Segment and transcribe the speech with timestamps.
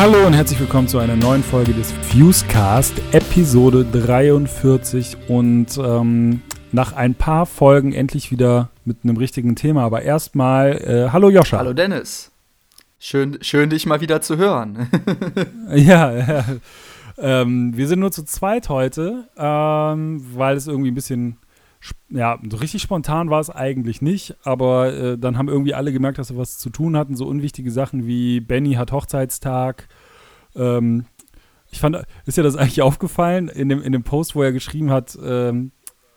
[0.00, 6.40] Hallo und herzlich willkommen zu einer neuen Folge des Fusecast, Episode 43 und ähm,
[6.72, 9.82] nach ein paar Folgen endlich wieder mit einem richtigen Thema.
[9.82, 11.58] Aber erstmal, äh, hallo Joscha.
[11.58, 12.32] Hallo Dennis.
[12.98, 14.88] Schön, schön dich mal wieder zu hören.
[15.74, 16.44] ja, ja.
[17.18, 21.36] Ähm, wir sind nur zu zweit heute, ähm, weil es irgendwie ein bisschen
[22.10, 26.18] ja, so richtig spontan war es eigentlich nicht, aber äh, dann haben irgendwie alle gemerkt,
[26.18, 27.16] dass sie was zu tun hatten.
[27.16, 29.88] So unwichtige Sachen wie Benny hat Hochzeitstag.
[30.54, 31.06] Ähm,
[31.70, 31.96] ich fand,
[32.26, 35.72] ist ja das eigentlich aufgefallen in dem, in dem Post, wo er geschrieben hat, ähm,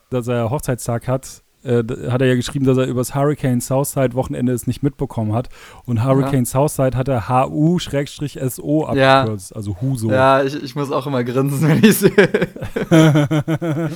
[0.10, 4.54] dass er Hochzeitstag hat, äh, hat er ja geschrieben, dass er übers Hurricane Southside Wochenende
[4.54, 5.50] es nicht mitbekommen hat.
[5.86, 6.46] Und Hurricane ja.
[6.46, 9.56] Southside hat er HU-SO abgekürzt, ja.
[9.56, 10.12] also HUSO.
[10.12, 12.12] Ja, ich, ich muss auch immer grinsen, wenn ich sehe.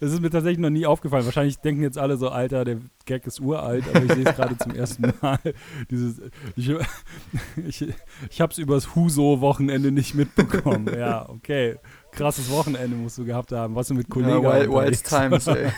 [0.00, 1.24] das ist mir tatsächlich noch nie aufgefallen.
[1.24, 4.56] Wahrscheinlich denken jetzt alle so, Alter, der Gag ist uralt, aber ich sehe es gerade
[4.58, 5.38] zum ersten Mal.
[5.90, 6.20] Dieses,
[6.56, 6.72] ich
[7.66, 7.86] ich,
[8.30, 10.88] ich habe es übers HUSO-Wochenende nicht mitbekommen.
[10.96, 11.76] Ja, okay
[12.18, 13.74] krasses Wochenende musst du gehabt haben.
[13.74, 14.42] Was du mit Kollegen.
[14.42, 15.70] Ja, wild, wild Times, ey.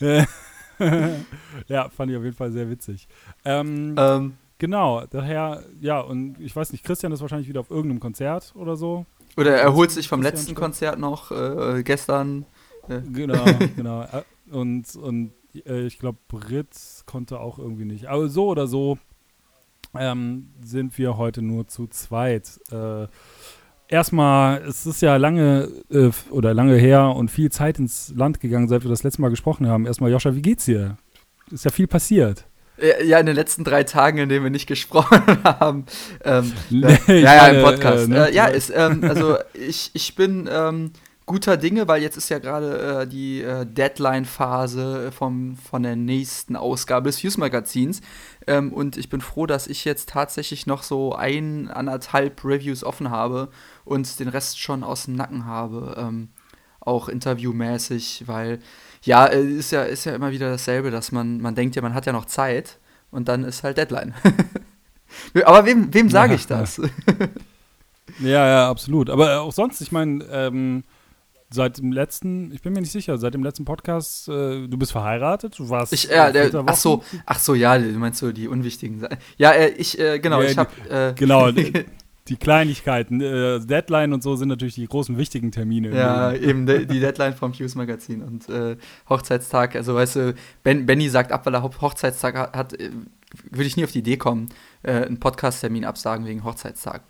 [1.68, 3.08] ja, fand ich auf jeden Fall sehr witzig.
[3.44, 8.00] Ähm, ähm, genau, daher, ja, und ich weiß nicht, Christian ist wahrscheinlich wieder auf irgendeinem
[8.00, 9.06] Konzert oder so.
[9.36, 10.62] Oder er holt sich vom Christian letzten Stadt.
[10.62, 12.46] Konzert noch äh, gestern.
[12.88, 13.00] Äh.
[13.12, 13.44] Genau,
[13.76, 14.02] genau.
[14.02, 15.32] Äh, und, und
[15.66, 18.06] äh, ich glaube, Brit konnte auch irgendwie nicht.
[18.06, 18.98] Aber so oder so
[19.94, 22.60] ähm, sind wir heute nur zu zweit.
[23.90, 28.68] Erstmal, es ist ja lange äh, oder lange her und viel Zeit ins Land gegangen,
[28.68, 29.86] seit wir das letzte Mal gesprochen haben.
[29.86, 30.98] Erstmal, Joscha, wie geht's dir?
[31.50, 32.44] Ist ja viel passiert.
[33.04, 35.86] Ja, in den letzten drei Tagen, in denen wir nicht gesprochen haben.
[36.22, 38.04] Ähm, nee, äh, ja, ja, im Podcast.
[38.04, 38.28] Äh, ne?
[38.28, 40.92] äh, ja, ist, ähm, also ich, ich bin ähm,
[41.28, 47.08] guter Dinge, weil jetzt ist ja gerade äh, die äh, Deadline-Phase von der nächsten Ausgabe
[47.08, 48.00] des Fuse-Magazins.
[48.46, 53.10] Ähm, und ich bin froh, dass ich jetzt tatsächlich noch so ein, anderthalb Reviews offen
[53.10, 53.48] habe
[53.88, 55.94] und den Rest schon aus dem Nacken habe.
[55.98, 56.28] Ähm,
[56.80, 58.60] auch interviewmäßig, weil
[59.02, 61.94] ja, äh, ist ja, ist ja immer wieder dasselbe, dass man, man denkt ja, man
[61.94, 62.78] hat ja noch Zeit
[63.10, 64.14] und dann ist halt Deadline.
[65.44, 66.80] Aber wem, wem sage ich das?
[68.20, 69.10] ja, ja, absolut.
[69.10, 70.84] Aber auch sonst, ich meine, ähm,
[71.50, 74.92] seit dem letzten, ich bin mir nicht sicher, seit dem letzten Podcast, äh, du bist
[74.92, 75.92] verheiratet, du warst.
[75.92, 79.18] Ich, ja, der, ach so, ach so, ja, du meinst so die unwichtigen Sachen.
[79.36, 80.70] Ja, äh, ich, äh, genau, ja, ich habe.
[80.90, 81.50] Äh, genau,
[82.28, 85.94] die Kleinigkeiten, äh, Deadline und so sind natürlich die großen wichtigen Termine.
[85.94, 88.76] Ja, eben de die Deadline vom Fuse Magazin und äh,
[89.08, 89.76] Hochzeitstag.
[89.76, 92.90] Also weißt du, ben, Benny sagt ab, weil er Hochzeitstag hat, hat äh,
[93.50, 94.48] würde ich nie auf die Idee kommen,
[94.82, 97.02] äh, einen Podcast-Termin absagen wegen Hochzeitstag.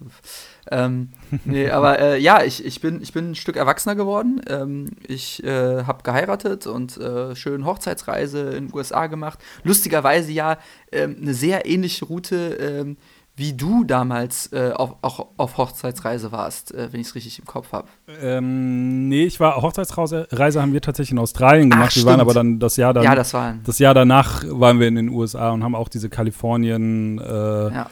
[0.71, 1.11] Ähm,
[1.45, 4.41] nee, aber äh, ja, ich, ich, bin, ich bin ein Stück erwachsener geworden.
[4.49, 9.39] Ähm, ich äh, habe geheiratet und äh, schön Hochzeitsreise in den USA gemacht.
[9.63, 10.59] Lustigerweise ja
[10.91, 12.97] ähm, eine sehr ähnliche Route ähm,
[13.39, 17.45] wie du damals äh, auf, auch auf Hochzeitsreise warst, äh, wenn ich es richtig im
[17.45, 17.87] Kopf habe.
[18.21, 20.27] Ähm, nee, ich war Hochzeitsreise
[20.61, 21.93] haben wir tatsächlich in Australien gemacht.
[21.93, 24.81] Ach, wir waren aber dann das Jahr dann, ja, das, war das Jahr danach waren
[24.81, 27.91] wir in den USA und haben auch diese Kalifornien äh, ja.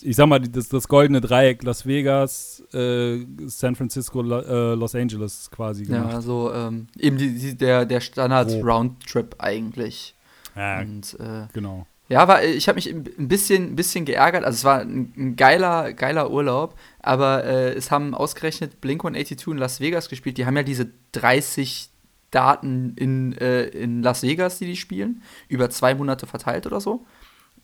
[0.00, 5.50] ich sag mal, das, das goldene Dreieck Las Vegas, äh, San Francisco, äh, Los Angeles
[5.50, 6.12] quasi gemacht.
[6.12, 10.14] Ja, so ähm, eben die, die, der, der Standard-Roundtrip eigentlich.
[10.54, 11.86] Ja, und, äh, genau.
[12.08, 14.44] Ja, war, ich habe mich ein bisschen, ein bisschen geärgert.
[14.44, 19.48] Also es war ein, ein geiler, geiler Urlaub, aber äh, es haben ausgerechnet Blink 182
[19.48, 20.38] in Las Vegas gespielt.
[20.38, 21.90] Die haben ja diese 30
[22.30, 27.04] Daten in, äh, in Las Vegas, die die spielen, über zwei Monate verteilt oder so.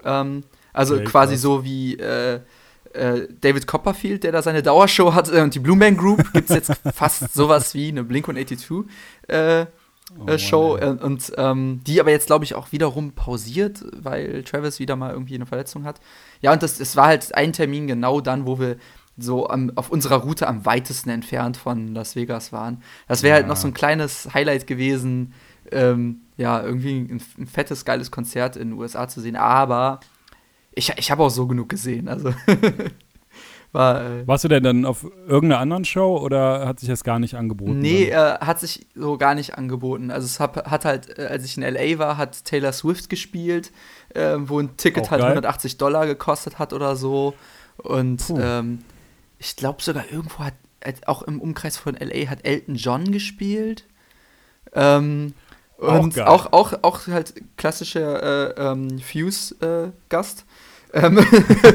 [0.05, 0.43] Ähm,
[0.73, 1.43] also okay, quasi krass.
[1.43, 2.41] so wie äh,
[2.95, 6.57] äh, David Copperfield, der da seine Dauershow hat, und die Blue Man Group gibt es
[6.57, 8.91] jetzt fast sowas wie eine Blink 182
[9.29, 9.67] äh,
[10.19, 14.43] oh, äh, Show äh, und ähm, die aber jetzt, glaube ich, auch wiederum pausiert, weil
[14.45, 16.01] Travis wieder mal irgendwie eine Verletzung hat.
[16.41, 18.77] Ja, und das, das war halt ein Termin genau dann, wo wir
[19.19, 22.83] so am, auf unserer Route am weitesten entfernt von Las Vegas waren.
[23.09, 23.37] Das wäre ja.
[23.37, 25.35] halt noch so ein kleines Highlight gewesen,
[25.71, 29.37] ähm, ja, irgendwie ein, ein, fettes, geiles Konzert in den USA zu sehen.
[29.37, 30.01] Aber
[30.73, 32.09] ich, ich habe auch so genug gesehen.
[32.09, 32.35] Also
[33.73, 37.19] War, äh, Warst du denn dann auf irgendeiner anderen Show oder hat sich das gar
[37.19, 37.79] nicht angeboten?
[37.79, 40.11] Nee, äh, hat sich so gar nicht angeboten.
[40.11, 43.73] Also es hat, hat halt, äh, als ich in LA war, hat Taylor Swift gespielt,
[44.11, 45.31] äh, wo ein Ticket Auch halt geil.
[45.31, 47.33] 180 Dollar gekostet hat oder so.
[47.79, 48.85] Und ähm,
[49.39, 50.55] ich glaube sogar irgendwo hat,
[51.07, 53.87] auch im Umkreis von LA hat Elton John gespielt.
[54.75, 55.33] Ähm,
[55.79, 60.45] und auch, auch, auch, auch halt klassischer äh, ähm, Fuse-Gast.
[60.93, 61.19] Ähm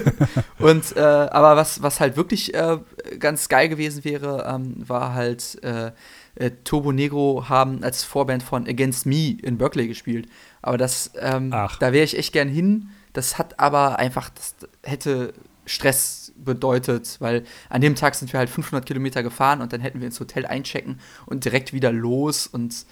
[0.59, 2.77] und äh, aber was, was halt wirklich äh,
[3.19, 5.91] ganz geil gewesen wäre, ähm, war halt äh,
[6.35, 10.27] äh, Turbo Negro haben als Vorband von Against Me in Berkeley gespielt.
[10.61, 12.89] Aber das, ähm, da wäre ich echt gern hin.
[13.13, 15.33] Das hat aber einfach, das hätte
[15.65, 19.99] Stress bedeutet, weil an dem Tag sind wir halt 500 Kilometer gefahren und dann hätten
[19.99, 22.85] wir ins Hotel einchecken und direkt wieder los und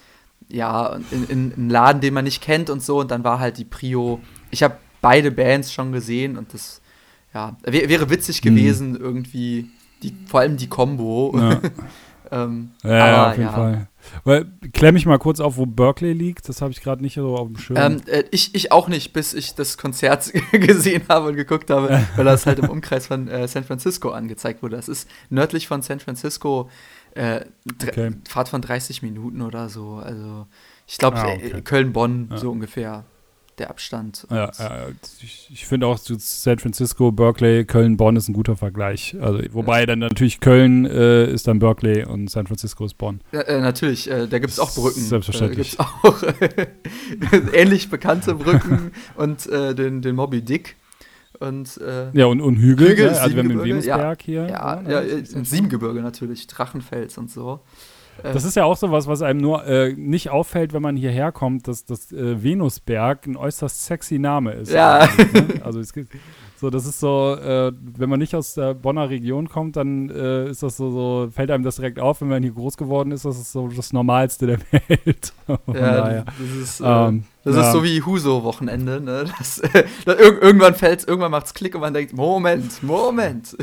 [0.49, 3.39] ja, in, in, in einen Laden, den man nicht kennt und so und dann war
[3.39, 4.19] halt die Prio.
[4.51, 6.81] Ich habe beide Bands schon gesehen und das
[7.31, 8.55] ja, wär, wäre witzig hm.
[8.55, 9.01] gewesen, mhm.
[9.01, 9.69] irgendwie,
[10.01, 11.35] die, vor allem die Combo.
[11.37, 11.61] Ja.
[12.31, 13.49] ähm, ja, auf jeden.
[13.49, 13.87] Fall.
[14.23, 16.47] Weil, klär mich mal kurz auf, wo Berkeley liegt.
[16.49, 17.77] Das habe ich gerade nicht so auf dem Schirm.
[17.77, 22.01] Ähm, äh, ich, ich auch nicht, bis ich das Konzert gesehen habe und geguckt habe,
[22.15, 24.75] weil das halt im Umkreis von äh, San Francisco angezeigt wurde.
[24.77, 26.69] Das ist nördlich von San Francisco,
[27.13, 27.41] äh,
[27.81, 28.11] okay.
[28.27, 29.95] Fahrt von 30 Minuten oder so.
[29.95, 30.47] Also,
[30.87, 31.61] ich glaube, ah, okay.
[31.61, 32.37] Köln-Bonn ja.
[32.37, 33.05] so ungefähr
[33.57, 34.27] der Abstand.
[34.29, 34.87] Ja, ja,
[35.21, 39.15] ich, ich finde auch San Francisco, Berkeley, Köln, Bonn ist ein guter Vergleich.
[39.19, 39.85] Also, wobei ja.
[39.85, 43.21] dann natürlich Köln äh, ist dann Berkeley und San Francisco ist Bonn.
[43.31, 45.01] Äh, natürlich, äh, da gibt es auch Brücken.
[45.01, 45.77] Selbstverständlich.
[45.77, 50.75] Da gibt es auch ähnlich bekannte Brücken und äh, den, den Moby Dick.
[51.39, 53.19] Und, äh, ja, und, und Hügel, Hügel ne?
[53.19, 54.47] also wir haben den Venusberg hier.
[54.47, 57.59] Ja, ja, ja Siebengebirge natürlich, Drachenfels und so.
[58.23, 61.31] Das ist ja auch so was, was einem nur äh, nicht auffällt, wenn man hierher
[61.31, 64.71] kommt, dass das äh, Venusberg ein äußerst sexy Name ist.
[64.71, 65.07] Ja.
[65.33, 65.61] Ne?
[65.63, 66.11] Also es gibt,
[66.57, 70.49] so, das ist so, äh, wenn man nicht aus der Bonner Region kommt, dann äh,
[70.49, 73.25] ist das so, so, fällt einem das direkt auf, wenn man hier groß geworden ist,
[73.25, 75.33] das ist so das Normalste der Welt.
[75.47, 76.25] ja, daher.
[76.25, 77.61] das ist, äh, ähm, das ja.
[77.61, 79.25] ist so wie Huso-Wochenende, ne?
[79.37, 79.61] Das,
[80.05, 83.55] irgendwann fällt irgendwann macht es Klick und man denkt, Moment, Moment.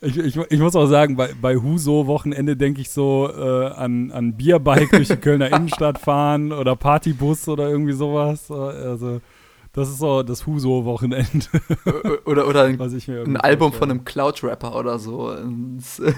[0.00, 4.36] Ich, ich, ich, muss auch sagen, bei, bei Huso-Wochenende denke ich so äh, an, an
[4.36, 8.50] Bierbike durch die Kölner Innenstadt fahren oder Partybus oder irgendwie sowas.
[8.50, 9.20] Also,
[9.72, 11.46] das ist so das Huso-Wochenende.
[12.26, 15.34] Oder, oder ein, ein Album von einem Cloud-Rapper oder so.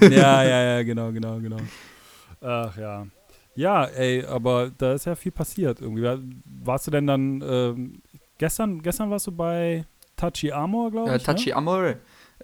[0.01, 1.57] ja, ja, ja, genau, genau, genau.
[2.41, 3.07] Ach ja.
[3.55, 6.07] Ja, ey, aber da ist ja viel passiert irgendwie.
[6.63, 8.01] Warst du denn dann ähm,
[8.37, 9.83] gestern, gestern warst du bei
[10.15, 11.25] Touchy Amor, glaube ich?
[11.25, 11.55] Ja, Touchy ne?
[11.55, 11.93] Amor.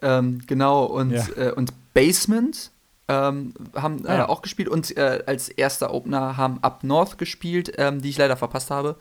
[0.03, 1.25] Ähm, genau, und, ja.
[1.37, 2.71] äh, und Basement
[3.07, 4.29] ähm, haben äh, ah, ja.
[4.29, 8.37] auch gespielt und äh, als erster Opener haben Up North gespielt, ähm, die ich leider
[8.37, 8.97] verpasst habe.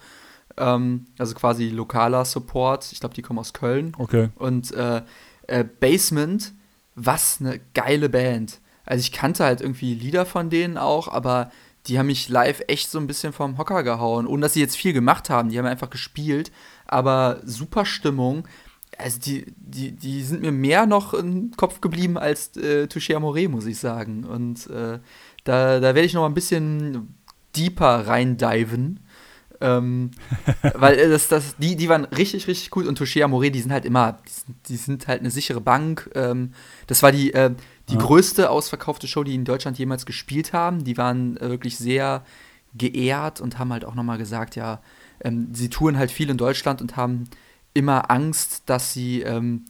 [0.56, 2.90] Ähm, also quasi lokaler Support.
[2.93, 3.94] Ich glaube, die kommen aus Köln.
[3.99, 4.31] Okay.
[4.37, 5.02] Und äh,
[5.46, 6.52] äh, Basement,
[6.94, 8.60] was eine geile Band.
[8.84, 11.50] Also ich kannte halt irgendwie Lieder von denen auch, aber
[11.87, 14.76] die haben mich live echt so ein bisschen vom Hocker gehauen, ohne dass sie jetzt
[14.76, 15.48] viel gemacht haben.
[15.48, 16.52] Die haben einfach gespielt,
[16.87, 18.46] aber super Stimmung
[19.02, 23.49] also die, die, die sind mir mehr noch im Kopf geblieben als äh, Touché Amore,
[23.49, 24.25] muss ich sagen.
[24.25, 24.99] Und äh,
[25.44, 27.14] da, da werde ich noch mal ein bisschen
[27.56, 29.00] deeper reindiven.
[29.60, 30.10] Ähm,
[30.75, 33.72] weil äh, das, das, die, die waren richtig, richtig gut und Touché Amore, die sind
[33.72, 36.10] halt immer, die sind, die sind halt eine sichere Bank.
[36.14, 36.52] Ähm,
[36.87, 37.55] das war die, äh,
[37.88, 38.00] die ja.
[38.00, 40.84] größte ausverkaufte Show, die in Deutschland jemals gespielt haben.
[40.84, 42.25] Die waren äh, wirklich sehr
[42.75, 44.81] geehrt und haben halt auch noch mal gesagt, ja,
[45.22, 47.25] ähm, sie touren halt viel in Deutschland und haben
[47.74, 49.64] immer Angst, dass sie, ähm,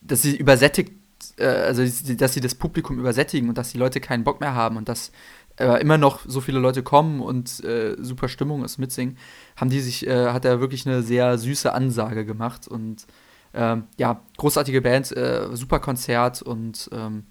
[0.00, 0.92] dass sie übersättigt,
[1.36, 1.82] äh, also
[2.14, 5.12] dass sie das Publikum übersättigen und dass die Leute keinen Bock mehr haben und dass
[5.58, 9.16] äh, immer noch so viele Leute kommen und äh, super Stimmung ist mitsingen,
[9.56, 13.06] haben die sich, äh, hat er wirklich eine sehr süße Ansage gemacht und
[13.54, 17.24] ähm, ja, großartige Band, äh, super Konzert und ähm,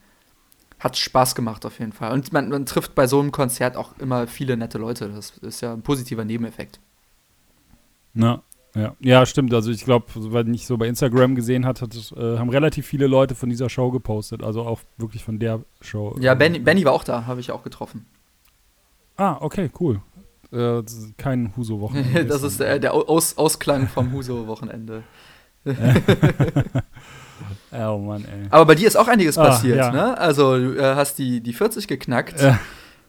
[0.80, 2.12] hat Spaß gemacht auf jeden Fall.
[2.12, 5.10] Und man, man trifft bei so einem Konzert auch immer viele nette Leute.
[5.10, 6.80] Das ist ja ein positiver Nebeneffekt.
[8.14, 8.42] Na,
[8.76, 9.54] ja, ja stimmt.
[9.54, 13.08] Also ich glaube, weil ich so bei Instagram gesehen hat, hat äh, haben relativ viele
[13.08, 14.44] Leute von dieser Show gepostet.
[14.44, 16.16] Also auch wirklich von der Show.
[16.20, 18.06] Ja, Benny, Benny war auch da, habe ich auch getroffen.
[19.18, 20.02] Ah, okay, cool.
[20.52, 20.84] Äh,
[21.18, 22.26] kein Huso-Wochenende.
[22.30, 25.04] das ist der, der Aus Ausklang vom Huso-Wochenende.
[27.72, 28.48] oh Mann, ey.
[28.52, 29.92] Aber bei dir ist auch einiges ah, passiert, ja.
[29.92, 30.18] ne?
[30.18, 32.40] Also du äh, hast die, die 40 geknackt.
[32.40, 32.60] Ja.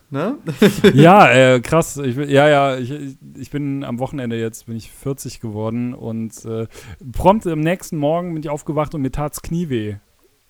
[0.09, 0.39] Ne?
[0.95, 1.97] ja, äh, krass.
[1.97, 2.93] Ich, ja, ja, ich,
[3.37, 6.67] ich bin am Wochenende jetzt, bin ich 40 geworden und äh,
[7.13, 9.97] prompt am nächsten Morgen bin ich aufgewacht und mir tat's Knie weh.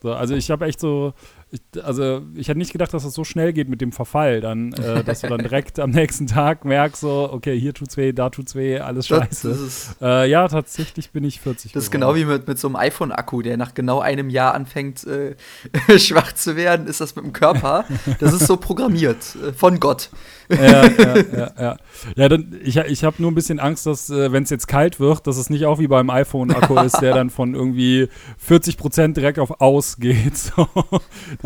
[0.02, 1.14] So, also ich habe echt so,
[1.56, 4.72] ich, also ich hätte nicht gedacht, dass das so schnell geht mit dem Verfall, dann,
[4.74, 8.30] äh, dass du dann direkt am nächsten Tag merkst, so, okay, hier tut's weh, da
[8.30, 9.48] tut's weh, alles scheiße.
[9.48, 11.72] Das, das äh, ja, tatsächlich bin ich 40.
[11.72, 15.04] Das ist genau wie mit, mit so einem iPhone-Akku, der nach genau einem Jahr anfängt,
[15.06, 15.34] äh,
[15.98, 17.84] schwach zu werden, ist das mit dem Körper.
[18.20, 20.10] Das ist so programmiert, äh, von Gott.
[20.48, 21.76] ja, ja, ja, ja.
[22.14, 25.00] Ja, dann, ich, ich habe nur ein bisschen Angst, dass, äh, wenn es jetzt kalt
[25.00, 28.08] wird, dass es nicht auch wie beim iPhone-Akku ist, der dann von irgendwie
[28.38, 30.36] 40 Prozent direkt auf aus geht.
[30.36, 30.68] So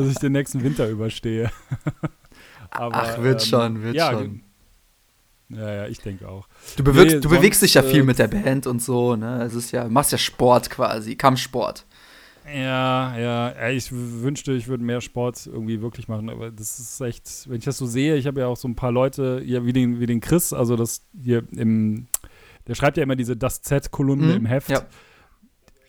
[0.01, 1.51] dass ich den nächsten Winter überstehe.
[2.71, 4.43] Aber, Ach, wird ähm, schon, wird ja, schon.
[5.49, 6.47] Ja, ja, ich denke auch.
[6.77, 9.17] Du, bewirkst, nee, du sonst, bewegst dich ja viel äh, mit der Band und so,
[9.17, 9.43] ne?
[9.43, 11.85] Es ist ja, du machst ja Sport quasi, Kampfsport.
[12.47, 17.49] Ja, ja, ich wünschte, ich würde mehr Sport irgendwie wirklich machen, aber das ist echt,
[17.49, 19.73] wenn ich das so sehe, ich habe ja auch so ein paar Leute, ja, wie
[19.73, 22.07] den, wie den Chris, also das hier im,
[22.67, 24.71] der schreibt ja immer diese Das Z-Kolumne mhm, im Heft.
[24.71, 24.87] Ja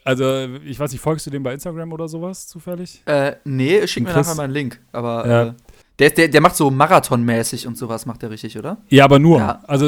[0.04, 3.02] Also, ich weiß nicht, folgst du dem bei Instagram oder sowas zufällig?
[3.06, 4.80] Äh, nee, schick mir nachher mal einen Link.
[4.92, 5.44] Aber Ja.
[5.44, 5.54] äh,
[6.00, 8.78] der, der, der macht so marathonmäßig und sowas, macht der richtig, oder?
[8.90, 9.38] Ja, aber nur.
[9.38, 9.64] Ja.
[9.68, 9.88] Also,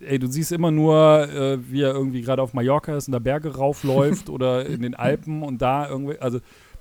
[0.00, 3.18] ey, du siehst immer nur, äh, wie er irgendwie gerade auf Mallorca ist und da
[3.18, 6.40] Berge raufläuft oder in den Alpen und da irgendwie, also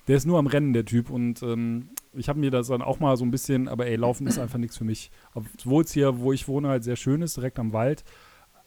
[0.10, 1.10] der ist nur am Rennen, der Typ.
[1.10, 4.28] Und ähm, ich habe mir das dann auch mal so ein bisschen, aber ey, Laufen
[4.28, 5.12] ist einfach nichts für mich.
[5.34, 8.04] Obwohl es hier, wo ich wohne, halt sehr schön ist, direkt am Wald.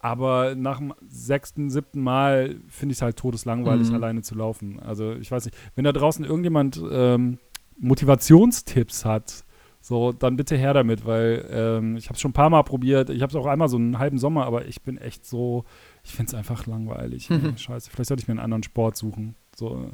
[0.06, 3.94] Aber nach dem sechsten, siebten Mal finde ich es halt todeslangweilig, Mhm.
[3.96, 4.78] alleine zu laufen.
[4.78, 7.38] Also ich weiß nicht, wenn da draußen irgendjemand ähm,
[7.78, 9.44] Motivationstipps hat,
[9.80, 13.10] so, dann bitte her damit, weil ähm, ich habe es schon ein paar Mal probiert.
[13.10, 15.64] Ich habe es auch einmal so einen halben Sommer, aber ich bin echt so,
[16.04, 17.28] ich finde es einfach langweilig.
[17.30, 19.34] ey, Scheiße, vielleicht sollte ich mir einen anderen Sport suchen.
[19.56, 19.90] So.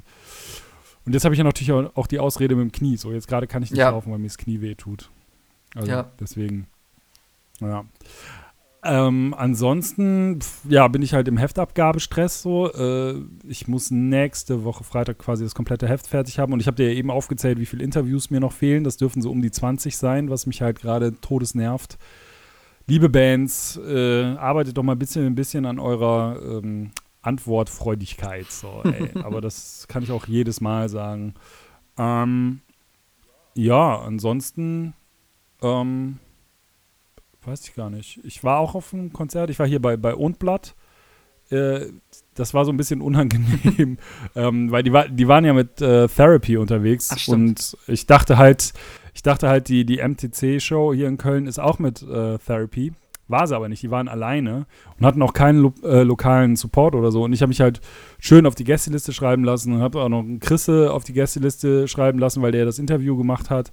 [1.04, 2.96] Und jetzt habe ich ja natürlich auch, auch die Ausrede mit dem Knie.
[2.96, 3.90] So, jetzt gerade kann ich nicht Ja.
[3.90, 5.10] laufen, weil mir das Knie weh tut.
[5.74, 6.10] Also Ja.
[6.20, 6.66] deswegen,
[7.60, 7.84] ja.
[8.84, 12.72] Ähm, ansonsten, pf, ja, bin ich halt im Heftabgabestress so.
[12.72, 13.14] Äh,
[13.46, 16.90] ich muss nächste Woche Freitag quasi das komplette Heft fertig haben und ich habe dir
[16.90, 18.82] ja eben aufgezählt, wie viele Interviews mir noch fehlen.
[18.82, 21.96] Das dürfen so um die 20 sein, was mich halt gerade todesnervt.
[22.88, 28.50] Liebe Bands, äh, arbeitet doch mal ein bisschen, ein bisschen an eurer ähm, Antwortfreudigkeit.
[28.50, 28.82] So.
[29.22, 31.34] Aber das kann ich auch jedes Mal sagen.
[31.96, 32.62] Ähm,
[33.54, 34.94] ja, ansonsten
[35.62, 36.18] ähm,
[37.46, 38.20] weiß ich gar nicht.
[38.24, 39.50] Ich war auch auf einem Konzert.
[39.50, 40.74] Ich war hier bei, bei Ohnblatt.
[41.50, 41.86] Äh,
[42.34, 43.98] das war so ein bisschen unangenehm,
[44.34, 48.38] ähm, weil die, war, die waren ja mit äh, Therapy unterwegs Ach, und ich dachte
[48.38, 48.72] halt,
[49.12, 52.92] ich dachte halt, die, die MTC-Show hier in Köln ist auch mit äh, Therapy.
[53.28, 54.66] War sie aber nicht, die waren alleine
[54.98, 57.22] und hatten auch keinen lo äh, lokalen Support oder so.
[57.22, 57.80] Und ich habe mich halt
[58.18, 61.86] schön auf die Gästeliste schreiben lassen und habe auch noch einen Chrisse auf die Gästeliste
[61.86, 63.72] schreiben lassen, weil der das Interview gemacht hat.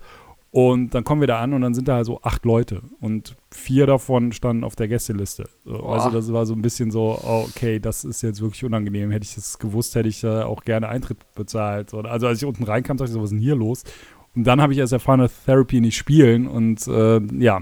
[0.51, 3.86] Und dann kommen wir da an und dann sind da also acht Leute und vier
[3.86, 5.48] davon standen auf der Gästeliste.
[5.63, 9.12] So, also das war so ein bisschen so, oh, okay, das ist jetzt wirklich unangenehm.
[9.12, 11.91] Hätte ich das gewusst, hätte ich äh, auch gerne Eintritt bezahlt.
[11.91, 13.84] So, Also als ich unten reinkam, dachte ich so, was ist denn hier los?
[14.36, 17.62] Und dann habe ich erst erfahren, dass Therapy nicht spielen und äh, ja,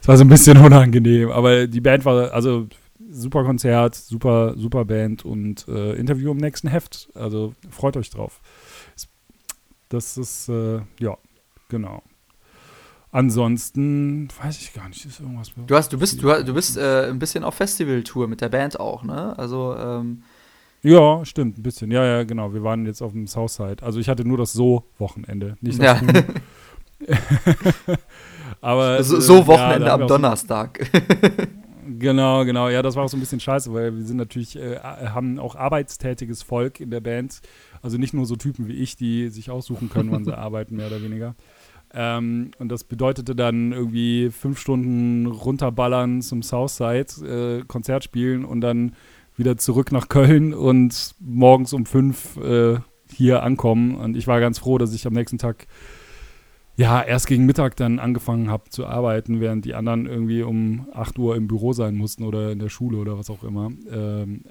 [0.00, 1.30] es war so ein bisschen unangenehm.
[1.30, 2.66] Aber die Band war, also
[3.10, 7.08] super Konzert, super, super Band und äh, Interview im nächsten Heft.
[7.14, 8.40] Also freut euch drauf.
[9.88, 11.16] Das ist, äh, ja,
[11.68, 12.02] genau.
[13.10, 15.52] Ansonsten weiß ich gar nicht, ist irgendwas.
[15.66, 18.78] Du hast, du bist, du, du bist äh, ein bisschen auf Festivaltour mit der Band
[18.78, 19.36] auch, ne?
[19.38, 20.22] Also, ähm,
[20.82, 21.90] Ja, stimmt, ein bisschen.
[21.90, 22.52] Ja, ja, genau.
[22.52, 23.82] Wir waren jetzt auf dem Southside.
[23.82, 25.56] Also ich hatte nur das So-Wochenende.
[25.60, 26.22] Nicht das Ja.
[28.60, 30.90] Aber so, äh, so ja, Wochenende haben am Donnerstag.
[31.98, 32.68] Genau, genau.
[32.68, 35.56] Ja, das war auch so ein bisschen scheiße, weil wir sind natürlich, äh, haben auch
[35.56, 37.40] arbeitstätiges Volk in der Band.
[37.80, 40.88] Also nicht nur so Typen wie ich, die sich aussuchen können, wann sie arbeiten, mehr
[40.88, 41.34] oder weniger.
[41.94, 48.60] Ähm, und das bedeutete dann irgendwie fünf Stunden runterballern zum Southside, äh, Konzert spielen und
[48.60, 48.94] dann
[49.36, 52.78] wieder zurück nach Köln und morgens um fünf äh,
[53.10, 53.94] hier ankommen.
[53.94, 55.66] Und ich war ganz froh, dass ich am nächsten Tag
[56.76, 61.18] ja, erst gegen Mittag dann angefangen habe zu arbeiten, während die anderen irgendwie um 8
[61.18, 63.70] Uhr im Büro sein mussten oder in der Schule oder was auch immer.
[63.90, 64.44] Ähm,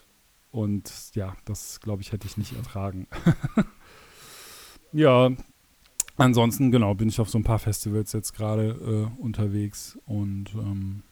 [0.52, 3.08] und ja, das glaube ich, hätte ich nicht ertragen.
[4.92, 5.30] ja,
[6.18, 11.04] ansonsten, genau, bin ich auf so ein paar Festivals jetzt gerade äh, unterwegs und ähm,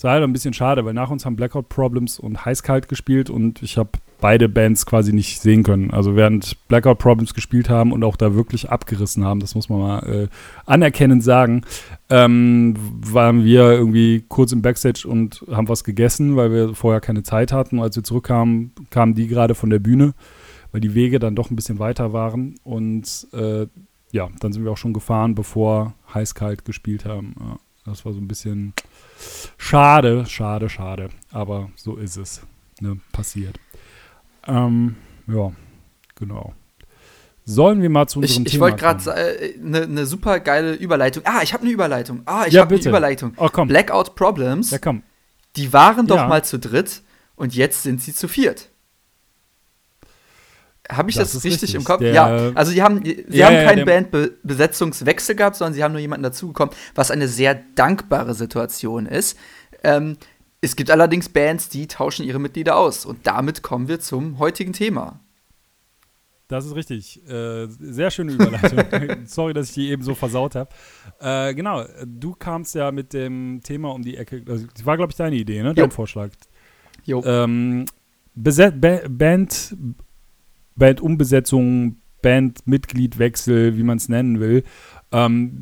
[0.00, 3.28] es war halt ein bisschen schade, weil nach uns haben Blackout Problems und Heißkalt gespielt
[3.28, 5.90] und ich habe beide Bands quasi nicht sehen können.
[5.90, 9.78] Also während Blackout Problems gespielt haben und auch da wirklich abgerissen haben, das muss man
[9.78, 10.28] mal äh,
[10.64, 11.64] anerkennend sagen,
[12.08, 17.22] ähm, waren wir irgendwie kurz im Backstage und haben was gegessen, weil wir vorher keine
[17.22, 17.78] Zeit hatten.
[17.78, 20.14] Und als wir zurückkamen, kamen die gerade von der Bühne,
[20.72, 22.54] weil die Wege dann doch ein bisschen weiter waren.
[22.64, 23.66] Und äh,
[24.12, 27.34] ja, dann sind wir auch schon gefahren, bevor Heißkalt gespielt haben.
[27.38, 28.72] Ja, das war so ein bisschen
[29.58, 31.08] schade, schade, schade.
[31.30, 32.42] Aber so ist es.
[32.80, 32.98] Ne?
[33.12, 33.58] Passiert.
[34.46, 35.52] Ähm, ja,
[36.14, 36.54] genau.
[37.44, 39.14] Sollen wir mal zu unserem Ich, ich Thema wollte gerade
[39.62, 41.22] eine ne super geile Überleitung.
[41.26, 42.22] Ah, ich habe eine Überleitung.
[42.26, 42.84] Ah, ich Ja, habe eine.
[42.84, 43.32] Überleitung.
[43.36, 43.68] Oh, komm.
[43.68, 45.02] Blackout Problems, Ja, komm.
[45.56, 46.28] die waren doch Ja.
[46.28, 47.02] mal zu dritt
[47.36, 48.69] und jetzt sind sie zu viert.
[50.90, 51.74] Habe ich Das das, richtig, richtig.
[51.76, 52.00] im Kopf?
[52.00, 55.92] Der- ja, also die haben, sie Ja, haben ja, keinen Bandbesetzungswechsel gehabt, sondern sie haben
[55.92, 59.38] nur jemanden dazugekommen, was eine sehr dankbare Situation ist.
[59.84, 60.16] Ähm,
[60.60, 63.06] es gibt allerdings Bands, die tauschen ihre Mitglieder aus.
[63.06, 65.20] Und damit kommen wir zum heutigen Thema.
[66.48, 67.24] Das ist richtig.
[67.28, 68.78] Äh, sehr schöne Überleitung.
[69.26, 70.68] Sorry, dass ich die eben so versaut habe.
[71.20, 74.42] Äh, genau, du kamst ja mit dem Thema um die Ecke.
[74.48, 75.72] Also, das war, glaube ich, deine Idee, ne?
[75.74, 75.90] Dein Jo.
[75.90, 76.30] Vorschlag.
[77.04, 77.22] Jo.
[77.24, 77.84] Ähm,
[78.34, 79.76] Beset ba Band,
[80.80, 84.64] Bandumbesetzung, Bandmitgliedwechsel, wie man es nennen will.
[85.12, 85.60] Ähm,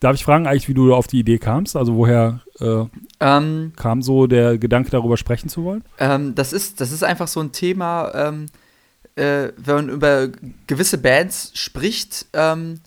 [0.00, 1.76] darf ich fragen eigentlich, wie du auf die Idee kamst?
[1.76, 2.84] Also woher äh,
[3.20, 5.84] Ähm, kam so der Gedanke, darüber sprechen zu wollen?
[6.00, 8.46] Ähm, das, ist, das ist einfach so ein Thema, ähm,
[9.14, 10.28] äh, wenn man über
[10.66, 12.80] gewisse Bands spricht, ähm,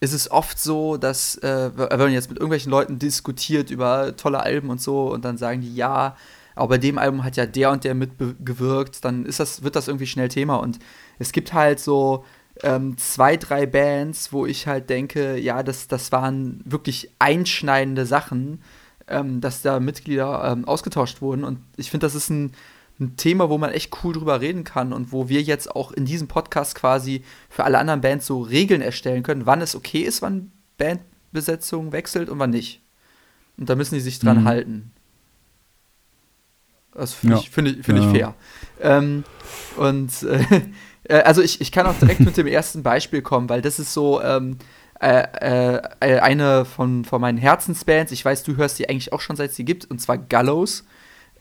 [0.00, 4.40] ist es oft so, dass, äh, wenn man jetzt mit irgendwelchen Leuten diskutiert über tolle
[4.40, 6.16] Alben und so und dann sagen die, ja,
[6.54, 9.88] aber bei dem Album hat ja der und der mitgewirkt, dann ist das, wird das
[9.88, 10.56] irgendwie schnell Thema.
[10.56, 10.78] Und
[11.18, 12.24] es gibt halt so
[12.62, 18.62] ähm, zwei, drei Bands, wo ich halt denke, ja, das, das waren wirklich einschneidende Sachen,
[19.08, 21.44] ähm, dass da Mitglieder ähm, ausgetauscht wurden.
[21.44, 22.52] Und ich finde, das ist ein,
[23.00, 26.04] ein Thema, wo man echt cool drüber reden kann und wo wir jetzt auch in
[26.04, 30.22] diesem Podcast quasi für alle anderen Bands so Regeln erstellen können, wann es okay ist,
[30.22, 32.80] wann Bandbesetzung wechselt und wann nicht.
[33.56, 34.44] Und da müssen die sich dran mhm.
[34.48, 34.92] halten.
[36.92, 37.40] Das finde ja.
[37.42, 38.04] ich, find ich, find ja.
[38.04, 38.34] ich fair.
[38.80, 39.24] Ähm,
[39.76, 40.60] und äh,
[41.08, 44.22] also ich, ich kann auch direkt mit dem ersten Beispiel kommen, weil das ist so
[44.22, 44.58] ähm,
[45.00, 48.12] äh, äh, eine von, von meinen Herzensbands.
[48.12, 50.84] Ich weiß, du hörst die eigentlich auch schon, seit es sie gibt, und zwar Gallows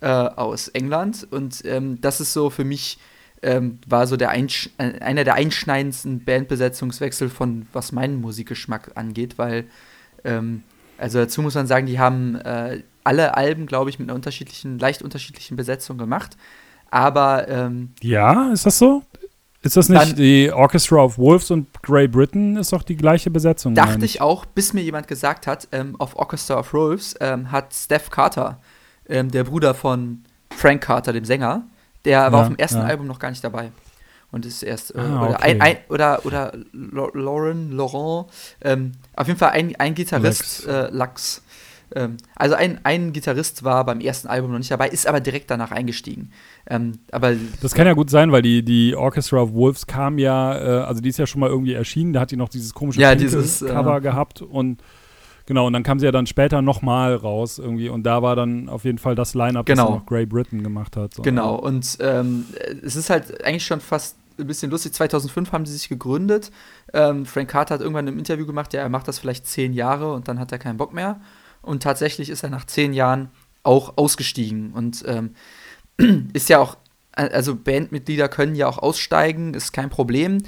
[0.02, 1.28] äh, aus England.
[1.30, 2.98] Und ähm, das ist so für mich,
[3.42, 9.38] ähm, war so der Einsch äh, einer der einschneidendsten Bandbesetzungswechsel von was meinen Musikgeschmack angeht,
[9.38, 9.66] weil
[10.24, 10.64] ähm,
[10.98, 14.80] also dazu muss man sagen, die haben äh, alle Alben, glaube ich, mit einer unterschiedlichen,
[14.80, 16.38] leicht unterschiedlichen Besetzung gemacht.
[16.90, 19.04] Aber ähm, ja, ist das so?
[19.64, 23.32] Ist das nicht dann, die Orchestra of Wolves und Grey Britain ist doch die gleiche
[23.32, 23.74] Besetzung?
[23.74, 27.74] Dachte ich auch, bis mir jemand gesagt hat, ähm, auf Orchestra of Wolves ähm, hat
[27.74, 28.60] Steph Carter,
[29.08, 31.64] ähm, der Bruder von Frank Carter, dem Sänger,
[32.04, 32.84] der ja, war auf dem ersten ja.
[32.84, 33.72] Album noch gar nicht dabei.
[34.32, 35.52] Und ist erst, äh, ah, oder, okay.
[35.52, 38.28] ein, ein, oder, oder Lauren, Laurent,
[38.62, 40.66] ähm, auf jeden Fall ein, ein Gitarrist, Lux.
[40.66, 41.42] Äh, Lux
[41.96, 45.52] ähm, also ein, ein Gitarrist war beim ersten Album noch nicht dabei, ist aber direkt
[45.52, 46.32] danach eingestiegen.
[46.68, 50.58] Ähm, aber das kann ja gut sein, weil die, die Orchestra of Wolves kam ja,
[50.58, 53.02] äh, also die ist ja schon mal irgendwie erschienen, da hat die noch dieses komische
[53.02, 54.82] ja, dieses, Cover äh, gehabt und
[55.46, 58.70] Genau, und dann kam sie ja dann später nochmal raus irgendwie und da war dann
[58.70, 59.88] auf jeden Fall das Line-Up, genau.
[59.88, 61.14] das noch Grey Britain gemacht hat.
[61.14, 61.22] So.
[61.22, 62.46] Genau, und ähm,
[62.82, 64.94] es ist halt eigentlich schon fast ein bisschen lustig.
[64.94, 66.52] 2005 haben sie sich gegründet.
[66.94, 70.14] Ähm, Frank Carter hat irgendwann im Interview gemacht, ja, er macht das vielleicht zehn Jahre
[70.14, 71.20] und dann hat er keinen Bock mehr.
[71.64, 73.32] Und tatsächlich ist er nach zehn Jahren
[73.64, 74.74] auch ausgestiegen.
[74.74, 75.36] Und ähm,
[76.34, 76.78] ist ja auch,
[77.14, 80.44] also Bandmitglieder können ja auch aussteigen, ist kein Problem.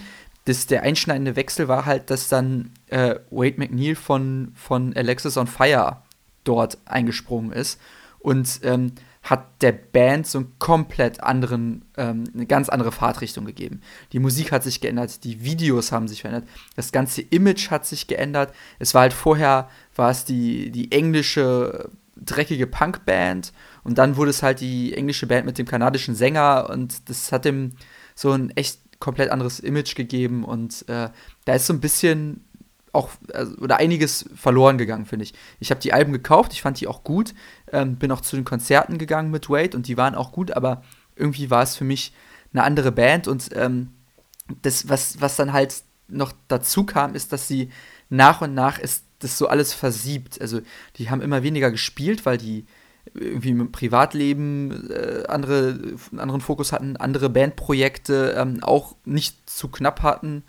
[0.45, 5.47] Das, der einschneidende Wechsel war halt, dass dann äh, Wade McNeil von, von Alexis on
[5.47, 6.04] Fire
[6.43, 7.80] dort eingesprungen ist.
[8.19, 8.91] Und ähm,
[9.25, 13.82] hat der Band so einen komplett anderen, ähm, eine ganz andere Fahrtrichtung gegeben.
[14.13, 18.06] Die Musik hat sich geändert, die Videos haben sich verändert, das ganze Image hat sich
[18.06, 18.54] geändert.
[18.78, 23.51] Es war halt vorher, war es die, die englische dreckige Punkband
[23.84, 27.45] und dann wurde es halt die englische Band mit dem kanadischen Sänger und das hat
[27.45, 27.73] dem
[28.15, 31.10] so ein echt komplett anderes Image gegeben und äh,
[31.43, 32.45] da ist so ein bisschen
[32.93, 35.34] auch also, oder einiges verloren gegangen, finde ich.
[35.60, 37.34] Ich habe die Alben gekauft, ich fand die auch gut,
[37.71, 40.81] ähm, bin auch zu den Konzerten gegangen mit Wade und die waren auch gut, aber
[41.15, 42.13] irgendwie war es für mich
[42.53, 43.91] eine andere Band und ähm,
[44.62, 47.69] das, was, was dann halt noch dazu kam, ist, dass sie
[48.10, 50.41] nach und nach ist das so alles versiebt.
[50.41, 50.62] Also
[50.97, 52.65] die haben immer weniger gespielt, weil die
[53.13, 55.80] irgendwie im Privatleben äh, andere,
[56.12, 60.43] einen anderen Fokus hatten, andere Bandprojekte ähm, auch nicht zu knapp hatten.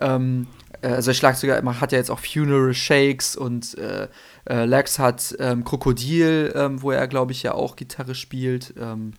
[0.00, 0.46] Ähm,
[0.82, 4.08] äh, also der Schlagzeuger hat ja jetzt auch Funeral Shakes und äh,
[4.48, 8.74] äh, Lex hat ähm, Krokodil, ähm, wo er, glaube ich, ja auch Gitarre spielt.
[8.80, 9.12] Ähm.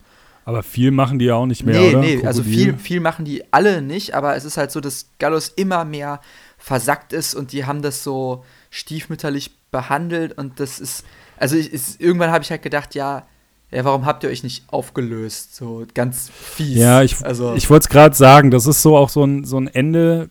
[0.46, 2.00] aber viel machen die ja auch nicht mehr, nee, oder?
[2.00, 5.50] Nee, also viel, viel machen die alle nicht, aber es ist halt so, dass Gallus
[5.50, 6.22] immer mehr
[6.58, 11.06] versackt ist und die haben das so stiefmütterlich behandelt und das ist,
[11.38, 13.26] also ich, ist, irgendwann habe ich halt gedacht, ja,
[13.72, 15.56] ja, warum habt ihr euch nicht aufgelöst?
[15.56, 16.76] So ganz fies.
[16.76, 17.54] Ja, ich, also.
[17.54, 20.30] ich wollte es gerade sagen, das ist so auch so ein, so ein Ende,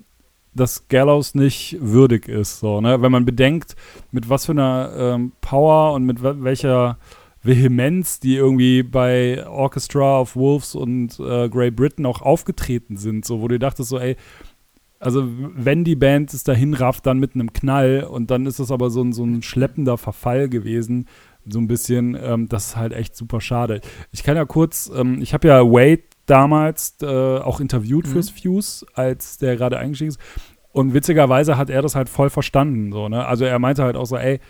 [0.55, 2.59] dass Gallows nicht würdig ist.
[2.59, 3.01] So, ne?
[3.01, 3.77] Wenn man bedenkt,
[4.11, 6.99] mit was für einer ähm, Power und mit welcher
[7.43, 13.41] Vehemenz die irgendwie bei Orchestra of Wolves und äh, Grey Britain auch aufgetreten sind, so
[13.41, 14.17] wo du dachtest so, ey,
[15.01, 18.71] also wenn die Band es dahin rafft, dann mit einem Knall und dann ist es
[18.71, 21.07] aber so ein, so ein schleppender Verfall gewesen,
[21.47, 23.81] so ein bisschen, ähm, das ist halt echt super schade.
[24.13, 28.11] Ich kann ja kurz, ähm, ich habe ja Wade damals äh, auch interviewt mhm.
[28.11, 30.21] fürs Fuse, als der gerade eingestiegen ist.
[30.73, 32.93] Und witzigerweise hat er das halt voll verstanden.
[32.93, 33.25] So, ne?
[33.25, 34.41] Also er meinte halt auch so, ey,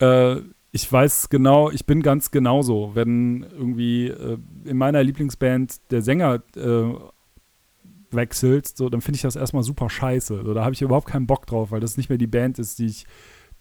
[0.00, 0.36] äh,
[0.72, 6.42] ich weiß genau, ich bin ganz genauso, wenn irgendwie äh, in meiner Lieblingsband der Sänger
[6.56, 6.84] äh,
[8.12, 10.42] wechselt, so, dann finde ich das erstmal super scheiße.
[10.44, 12.78] So, da habe ich überhaupt keinen Bock drauf, weil das nicht mehr die Band ist,
[12.78, 13.06] die ich,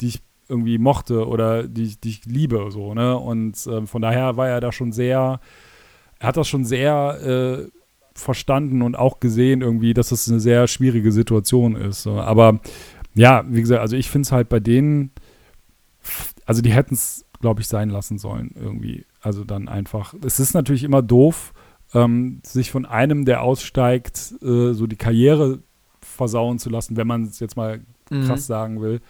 [0.01, 2.71] die ich irgendwie mochte oder die, ich, die ich liebe.
[2.71, 3.17] So, ne?
[3.17, 5.39] Und äh, von daher war er da schon sehr
[6.19, 7.71] er hat das schon sehr äh,
[8.13, 12.03] verstanden und auch gesehen irgendwie, dass das eine sehr schwierige Situation ist.
[12.03, 12.19] So.
[12.19, 12.59] Aber
[13.15, 15.11] ja, wie gesagt, also ich finde es halt bei denen,
[16.45, 19.05] also die hätten es, glaube ich, sein lassen sollen irgendwie.
[19.21, 20.13] Also dann einfach.
[20.25, 21.53] Es ist natürlich immer doof,
[21.93, 25.59] ähm, sich von einem, der aussteigt, äh, so die Karriere
[26.01, 28.25] versauen zu lassen, wenn man es jetzt mal mhm.
[28.25, 29.01] krass sagen will.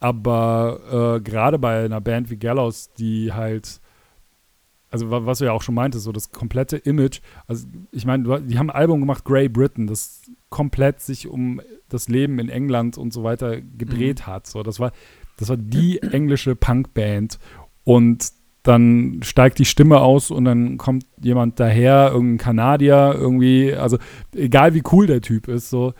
[0.00, 3.80] Aber äh, gerade bei einer Band wie Gallows, die halt,
[4.90, 8.58] also was du ja auch schon meintest, so das komplette Image, also ich meine, die
[8.58, 13.12] haben ein Album gemacht, Grey Britain, das komplett sich um das Leben in England und
[13.12, 14.26] so weiter gedreht mhm.
[14.26, 14.46] hat.
[14.46, 14.92] So, das war,
[15.36, 17.38] das war die englische Punkband.
[17.84, 23.98] Und dann steigt die Stimme aus und dann kommt jemand daher, irgendein Kanadier, irgendwie, also
[24.34, 25.94] egal wie cool der Typ ist, so,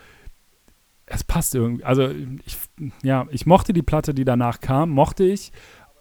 [1.05, 1.83] es passt irgendwie.
[1.83, 2.09] Also
[2.45, 2.57] ich,
[3.01, 5.51] ja, ich mochte die Platte, die danach kam, mochte ich,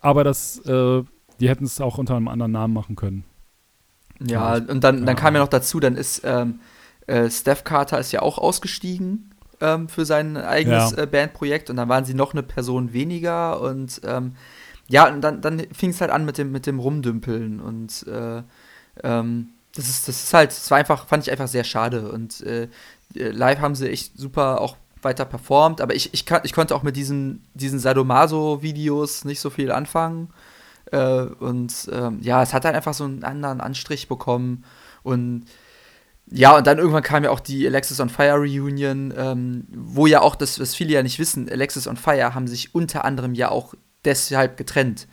[0.01, 1.03] aber das, äh,
[1.41, 3.25] die hätten es auch unter einem anderen Namen machen können.
[4.25, 6.61] Ja, und dann, dann kam ja noch dazu, dann ist ähm,
[7.09, 11.03] äh, Steph Carter ist ja auch ausgestiegen ähm, für sein eigenes ja.
[11.03, 14.37] äh, Bandprojekt und dann waren sie noch eine Person weniger und ähm,
[14.93, 18.43] ja, und dann, dann fing es halt an mit dem, mit dem Rumdümpeln und äh,
[19.03, 22.43] ähm, das ist, das ist halt, das war einfach, fand ich einfach sehr schade und
[22.43, 22.69] äh,
[23.15, 26.83] live haben sie echt super auch weiter performt, aber ich, ich, kann, ich konnte auch
[26.83, 30.29] mit diesen, diesen Sadomaso-Videos nicht so viel anfangen.
[30.93, 34.65] Äh, und ähm, ja, es hat halt einfach so einen anderen Anstrich bekommen.
[35.03, 35.47] Und
[36.31, 40.21] ja, und dann irgendwann kam ja auch die Alexis on Fire Reunion, ähm, wo ja
[40.21, 43.51] auch, das, was viele ja nicht wissen, Alexis on Fire haben sich unter anderem ja
[43.51, 43.75] auch
[44.05, 45.07] deshalb getrennt.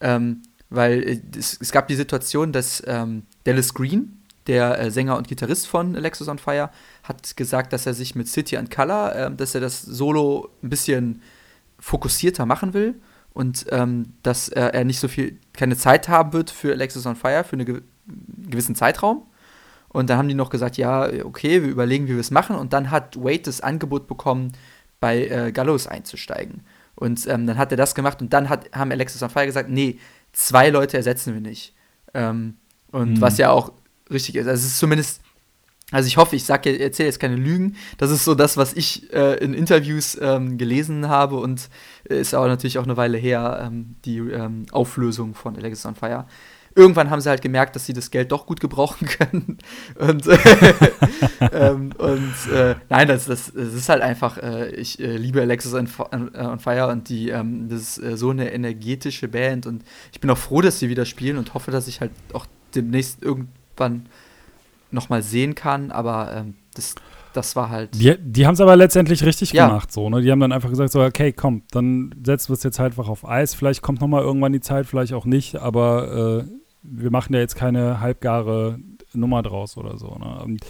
[0.00, 5.16] Ähm, weil äh, es, es, gab die Situation, dass ähm, Dallas Green, der äh, Sänger
[5.16, 6.70] und Gitarrist von Alexis on Fire,
[7.02, 10.70] hat gesagt, dass er sich mit City and Color, äh, dass er das Solo ein
[10.70, 11.22] bisschen
[11.78, 12.94] fokussierter machen will
[13.32, 17.16] und ähm, dass äh, er nicht so viel, keine Zeit haben wird für Alexis on
[17.16, 17.82] Fire, für einen ge
[18.50, 19.22] gewissen Zeitraum.
[19.88, 22.56] Und dann haben die noch gesagt, ja, okay, wir überlegen, wie wir es machen.
[22.56, 24.52] Und dann hat Wade das Angebot bekommen,
[24.98, 26.62] bei äh, Gallows einzusteigen.
[27.00, 29.68] Und ähm, dann hat er das gemacht und dann hat, haben Alexis on Fire gesagt,
[29.68, 29.98] nee,
[30.32, 31.74] zwei Leute ersetzen wir nicht.
[32.14, 32.58] Ähm,
[32.92, 33.20] und mhm.
[33.20, 33.72] was ja auch
[34.10, 34.46] richtig ist.
[34.46, 35.22] Also es ist zumindest
[35.92, 37.76] also ich hoffe, ich sage, erzähle jetzt keine Lügen.
[37.98, 41.68] Das ist so das, was ich äh, in Interviews ähm, gelesen habe und
[42.08, 45.96] äh, ist aber natürlich auch eine Weile her, ähm, die ähm, Auflösung von Alexis on
[45.96, 46.26] Fire.
[46.74, 49.58] Irgendwann haben sie halt gemerkt, dass sie das Geld doch gut gebrauchen können.
[49.98, 50.26] und,
[51.52, 55.74] ähm, und äh, nein, das, das, das, ist halt einfach, äh, ich äh, liebe Alexis
[55.74, 60.20] on, on, Fire und die, ähm, das ist äh, so eine energetische Band und ich
[60.20, 64.06] bin auch froh, dass sie wieder spielen und hoffe, dass ich halt auch demnächst irgendwann
[64.92, 66.94] nochmal sehen kann, aber ähm, das,
[67.32, 67.94] das war halt.
[67.94, 69.68] Die, die haben es aber letztendlich richtig ja.
[69.68, 70.20] gemacht, so, ne?
[70.22, 73.08] Die haben dann einfach gesagt, so, okay, komm, dann setzen wir es jetzt halt einfach
[73.08, 73.54] auf Eis.
[73.54, 77.56] Vielleicht kommt nochmal irgendwann die Zeit, vielleicht auch nicht, aber äh, wir machen ja jetzt
[77.56, 78.78] keine halbgare
[79.12, 80.16] Nummer draus oder so.
[80.16, 80.42] Ne?
[80.44, 80.60] Und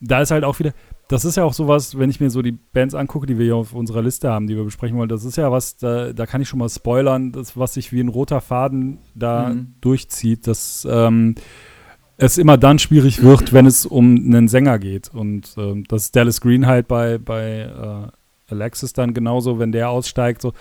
[0.00, 0.72] da ist halt auch wieder,
[1.08, 3.56] das ist ja auch sowas, wenn ich mir so die Bands angucke, die wir hier
[3.56, 6.40] auf unserer Liste haben, die wir besprechen wollen, das ist ja was, da, da kann
[6.40, 9.74] ich schon mal spoilern, das, was sich wie ein roter Faden da mhm.
[9.80, 11.34] durchzieht, das ähm,
[12.22, 15.08] es immer dann schwierig wird, wenn es um einen Sänger geht.
[15.12, 19.90] Und ähm, das ist Dallas Green halt bei, bei äh, Alexis dann genauso, wenn der
[19.90, 20.52] aussteigt, so,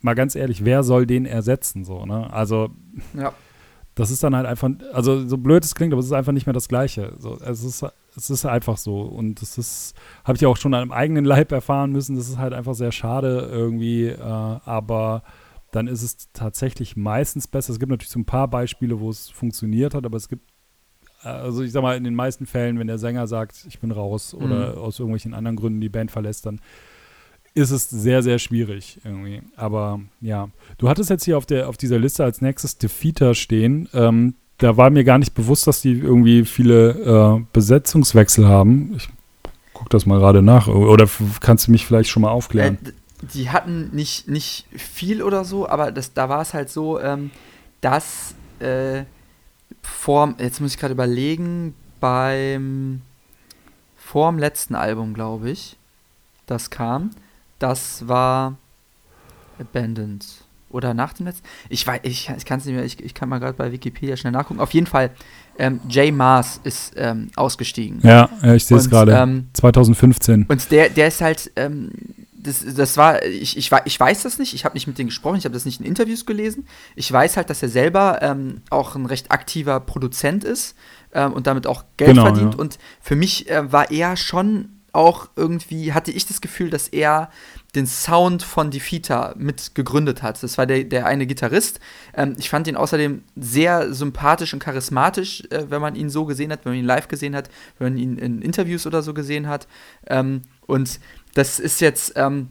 [0.00, 1.84] mal ganz ehrlich, wer soll den ersetzen?
[1.84, 2.32] So, ne?
[2.32, 2.70] Also,
[3.16, 3.32] ja.
[3.94, 6.46] das ist dann halt einfach, also so blöd es klingt, aber es ist einfach nicht
[6.46, 7.14] mehr das Gleiche.
[7.18, 7.84] So, es, ist,
[8.16, 9.02] es ist einfach so.
[9.02, 12.16] Und das ist, habe ich auch schon an einem eigenen Leib erfahren müssen.
[12.16, 15.22] Das ist halt einfach sehr schade irgendwie, äh, aber
[15.70, 17.72] dann ist es tatsächlich meistens besser.
[17.72, 20.53] Es gibt natürlich so ein paar Beispiele, wo es funktioniert hat, aber es gibt
[21.24, 24.34] also ich sag mal, in den meisten Fällen, wenn der Sänger sagt, ich bin raus
[24.34, 24.78] oder mhm.
[24.78, 26.60] aus irgendwelchen anderen Gründen die Band verlässt, dann
[27.54, 29.42] ist es sehr, sehr schwierig irgendwie.
[29.56, 33.88] Aber ja, du hattest jetzt hier auf, der, auf dieser Liste als nächstes Defeater stehen.
[33.94, 36.90] Ähm, da war mir gar nicht bewusst, dass die irgendwie viele
[37.38, 38.94] äh, Besetzungswechsel haben.
[38.96, 39.08] Ich
[39.72, 40.68] guck das mal gerade nach.
[40.68, 41.08] Oder
[41.40, 42.78] kannst du mich vielleicht schon mal aufklären?
[42.84, 42.92] Äh,
[43.34, 47.30] die hatten nicht, nicht viel oder so, aber das, da war es halt so, ähm,
[47.80, 49.04] dass äh,
[49.86, 53.02] vor, jetzt muss ich gerade überlegen, beim
[53.96, 55.76] vorm letzten Album, glaube ich,
[56.46, 57.10] das kam,
[57.58, 58.56] das war
[59.58, 60.24] Abandoned.
[60.70, 61.46] Oder nach dem letzten?
[61.68, 64.16] Ich weiß, ich, ich kann es nicht mehr, ich, ich kann mal gerade bei Wikipedia
[64.16, 64.58] schnell nachgucken.
[64.58, 65.10] Auf jeden Fall,
[65.56, 68.00] ähm, Jay Mars ist ähm, ausgestiegen.
[68.02, 69.12] Ja, ja ich sehe es gerade.
[69.12, 70.46] Ähm, 2015.
[70.48, 71.92] Und der, der ist halt, ähm,
[72.44, 75.36] das, das war, ich, ich, ich weiß das nicht, ich habe nicht mit denen gesprochen,
[75.36, 76.66] ich habe das nicht in Interviews gelesen.
[76.94, 80.76] Ich weiß halt, dass er selber ähm, auch ein recht aktiver Produzent ist
[81.12, 82.54] ähm, und damit auch Geld genau, verdient.
[82.54, 82.60] Ja.
[82.60, 87.30] Und für mich äh, war er schon auch irgendwie, hatte ich das Gefühl, dass er
[87.74, 90.40] den Sound von Defeater mit gegründet hat.
[90.42, 91.80] Das war der, der eine Gitarrist.
[92.14, 96.52] Ähm, ich fand ihn außerdem sehr sympathisch und charismatisch, äh, wenn man ihn so gesehen
[96.52, 99.48] hat, wenn man ihn live gesehen hat, wenn man ihn in Interviews oder so gesehen
[99.48, 99.66] hat.
[100.06, 101.00] Ähm, und
[101.34, 102.48] das ist jetzt, ähm,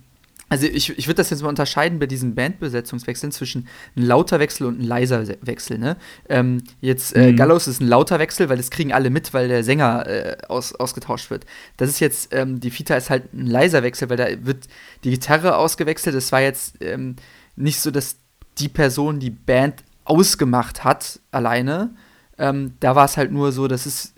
[0.49, 4.67] also ich, ich würde das jetzt mal unterscheiden bei diesen Bandbesetzungswechseln zwischen ein lauter Wechsel
[4.67, 5.79] und ein leiser Wechsel.
[5.79, 5.97] Ne?
[6.29, 7.37] Ähm, jetzt äh, mhm.
[7.37, 10.75] Gallows ist ein lauter Wechsel, weil das kriegen alle mit, weil der Sänger äh, aus,
[10.75, 11.45] ausgetauscht wird.
[11.77, 14.67] Das ist jetzt, ähm, die Fita ist halt ein leiser Wechsel, weil da wird
[15.03, 16.15] die Gitarre ausgewechselt.
[16.15, 17.15] Das war jetzt ähm,
[17.55, 18.17] nicht so, dass
[18.59, 21.95] die Person die Band ausgemacht hat alleine.
[22.37, 24.13] Ähm, da war es halt nur so, dass es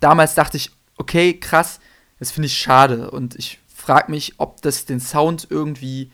[0.00, 1.80] damals dachte ich, okay, krass,
[2.18, 6.10] das finde ich schade und ich frage mich, ob das den Sound irgendwie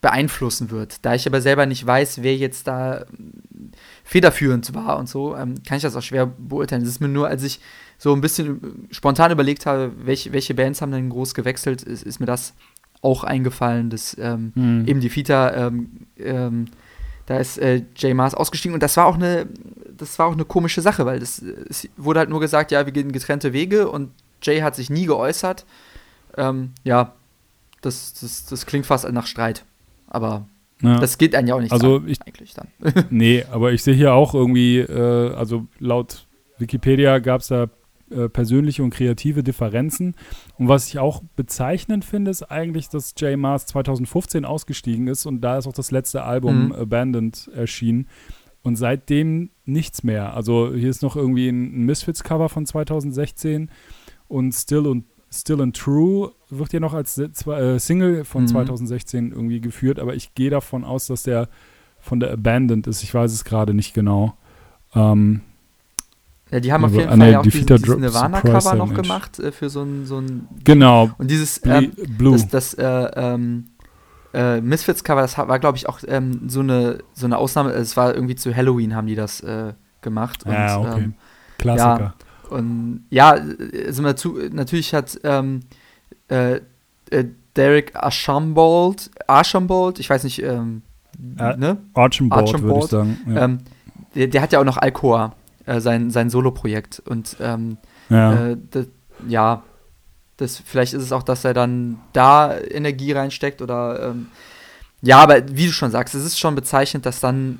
[0.00, 1.04] beeinflussen wird.
[1.04, 3.70] Da ich aber selber nicht weiß, wer jetzt da ähm,
[4.02, 6.82] federführend war und so, ähm, kann ich das auch schwer beurteilen.
[6.82, 7.60] Es ist mir nur, als ich
[7.98, 12.18] so ein bisschen spontan überlegt habe, welche, welche Bands haben denn groß gewechselt, ist, ist
[12.18, 12.54] mir das
[13.00, 14.88] auch eingefallen, dass ähm, hm.
[14.88, 16.66] eben die Fita, ähm, ähm,
[17.26, 19.46] da ist äh, Jay Mars ausgestiegen und das war auch eine,
[19.96, 22.92] das war auch eine komische Sache, weil das es wurde halt nur gesagt, ja, wir
[22.92, 24.10] gehen getrennte Wege und
[24.42, 25.64] Jay hat sich nie geäußert
[26.36, 27.14] ähm, ja,
[27.80, 29.64] das, das, das klingt fast nach Streit.
[30.08, 30.46] Aber
[30.82, 30.98] ja.
[30.98, 32.68] das geht einem ja auch nicht also an, ich, eigentlich dann.
[33.10, 36.26] nee, aber ich sehe hier auch irgendwie, äh, also laut
[36.58, 37.68] Wikipedia gab es da
[38.10, 40.14] äh, persönliche und kreative Differenzen.
[40.58, 45.40] Und was ich auch bezeichnend finde, ist eigentlich, dass Jay Mars 2015 ausgestiegen ist und
[45.40, 46.72] da ist auch das letzte Album mhm.
[46.72, 48.08] Abandoned erschienen.
[48.62, 50.36] Und seitdem nichts mehr.
[50.36, 53.70] Also hier ist noch irgendwie ein Misfits-Cover von 2016
[54.28, 58.48] und Still und Still and True wird ja noch als äh, Single von mhm.
[58.48, 61.48] 2016 irgendwie geführt, aber ich gehe davon aus, dass der
[62.00, 63.02] von der Abandoned ist.
[63.02, 64.36] Ich weiß es gerade nicht genau.
[64.94, 65.40] Ähm,
[66.50, 69.70] ja, die haben auf jeden Fall ja auch diesen, diesen Nirvana-Cover noch gemacht äh, für
[69.70, 71.10] so ein, so ein Genau.
[71.16, 72.32] Und dieses äh, Blue.
[72.32, 73.68] das, das äh, ähm,
[74.34, 77.72] äh, Misfits-Cover, das war, glaube ich, auch ähm, so, eine, so eine Ausnahme.
[77.72, 80.44] Es war irgendwie zu Halloween haben die das äh, gemacht.
[80.44, 81.02] Und, ja, okay.
[81.04, 81.14] Ähm,
[81.56, 82.00] Klassiker.
[82.00, 82.14] Ja,
[82.52, 83.36] und ja,
[83.86, 85.60] also natürlich hat ähm,
[86.28, 86.60] äh,
[87.10, 87.24] äh,
[87.56, 90.82] Derek Archambault, Archambault, ich weiß nicht, ähm,
[91.38, 91.78] äh, ne?
[91.94, 93.34] Archambault, Archambault würde ich sagen.
[93.34, 93.44] Ja.
[93.44, 93.58] Ähm,
[94.14, 95.34] der, der, hat ja auch noch Alcoa,
[95.66, 97.02] äh, sein, sein Solo-Projekt.
[97.04, 97.76] Und ähm,
[98.08, 98.48] ja.
[98.48, 98.86] Äh, das,
[99.28, 99.62] ja,
[100.36, 104.28] das, vielleicht ist es auch, dass er dann da Energie reinsteckt oder ähm,
[105.02, 107.58] ja, aber wie du schon sagst, es ist schon bezeichnend, dass dann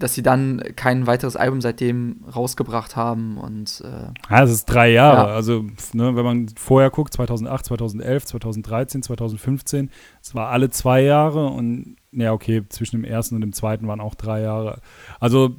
[0.00, 4.90] dass sie dann kein weiteres Album seitdem rausgebracht haben und äh, ja, es ist drei
[4.90, 5.28] Jahre.
[5.28, 5.34] Ja.
[5.34, 9.90] Also ne, wenn man vorher guckt, 2008, 2011, 2013, 2015,
[10.22, 14.00] es war alle zwei Jahre und ja okay, zwischen dem ersten und dem zweiten waren
[14.00, 14.80] auch drei Jahre.
[15.20, 15.54] Also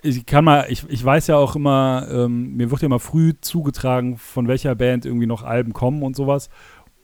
[0.00, 3.34] ich kann mal, ich, ich weiß ja auch immer, ähm, mir wird ja immer früh
[3.40, 6.50] zugetragen, von welcher Band irgendwie noch Alben kommen und sowas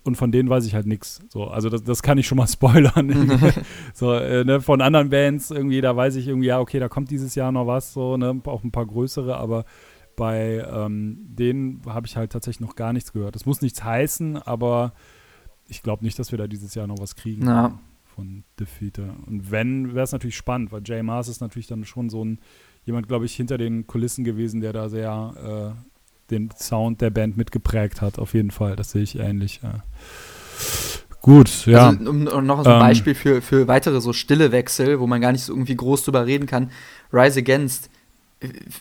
[0.05, 1.21] und von denen weiß ich halt nichts.
[1.29, 3.41] So, also das, das kann ich schon mal spoilern.
[3.95, 7.11] so, äh, ne, von anderen Bands irgendwie, da weiß ich irgendwie, ja, okay, da kommt
[7.11, 9.65] dieses Jahr noch was, so, ne, auch ein paar größere, aber
[10.17, 13.35] bei ähm, denen habe ich halt tatsächlich noch gar nichts gehört.
[13.35, 14.93] Das muss nichts heißen, aber
[15.67, 17.79] ich glaube nicht, dass wir da dieses Jahr noch was kriegen ja.
[18.05, 19.17] von Defeater.
[19.27, 22.39] Und wenn, wäre es natürlich spannend, weil Jay Mars ist natürlich dann schon so ein
[22.85, 25.94] jemand, glaube ich, hinter den Kulissen gewesen, der da sehr äh,
[26.31, 28.77] den Sound der Band mitgeprägt hat, auf jeden Fall.
[28.77, 29.61] Das sehe ich ähnlich.
[29.63, 29.83] Ja.
[31.21, 31.89] Gut, ja.
[31.89, 35.07] Also, um, um noch so ein ähm, Beispiel für, für weitere so stille Wechsel, wo
[35.07, 36.71] man gar nicht so irgendwie groß drüber reden kann.
[37.13, 37.89] Rise Against.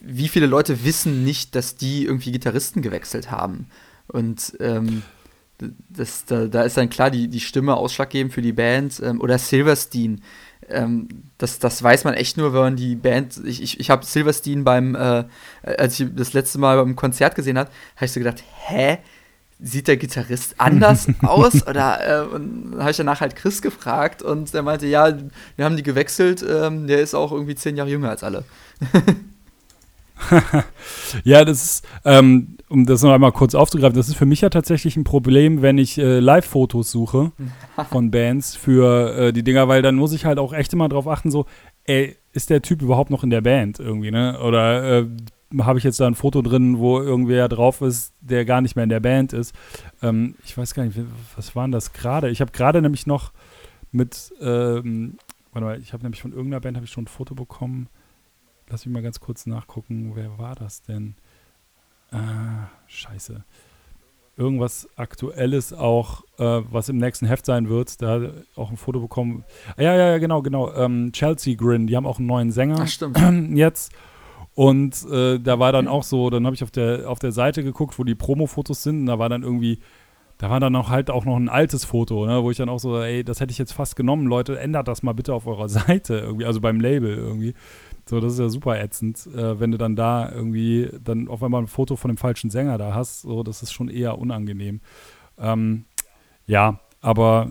[0.01, 3.67] Wie viele Leute wissen nicht, dass die irgendwie Gitarristen gewechselt haben?
[4.07, 5.03] Und ähm,
[5.89, 9.01] das, da, da, ist dann klar die, die Stimme ausschlaggebend für die Band.
[9.01, 10.21] Ähm, oder Silverstein
[10.69, 13.39] ähm, das, das weiß man echt nur, wenn man die Band.
[13.45, 15.25] Ich, ich, ich habe Silverstein beim, äh,
[15.63, 18.99] als ich das letzte Mal beim Konzert gesehen habe, habe ich so gedacht, hä?
[19.59, 21.65] Sieht der Gitarrist anders aus?
[21.67, 25.17] Oder äh, und habe ich danach halt Chris gefragt und er meinte, ja,
[25.55, 28.43] wir haben die gewechselt, ähm, der ist auch irgendwie zehn Jahre jünger als alle.
[31.23, 34.49] ja, das ist, ähm, um das noch einmal kurz aufzugreifen, das ist für mich ja
[34.49, 37.31] tatsächlich ein Problem, wenn ich äh, Live-Fotos suche
[37.89, 41.07] von Bands für äh, die Dinger, weil dann muss ich halt auch echt immer drauf
[41.07, 41.45] achten, so,
[41.85, 44.39] ey, ist der Typ überhaupt noch in der Band irgendwie, ne?
[44.41, 45.07] Oder äh,
[45.61, 48.83] habe ich jetzt da ein Foto drin, wo irgendwer drauf ist, der gar nicht mehr
[48.83, 49.53] in der Band ist.
[50.01, 50.97] Ähm, ich weiß gar nicht,
[51.35, 52.29] was waren das gerade?
[52.29, 53.33] Ich habe gerade nämlich noch
[53.91, 55.17] mit, ähm,
[55.51, 57.87] warte mal, ich habe nämlich von irgendeiner Band habe ich schon ein Foto bekommen
[58.73, 61.13] Lass mich mal ganz kurz nachgucken, wer war das denn?
[62.11, 63.43] Ah, scheiße.
[64.35, 68.01] Irgendwas Aktuelles auch, äh, was im nächsten Heft sein wird.
[68.01, 69.43] Da auch ein Foto bekommen.
[69.77, 70.73] Ah, ja, ja, ja, genau, genau.
[70.73, 72.77] Ähm, Chelsea Grin, die haben auch einen neuen Sänger.
[72.79, 73.19] Ach, stimmt.
[73.55, 73.91] Jetzt.
[74.55, 77.63] Und äh, da war dann auch so, dann habe ich auf der, auf der Seite
[77.63, 79.01] geguckt, wo die Promo-Fotos sind.
[79.01, 79.81] Und da war dann irgendwie,
[80.39, 82.79] da war dann auch halt auch noch ein altes Foto, ne, wo ich dann auch
[82.79, 85.69] so, ey, das hätte ich jetzt fast genommen, Leute, ändert das mal bitte auf eurer
[85.69, 87.53] Seite irgendwie, also beim Label irgendwie.
[88.05, 91.61] So, das ist ja super ätzend, äh, wenn du dann da irgendwie dann auf einmal
[91.61, 93.21] ein Foto von dem falschen Sänger da hast.
[93.21, 94.81] So, das ist schon eher unangenehm.
[95.37, 95.85] Ähm,
[96.45, 97.49] ja, Aber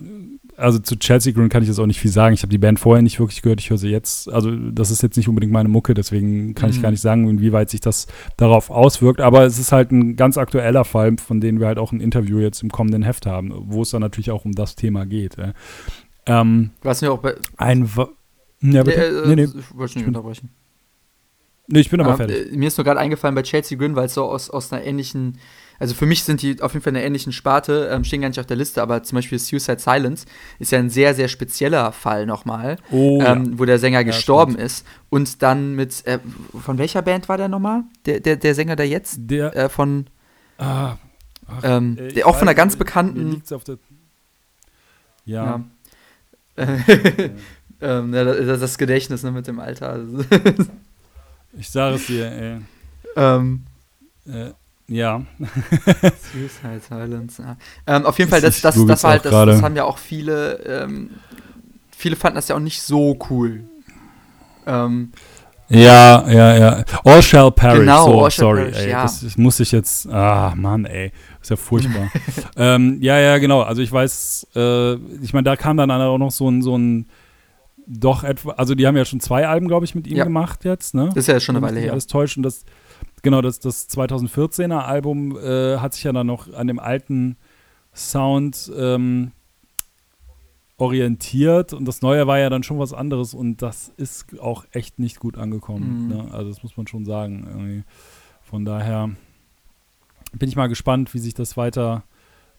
[0.57, 2.33] also zu Chelsea Green kann ich jetzt auch nicht viel sagen.
[2.33, 3.59] Ich habe die Band vorher nicht wirklich gehört.
[3.59, 4.27] Ich höre sie jetzt.
[4.31, 6.75] Also das ist jetzt nicht unbedingt meine Mucke, deswegen kann mhm.
[6.75, 9.21] ich gar nicht sagen, inwieweit sich das darauf auswirkt.
[9.21, 12.39] Aber es ist halt ein ganz aktueller Fall, von dem wir halt auch ein Interview
[12.39, 15.37] jetzt im kommenden Heft haben, wo es dann natürlich auch um das Thema geht.
[15.37, 15.53] Äh.
[16.25, 17.89] Ähm, Was mir auch bei ein
[18.63, 19.23] ja, bitte?
[19.23, 19.43] Äh, nee, nee.
[19.43, 20.49] Ich wollte nicht unterbrechen.
[21.67, 22.51] Nee, ich bin aber ah, fertig.
[22.51, 24.83] Äh, mir ist nur gerade eingefallen bei Chelsea Green, weil es so aus, aus einer
[24.83, 25.37] ähnlichen
[25.79, 28.29] also für mich sind die auf jeden Fall in einer ähnlichen Sparte, ähm, stehen gar
[28.29, 30.25] nicht auf der Liste, aber zum Beispiel Suicide Silence
[30.59, 33.59] ist ja ein sehr, sehr spezieller Fall nochmal, oh, ähm, ja.
[33.59, 34.65] wo der Sänger ja, gestorben stimmt.
[34.65, 36.19] ist und dann mit, äh,
[36.57, 37.83] von welcher Band war der nochmal?
[38.05, 39.17] Der, der, der Sänger da jetzt?
[39.19, 40.07] Der, äh, von,
[40.57, 40.95] ah,
[41.47, 43.41] ach, ähm, der, auch von einer ganz bekannten,
[45.25, 45.61] ja.
[46.55, 46.65] ja.
[47.83, 49.99] ähm, das, das, Gedächtnis ne, mit dem Alter.
[51.57, 52.57] ich sage es dir, ey.
[53.15, 53.63] Ähm,
[54.25, 54.51] äh,
[54.87, 55.21] ja.
[56.31, 57.41] Suicide Silence.
[57.41, 57.57] Ja.
[57.87, 60.59] Ähm, auf jeden Fall, das, das, das war halt, das, das, haben ja auch viele,
[60.65, 61.09] ähm,
[61.91, 63.63] viele fanden das ja auch nicht so cool.
[64.65, 65.11] Ähm,
[65.69, 66.83] ja, ja, ja.
[67.03, 67.79] All shall perish.
[67.79, 69.03] Genau, so, all shall sorry, perish, ey, ja.
[69.03, 70.07] das, das, muss ich jetzt.
[70.07, 72.11] Ah, Mann, ey, ist ja furchtbar.
[72.57, 73.61] ähm, ja, ja, genau.
[73.61, 77.07] Also ich weiß, äh, ich meine, da kam dann auch noch so ein, so ein
[77.85, 80.23] doch etwa, also die haben ja schon zwei Alben, glaube ich, mit ihm ja.
[80.23, 81.07] gemacht jetzt, ne?
[81.07, 81.91] Das ist ja schon eine Weile her.
[81.91, 82.65] Alles täuscht und das
[83.23, 87.37] Genau, das, das 2014er Album äh, hat sich ja dann noch an dem alten
[87.95, 89.31] Sound ähm,
[90.77, 94.99] orientiert und das neue war ja dann schon was anderes und das ist auch echt
[94.99, 96.03] nicht gut angekommen.
[96.03, 96.07] Mhm.
[96.09, 96.27] Ne?
[96.33, 97.45] Also das muss man schon sagen.
[97.47, 97.83] Irgendwie.
[98.41, 99.09] Von daher
[100.33, 102.03] bin ich mal gespannt, wie sich das weiter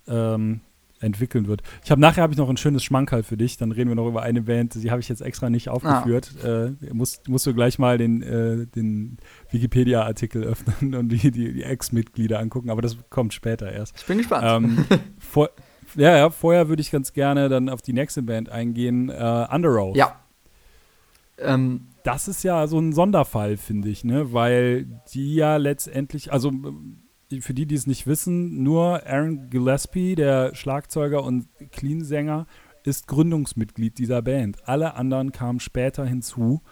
[0.08, 0.62] ähm,
[1.04, 1.62] entwickeln wird.
[1.84, 3.56] Ich habe nachher habe ich noch ein schönes Schmankerl für dich.
[3.56, 6.30] Dann reden wir noch über eine Band, die habe ich jetzt extra nicht aufgeführt.
[6.42, 6.66] Ah.
[6.66, 9.18] Äh, musst, musst du gleich mal den, äh, den
[9.50, 13.96] Wikipedia-Artikel öffnen und die, die, die Ex-Mitglieder angucken, aber das kommt später erst.
[13.98, 14.44] Ich bin gespannt.
[14.46, 14.84] Ähm,
[15.18, 15.50] vor,
[15.94, 19.96] ja, ja, vorher würde ich ganz gerne dann auf die nächste Band eingehen, äh, Underoath.
[19.96, 20.20] Ja.
[21.38, 24.32] Ähm, das ist ja so ein Sonderfall, finde ich, ne?
[24.32, 26.52] Weil die ja letztendlich, also
[27.40, 32.46] für die, die es nicht wissen, nur Aaron Gillespie, der Schlagzeuger und Clean-Sänger,
[32.84, 34.68] ist Gründungsmitglied dieser Band.
[34.68, 36.62] Alle anderen kamen später hinzu.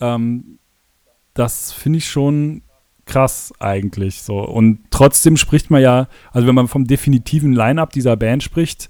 [0.00, 0.58] Ähm,
[1.34, 2.62] das finde ich schon
[3.06, 4.40] krass eigentlich so.
[4.40, 8.88] Und trotzdem spricht man ja, also wenn man vom definitiven Line-up dieser Band spricht,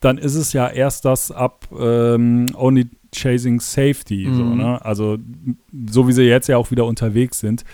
[0.00, 4.26] dann ist es ja erst das ab ähm, Only Chasing Safety.
[4.28, 4.34] Mhm.
[4.34, 4.84] So, ne?
[4.84, 5.18] Also
[5.88, 7.64] so wie sie jetzt ja auch wieder unterwegs sind.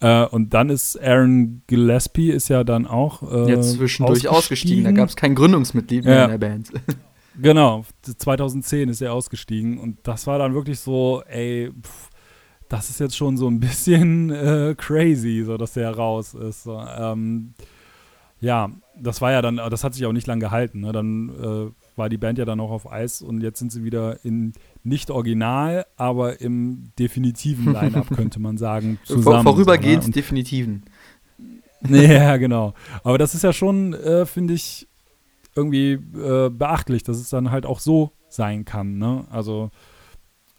[0.00, 4.84] Äh, und dann ist Aaron Gillespie ist ja dann auch äh, Jetzt zwischendurch ausgestiegen.
[4.84, 6.24] Da gab es kein Gründungsmitglied mehr ja.
[6.24, 6.72] in der Band.
[7.40, 12.10] genau, 2010 ist er ausgestiegen und das war dann wirklich so, ey, pff,
[12.68, 16.64] das ist jetzt schon so ein bisschen äh, crazy, so dass der raus ist.
[16.64, 17.54] So, ähm,
[18.40, 20.80] ja, das war ja dann, das hat sich auch nicht lang gehalten.
[20.80, 20.92] Ne?
[20.92, 24.24] Dann äh, war die Band ja dann auch auf Eis und jetzt sind sie wieder
[24.24, 24.52] in
[24.82, 28.98] nicht original, aber im definitiven Line-Up, könnte man sagen.
[29.04, 30.14] Zusammen, Vorübergehend so, ne?
[30.14, 30.84] definitiven.
[31.88, 32.74] ja, genau.
[33.02, 34.88] Aber das ist ja schon, äh, finde ich,
[35.54, 38.98] irgendwie äh, beachtlich, dass es dann halt auch so sein kann.
[38.98, 39.24] Ne?
[39.30, 39.70] Also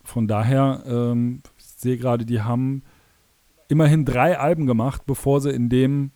[0.03, 2.83] von daher, ähm, ich sehe gerade, die haben
[3.67, 6.11] immerhin drei Alben gemacht, bevor sie in dem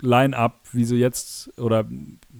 [0.00, 1.86] Line-Up, wie sie jetzt, oder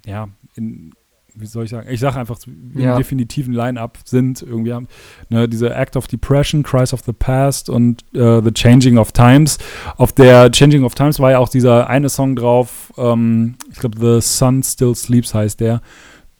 [0.05, 0.93] ja, in
[1.35, 2.39] wie soll ich sagen, ich sage einfach,
[2.75, 2.93] ja.
[2.93, 4.43] im definitiven Line-Up sind.
[4.43, 4.87] Irgendwie haben
[5.29, 9.59] ne, diese Act of Depression, Cries of the Past und uh, The Changing of Times.
[9.97, 13.99] Auf der Changing of Times war ja auch dieser eine Song drauf, ähm, ich glaube,
[13.99, 15.83] The Sun Still Sleeps heißt der,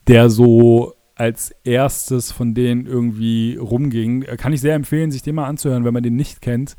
[0.07, 4.23] der so als erstes von denen irgendwie rumging.
[4.37, 6.77] Kann ich sehr empfehlen, sich den mal anzuhören, wenn man den nicht kennt.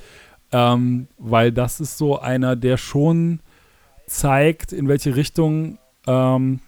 [0.51, 3.39] Ähm, weil das ist so einer, der schon
[4.07, 6.59] zeigt, in welche Richtung ähm,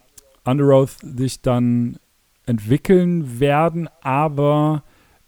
[0.48, 1.98] Underoath sich dann
[2.46, 4.84] entwickeln werden, aber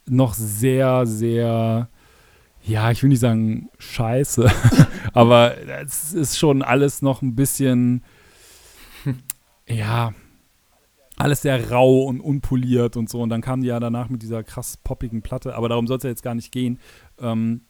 [0.05, 1.89] noch sehr, sehr,
[2.63, 4.49] ja, ich will nicht sagen scheiße,
[5.13, 8.03] aber es ist schon alles noch ein bisschen,
[9.67, 10.13] ja,
[11.17, 13.21] alles sehr rau und unpoliert und so.
[13.21, 16.03] Und dann kam die ja danach mit dieser krass poppigen Platte, aber darum soll es
[16.03, 16.79] ja jetzt gar nicht gehen.
[17.19, 17.61] Ähm,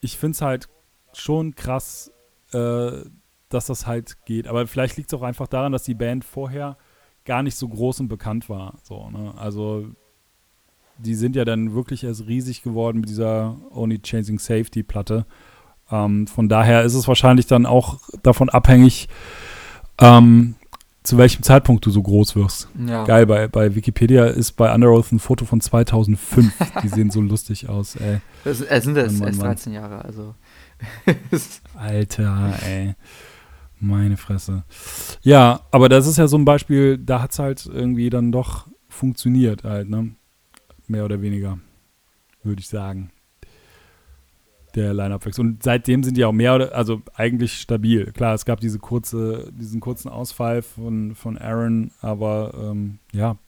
[0.00, 0.68] ich finde es halt
[1.12, 2.10] schon krass,
[2.52, 3.02] äh,
[3.50, 4.48] dass das halt geht.
[4.48, 6.76] Aber vielleicht liegt es auch einfach daran, dass die Band vorher
[7.24, 8.74] gar nicht so groß und bekannt war.
[8.82, 9.34] So, ne?
[9.36, 9.86] Also
[10.98, 15.26] die sind ja dann wirklich erst riesig geworden mit dieser Only Chasing Safety Platte.
[15.90, 19.08] Ähm, von daher ist es wahrscheinlich dann auch davon abhängig,
[19.98, 20.54] ähm,
[21.02, 22.68] zu welchem Zeitpunkt du so groß wirst.
[22.86, 23.04] Ja.
[23.04, 26.52] Geil, bei, bei Wikipedia ist bei Underoath ein Foto von 2005.
[26.82, 28.20] Die sehen so lustig aus, ey.
[28.44, 30.34] Es, sind es erst 13 Jahre, also.
[31.74, 32.94] Alter, ey.
[33.80, 34.64] Meine Fresse.
[35.22, 38.68] Ja, aber das ist ja so ein Beispiel, da hat es halt irgendwie dann doch
[38.88, 40.14] funktioniert halt, ne?
[40.86, 41.58] Mehr oder weniger,
[42.42, 43.10] würde ich sagen.
[44.74, 45.44] Der Line-Up-Wechsel.
[45.44, 48.12] Und seitdem sind die auch mehr oder, also eigentlich stabil.
[48.12, 53.38] Klar, es gab diese kurze, diesen kurzen Ausfall von, von Aaron, aber ähm, ja,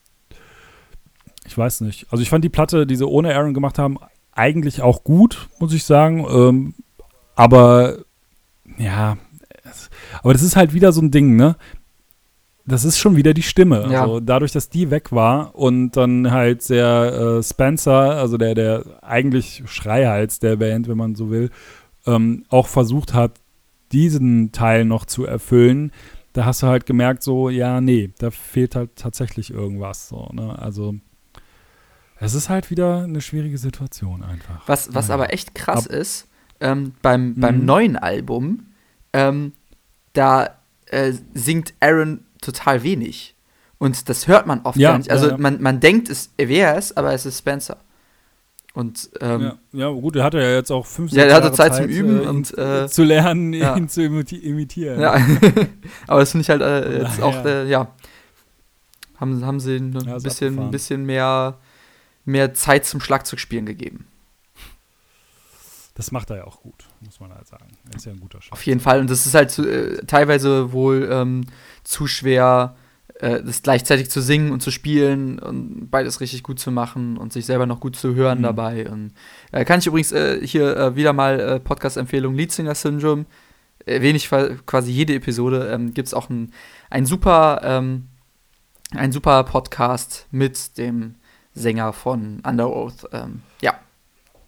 [1.45, 2.07] ich weiß nicht.
[2.11, 3.99] Also ich fand die Platte, die sie ohne Aaron gemacht haben,
[4.33, 6.27] eigentlich auch gut, muss ich sagen.
[6.31, 6.75] Ähm,
[7.35, 7.99] aber
[8.79, 9.19] ja,
[10.23, 11.57] aber das ist halt wieder so ein Ding, ne?
[12.65, 13.89] Das ist schon wieder die Stimme.
[13.91, 14.03] Ja.
[14.03, 18.85] Also dadurch, dass die weg war und dann halt der äh, Spencer, also der, der
[19.03, 21.51] eigentlich Schreihals der Band, wenn man so will,
[22.07, 23.33] ähm, auch versucht hat,
[23.91, 25.91] diesen Teil noch zu erfüllen,
[26.33, 30.09] da hast du halt gemerkt, so, ja, nee, da fehlt halt tatsächlich irgendwas.
[30.09, 30.59] So, ne?
[30.59, 30.95] Also
[32.19, 34.63] es ist halt wieder eine schwierige Situation einfach.
[34.67, 35.15] Was, was ja.
[35.15, 36.29] aber echt krass Ab ist,
[36.61, 37.65] ähm, beim, beim mhm.
[37.65, 38.67] neuen Album,
[39.13, 39.53] ähm,
[40.13, 43.35] da äh, singt Aaron total wenig.
[43.79, 45.11] Und das hört man oft ja, gar nicht.
[45.11, 45.39] Also ja, ja.
[45.39, 47.79] Man, man denkt, es wäre es, aber es ist Spencer.
[48.75, 51.83] Und ähm, ja, gut, er hatte ja jetzt auch fünf Ja, er hatte Zeit, Zeit,
[51.83, 54.99] zum Üben äh, und äh, zu lernen, ihn zu imiti imitieren.
[54.99, 55.13] Ja,
[56.07, 57.89] aber das finde ich halt äh, jetzt auch, äh, ja,
[59.19, 59.93] haben, haben sie ein
[60.23, 61.59] bisschen, bisschen mehr,
[62.25, 64.07] mehr Zeit zum Schlagzeugspielen gegeben.
[65.95, 67.67] Das macht er ja auch gut, muss man halt sagen.
[67.91, 68.53] Er ist ja ein guter Schauspieler.
[68.55, 69.01] Auf jeden Fall.
[69.01, 71.45] Und das ist halt zu, äh, teilweise wohl ähm,
[71.85, 72.77] zu schwer,
[73.15, 77.33] äh, das gleichzeitig zu singen und zu spielen und beides richtig gut zu machen und
[77.33, 78.43] sich selber noch gut zu hören mhm.
[78.43, 78.91] dabei.
[78.91, 79.13] Und
[79.53, 83.27] äh, kann ich übrigens äh, hier äh, wieder mal äh, Podcast-Empfehlung Leadsinger Syndrome.
[83.85, 85.69] Erwähne ich quasi jede Episode.
[85.73, 86.53] Ähm, Gibt es auch ein,
[86.89, 88.09] ein super, ähm,
[88.93, 91.17] ein super Podcast mit dem
[91.55, 93.09] Sänger von Under Oath.
[93.13, 93.75] Ähm, ja,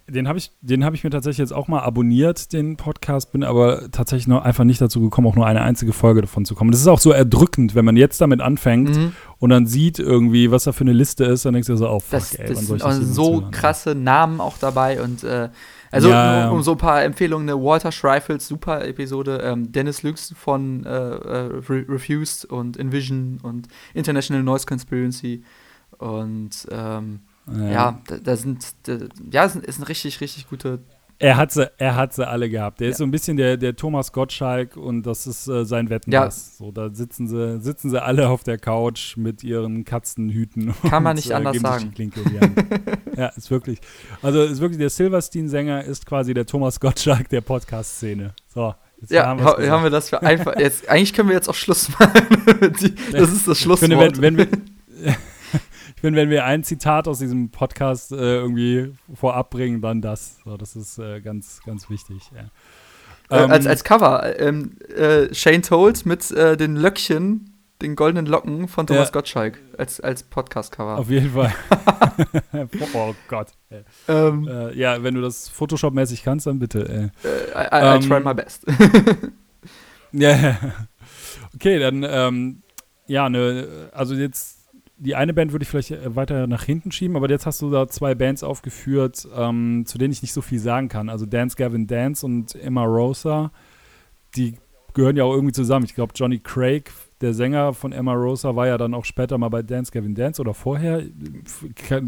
[0.07, 3.89] den habe ich, hab ich mir tatsächlich jetzt auch mal abonniert, den Podcast, bin aber
[3.91, 6.71] tatsächlich noch einfach nicht dazu gekommen, auch nur eine einzige Folge davon zu kommen.
[6.71, 9.13] Das ist auch so erdrückend, wenn man jetzt damit anfängt mhm.
[9.39, 11.99] und dann sieht irgendwie, was da für eine Liste ist, dann denkst du so, oh
[11.99, 15.49] fuck, das, ey, das sind so krasse Namen auch dabei und äh,
[15.91, 20.03] also ja, um, um, so ein paar Empfehlungen, eine Walter Schreifels, super Episode, ähm, Dennis
[20.03, 25.43] Lux von äh, äh, Refused und Envision und International Noise Conspiracy
[25.97, 27.21] und ähm,
[27.51, 28.97] ja, ja da, da, sind, da,
[29.31, 30.79] ja, ist ein richtig, richtig gute.
[31.17, 32.81] Er hat sie, er hat sie alle gehabt.
[32.81, 32.91] Der ja.
[32.91, 36.57] ist so ein bisschen der, der Thomas Gottschalk und das ist äh, sein Wettenpass.
[36.59, 36.65] Ja.
[36.65, 40.73] So, da sitzen sie, sitzen sie alle auf der Couch mit ihren Katzenhüten.
[40.89, 41.93] Kann man nicht und, äh, anders sagen.
[43.15, 43.79] ja, ist wirklich.
[44.21, 48.33] Also ist wirklich, der Silverstein-Sänger ist quasi der Thomas Gottschalk der Podcast-Szene.
[48.53, 48.75] So.
[48.99, 50.57] Jetzt ja, haben, ha haben wir das für einfach.
[50.57, 52.27] Jetzt, eigentlich können wir jetzt auch Schluss machen.
[53.11, 53.79] das ist das Schlusswort.
[53.79, 55.15] Finde, wenn, wenn wir,
[55.95, 60.39] ich finde, wenn wir ein Zitat aus diesem Podcast äh, irgendwie vorab bringen, dann das.
[60.43, 62.21] So, das ist äh, ganz, ganz wichtig.
[62.33, 62.49] Ja.
[63.35, 68.25] Äh, ähm, als, als Cover, ähm, äh, Shane Told mit äh, den Löckchen, den goldenen
[68.25, 69.11] Locken von Thomas.
[69.11, 70.97] Gottschalk als, als Podcast-Cover.
[70.97, 71.53] Auf jeden Fall.
[72.93, 73.47] oh Gott.
[74.07, 77.11] Ähm, äh, ja, wenn du das Photoshop-mäßig kannst, dann bitte.
[77.23, 77.27] I,
[77.57, 78.65] I, I try ähm, my best.
[80.11, 80.57] ja,
[81.55, 82.61] okay, dann ähm,
[83.07, 84.54] ja, ne, also jetzt
[84.97, 87.69] die eine Band würde ich vielleicht äh, weiter nach hinten schieben, aber jetzt hast du
[87.69, 91.09] da zwei Bands aufgeführt, ähm, zu denen ich nicht so viel sagen kann.
[91.09, 93.51] Also Dance Gavin Dance und Emma Rosa,
[94.35, 94.55] die
[94.93, 95.85] gehören ja auch irgendwie zusammen.
[95.85, 96.91] Ich glaube, Johnny Craig
[97.25, 100.39] der Sänger von Emma Rosa war ja dann auch später mal bei Dance Gavin Dance
[100.39, 101.01] oder vorher.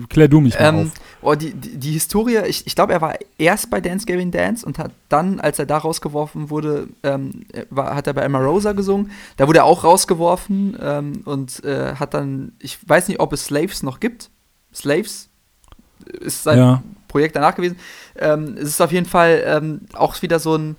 [0.09, 0.91] Klär du mich mal ähm, auf.
[1.23, 4.63] Oh, die, die, die Historie, ich, ich glaube, er war erst bei Dance Gavin Dance
[4.63, 8.73] und hat dann, als er da rausgeworfen wurde, ähm, war, hat er bei Emma Rosa
[8.73, 9.09] gesungen.
[9.37, 13.45] Da wurde er auch rausgeworfen ähm, und äh, hat dann, ich weiß nicht, ob es
[13.45, 14.29] Slaves noch gibt.
[14.71, 15.29] Slaves
[16.21, 16.83] ist sein ja.
[17.07, 17.77] Projekt danach gewesen.
[18.19, 20.75] Ähm, es ist auf jeden Fall ähm, auch wieder so ein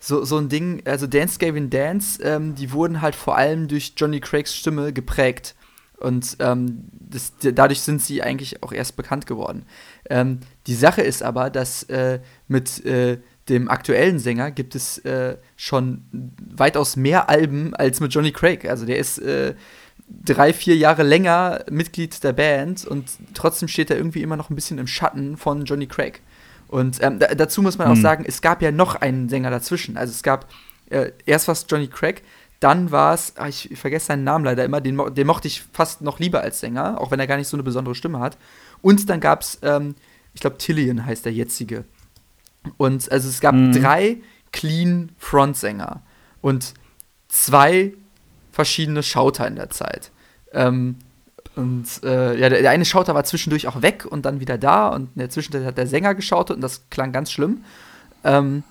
[0.00, 3.92] so, so ein Ding, also Dance Gavin Dance, ähm, die wurden halt vor allem durch
[3.96, 5.54] Johnny Craigs Stimme geprägt.
[5.98, 9.66] Und ähm, das, dadurch sind sie eigentlich auch erst bekannt geworden.
[10.08, 13.18] Ähm, die Sache ist aber, dass äh, mit äh,
[13.50, 16.04] dem aktuellen Sänger gibt es äh, schon
[16.56, 18.64] weitaus mehr Alben als mit Johnny Craig.
[18.64, 19.54] Also der ist äh,
[20.08, 24.54] drei, vier Jahre länger Mitglied der Band und trotzdem steht er irgendwie immer noch ein
[24.54, 26.22] bisschen im Schatten von Johnny Craig.
[26.70, 28.02] Und ähm, da, dazu muss man auch hm.
[28.02, 29.96] sagen, es gab ja noch einen Sänger dazwischen.
[29.96, 30.46] Also es gab
[30.88, 32.22] äh, erst was Johnny Craig,
[32.60, 36.02] dann war es, ah, ich vergesse seinen Namen leider immer, den, den, mochte ich fast
[36.02, 38.38] noch lieber als Sänger, auch wenn er gar nicht so eine besondere Stimme hat.
[38.82, 39.96] Und dann gab es, ähm,
[40.32, 41.84] ich glaube, Tillian heißt der jetzige.
[42.76, 43.72] Und also es gab mhm.
[43.72, 44.18] drei
[44.52, 46.02] clean Frontsänger
[46.40, 46.74] und
[47.28, 47.94] zwei
[48.52, 50.12] verschiedene Schauter in der Zeit.
[50.52, 50.96] Ähm,
[51.56, 54.88] und äh, ja, der, der, eine Schauter war zwischendurch auch weg und dann wieder da
[54.88, 57.64] und in der Zwischenzeit hat der Sänger geschaut und das klang ganz schlimm.
[58.24, 58.62] Ähm,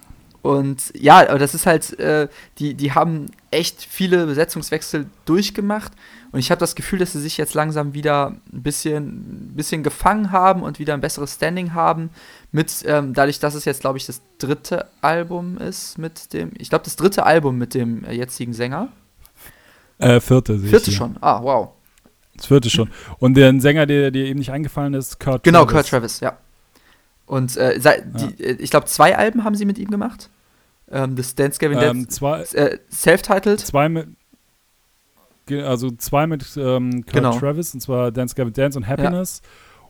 [0.42, 5.92] Und ja, aber das ist halt, äh, die, die haben echt viele Besetzungswechsel durchgemacht.
[6.32, 10.32] Und ich habe das Gefühl, dass sie sich jetzt langsam wieder ein bisschen, bisschen gefangen
[10.32, 12.10] haben und wieder ein besseres Standing haben.
[12.54, 16.70] Mit, ähm, dadurch, dass es jetzt, glaube ich, das dritte Album ist mit dem, ich
[16.70, 18.90] glaube, das dritte Album mit dem jetzigen Sänger.
[19.98, 21.74] Äh, vierte, Vierte schon, ah, wow.
[22.40, 22.90] Das vierte schon.
[23.18, 25.68] Und der Sänger, der dir eben nicht eingefallen ist, Kurt genau, Travis.
[25.68, 26.38] Genau, Kurt Travis, ja.
[27.26, 27.92] Und äh, ja.
[28.02, 30.30] die, äh, ich glaube, zwei Alben haben sie mit ihm gemacht.
[30.90, 32.58] Ähm, das Dance Gavin ähm, Dance.
[32.58, 33.60] Äh, Self-titled.
[33.60, 34.08] Zwei mit.
[35.52, 37.38] Also zwei mit ähm, Kurt genau.
[37.38, 39.42] Travis, und zwar Dance Gavin Dance und Happiness.
[39.44, 39.90] Ja.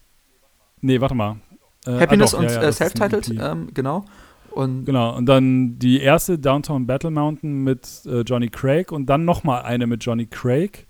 [0.81, 1.37] Nee, warte mal.
[1.85, 4.05] Äh, ah, Happiness ah, doch, und ja, ja, äh, Self-titled, ähm, genau.
[4.51, 9.23] Und genau, und dann die erste Downtown Battle Mountain mit äh, Johnny Craig und dann
[9.23, 10.87] nochmal eine mit Johnny Craig.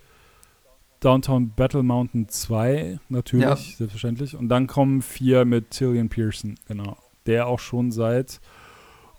[1.00, 3.56] Downtown Battle Mountain 2, natürlich, ja.
[3.56, 4.36] selbstverständlich.
[4.36, 6.97] Und dann kommen vier mit Tillian Pearson, genau.
[7.26, 8.41] Der auch schon seit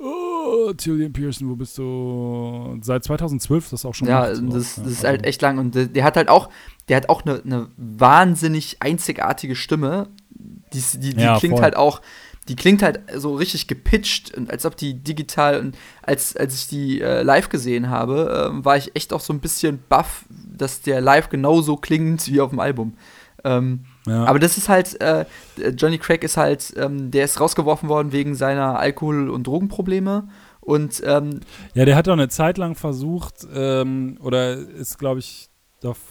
[0.03, 2.79] Oh, Tillian Pearson, wo bist du?
[2.81, 4.09] Seit 2012, das ist auch schon.
[4.09, 5.09] Ja, das, das, ist also.
[5.09, 5.59] halt echt lang.
[5.59, 6.49] Und der, der, hat halt auch,
[6.89, 10.09] der hat auch eine, eine wahnsinnig einzigartige Stimme.
[10.31, 11.63] Die, die, die ja, klingt voll.
[11.63, 12.01] halt auch,
[12.51, 16.67] die klingt halt so richtig gepitcht und als ob die digital und als, als ich
[16.67, 20.83] die äh, live gesehen habe, äh, war ich echt auch so ein bisschen baff, dass
[20.83, 22.95] der live genauso klingt wie auf dem Album.
[23.45, 24.25] Ähm, ja.
[24.25, 25.27] Aber das ist halt, äh,
[25.77, 30.27] Johnny Craig ist halt, ähm, der ist rausgeworfen worden wegen seiner Alkohol- und Drogenprobleme.
[30.61, 31.39] Und ähm,
[31.75, 35.51] ja, der hat auch eine Zeit lang versucht, ähm, oder ist, glaube ich,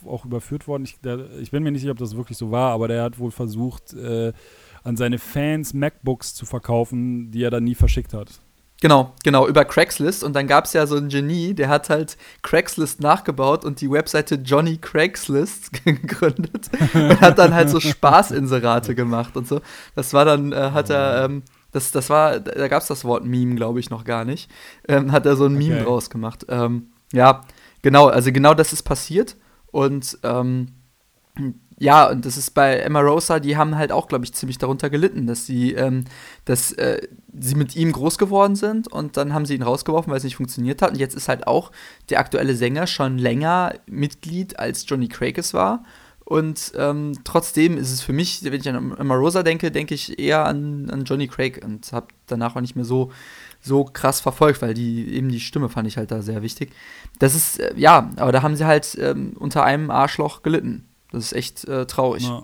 [0.06, 0.84] auch überführt worden.
[0.86, 3.20] Ich, der, ich, bin mir nicht sicher, ob das wirklich so war, aber der hat
[3.20, 4.32] wohl versucht, äh,
[4.84, 8.40] an seine Fans MacBooks zu verkaufen, die er dann nie verschickt hat.
[8.82, 10.24] Genau, genau, über Craigslist.
[10.24, 13.92] Und dann gab es ja so ein Genie, der hat halt Craigslist nachgebaut und die
[13.92, 19.60] Webseite Johnny Craigslist gegründet und hat dann halt so Spaßinserate gemacht und so.
[19.96, 23.26] Das war dann, äh, hat er, ähm, das, das war, da gab es das Wort
[23.26, 24.50] Meme, glaube ich, noch gar nicht.
[24.88, 25.84] Ähm, hat er so ein Meme okay.
[25.84, 26.46] draus gemacht.
[26.48, 27.42] Ähm, ja,
[27.82, 29.36] genau, also genau das ist passiert.
[29.72, 30.70] Und ähm,
[31.80, 34.90] ja, und das ist bei Emma Rosa, die haben halt auch, glaube ich, ziemlich darunter
[34.90, 36.04] gelitten, dass sie, ähm,
[36.44, 37.08] dass äh,
[37.40, 40.36] sie mit ihm groß geworden sind und dann haben sie ihn rausgeworfen, weil es nicht
[40.36, 40.92] funktioniert hat.
[40.92, 41.72] Und jetzt ist halt auch
[42.10, 45.84] der aktuelle Sänger schon länger Mitglied, als Johnny Craig es war.
[46.26, 50.20] Und ähm, trotzdem ist es für mich, wenn ich an Emma Rosa denke, denke ich
[50.20, 53.12] eher an, an Johnny Craig und habe danach auch nicht mehr so,
[53.62, 56.72] so krass verfolgt, weil die eben die Stimme fand ich halt da sehr wichtig.
[57.20, 60.89] Das ist, äh, ja, aber da haben sie halt ähm, unter einem Arschloch gelitten.
[61.12, 62.24] Das ist echt äh, traurig.
[62.24, 62.44] Ja.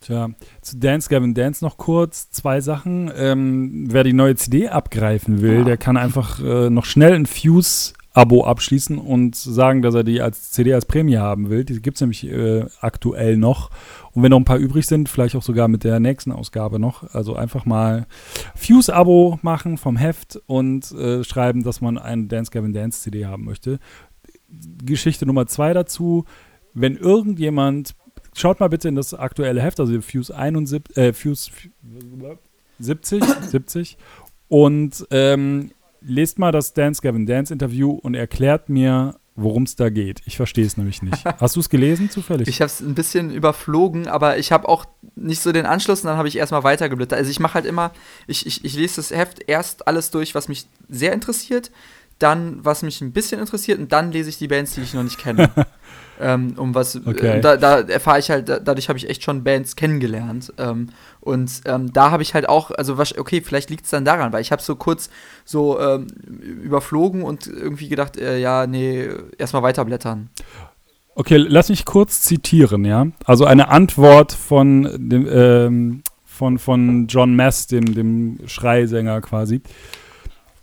[0.00, 3.10] Tja, zu Dance Gavin Dance noch kurz zwei Sachen.
[3.16, 5.64] Ähm, wer die neue CD abgreifen will, ja.
[5.64, 10.52] der kann einfach äh, noch schnell ein Fuse-Abo abschließen und sagen, dass er die als
[10.52, 11.64] CD als Prämie haben will.
[11.64, 13.70] Die gibt es nämlich äh, aktuell noch.
[14.12, 17.14] Und wenn noch ein paar übrig sind, vielleicht auch sogar mit der nächsten Ausgabe noch.
[17.14, 18.06] Also einfach mal
[18.54, 23.44] Fuse-Abo machen vom Heft und äh, schreiben, dass man eine Dance Gavin Dance CD haben
[23.44, 23.78] möchte.
[24.84, 26.26] Geschichte Nummer zwei dazu
[26.76, 27.94] wenn irgendjemand,
[28.34, 31.50] schaut mal bitte in das aktuelle Heft, also Fuse 71, äh, Fuse
[32.78, 33.96] 70, 70
[34.48, 35.70] und ähm,
[36.02, 40.20] lest mal das Dance Gavin Dance Interview und erklärt mir, worum es da geht.
[40.26, 41.24] Ich verstehe es nämlich nicht.
[41.40, 42.46] Hast du es gelesen zufällig?
[42.46, 46.08] Ich habe es ein bisschen überflogen, aber ich habe auch nicht so den Anschluss und
[46.08, 47.18] dann habe ich erstmal weitergeblättert.
[47.18, 47.92] Also ich mache halt immer,
[48.26, 51.70] ich, ich, ich lese das Heft erst alles durch, was mich sehr interessiert,
[52.18, 55.02] dann was mich ein bisschen interessiert und dann lese ich die Bands, die ich noch
[55.02, 55.50] nicht kenne.
[56.20, 57.38] ähm, um was, okay.
[57.38, 60.52] äh, da, da erfahre ich halt, da, dadurch habe ich echt schon Bands kennengelernt.
[60.58, 60.88] Ähm,
[61.20, 64.32] und ähm, da habe ich halt auch, also was, okay, vielleicht liegt es dann daran,
[64.32, 65.10] weil ich habe so kurz
[65.44, 66.06] so ähm,
[66.40, 70.30] überflogen und irgendwie gedacht, äh, ja, nee, erstmal weiterblättern.
[71.14, 73.06] Okay, lass mich kurz zitieren, ja.
[73.24, 79.62] Also eine Antwort von dem, ähm, von, von John Mass, dem, dem Schreisänger quasi.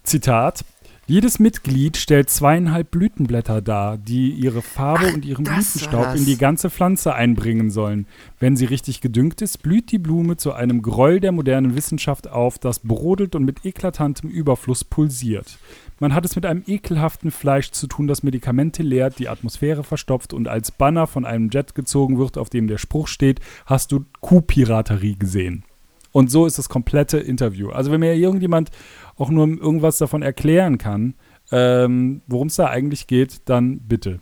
[0.03, 0.63] Zitat.
[1.05, 6.37] Jedes Mitglied stellt zweieinhalb Blütenblätter dar, die ihre Farbe Ach, und ihren Blütenstaub in die
[6.37, 8.07] ganze Pflanze einbringen sollen.
[8.39, 12.57] Wenn sie richtig gedüngt ist, blüht die Blume zu einem Gräuel der modernen Wissenschaft auf,
[12.57, 15.57] das brodelt und mit eklatantem Überfluss pulsiert.
[15.99, 20.33] Man hat es mit einem ekelhaften Fleisch zu tun, das Medikamente leert, die Atmosphäre verstopft
[20.33, 24.05] und als Banner von einem Jet gezogen wird, auf dem der Spruch steht: Hast du
[24.21, 25.65] Kuhpiraterie gesehen?
[26.13, 27.71] Und so ist das komplette Interview.
[27.71, 28.69] Also, wenn mir irgendjemand
[29.17, 31.15] auch nur irgendwas davon erklären kann,
[31.51, 34.19] ähm, worum es da eigentlich geht, dann bitte.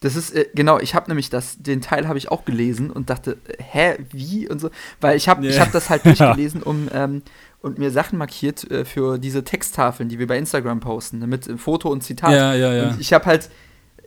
[0.00, 3.08] Das ist äh, genau, ich habe nämlich das, den Teil habe ich auch gelesen und
[3.08, 5.50] dachte, hä, wie und so, weil ich habe, yeah.
[5.50, 7.22] ich habe das halt durchgelesen, um ähm,
[7.62, 11.48] und mir Sachen markiert äh, für diese Texttafeln, die wir bei Instagram posten, ne, mit
[11.58, 12.32] Foto und Zitat.
[12.32, 12.88] Ja, ja, ja.
[12.90, 13.48] Und ich habe halt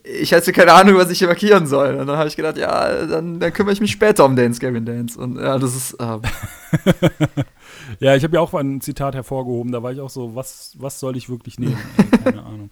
[0.03, 1.95] ich hatte keine Ahnung, was ich hier markieren soll.
[1.95, 4.85] Und dann habe ich gedacht, ja, dann, dann, kümmere ich mich später um Dance Gavin
[4.85, 5.19] Dance.
[5.19, 5.97] Und ja, das ist.
[5.99, 6.21] Ähm
[7.99, 9.71] ja, ich habe ja auch ein Zitat hervorgehoben.
[9.71, 11.77] Da war ich auch so, was, was soll ich wirklich nehmen?
[12.23, 12.69] keine Ahnung.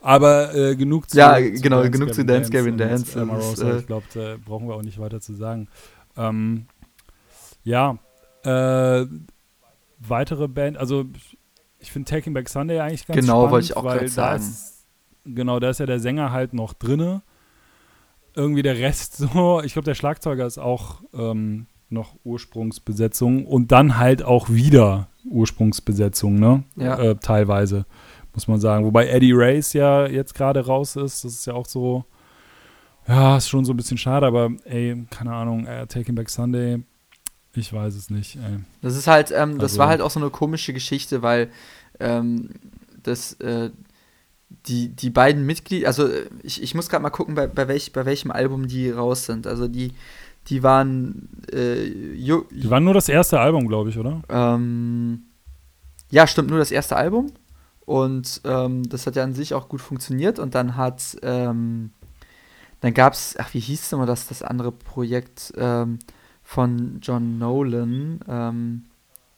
[0.00, 1.18] Aber äh, genug zu.
[1.18, 3.14] Ja, zu genau, Dance genug Gavin zu Dance Gavin Dance.
[3.14, 5.68] Dance Rosa, äh, ich glaube, da brauchen wir auch nicht weiter zu sagen.
[6.16, 6.66] Ähm,
[7.64, 7.98] ja,
[8.44, 9.06] äh,
[9.98, 11.04] weitere Band, also
[11.78, 13.42] ich finde Taking Back Sunday eigentlich ganz genau, spannend.
[13.44, 14.42] Genau, wollte ich auch gerade sagen.
[14.42, 14.86] Ist,
[15.24, 17.22] genau, da ist ja der Sänger halt noch drinne.
[18.34, 23.98] Irgendwie der Rest so, ich glaube, der Schlagzeuger ist auch ähm, noch Ursprungsbesetzung und dann
[23.98, 26.64] halt auch wieder Ursprungsbesetzung, ne?
[26.76, 26.98] Ja.
[26.98, 27.86] Äh, teilweise,
[28.34, 28.84] muss man sagen.
[28.84, 32.04] Wobei Eddie Race ja jetzt gerade raus ist, das ist ja auch so,
[33.06, 36.82] ja, ist schon so ein bisschen schade, aber ey, keine Ahnung, äh, Taking Back Sunday,
[37.54, 38.36] ich weiß es nicht.
[38.36, 38.58] Ey.
[38.82, 41.50] Das ist halt, ähm, das also, war halt auch so eine komische Geschichte, weil
[42.00, 42.50] ähm,
[43.02, 43.70] das, äh,
[44.66, 46.08] die, die beiden Mitglieder, also
[46.42, 49.46] ich, ich muss gerade mal gucken, bei, bei, welch, bei welchem Album die raus sind.
[49.46, 49.92] Also die,
[50.48, 51.28] die waren.
[51.52, 54.22] Äh, die waren nur das erste Album, glaube ich, oder?
[54.28, 55.24] Ähm,
[56.10, 57.32] ja, stimmt, nur das erste Album.
[57.84, 60.38] Und ähm, das hat ja an sich auch gut funktioniert.
[60.38, 61.16] Und dann hat.
[61.22, 61.90] Ähm,
[62.80, 65.98] dann gab es, ach, wie hieß denn mal das, das andere Projekt ähm,
[66.42, 68.20] von John Nolan?
[68.28, 68.84] Ähm,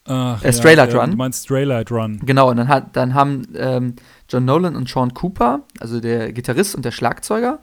[0.09, 1.11] Ach, äh, Straylight ja, Run.
[1.13, 2.21] Du meinst Straylight Run.
[2.25, 3.97] Genau, und dann, hat, dann haben ähm,
[4.29, 7.61] John Nolan und Sean Cooper, also der Gitarrist und der Schlagzeuger,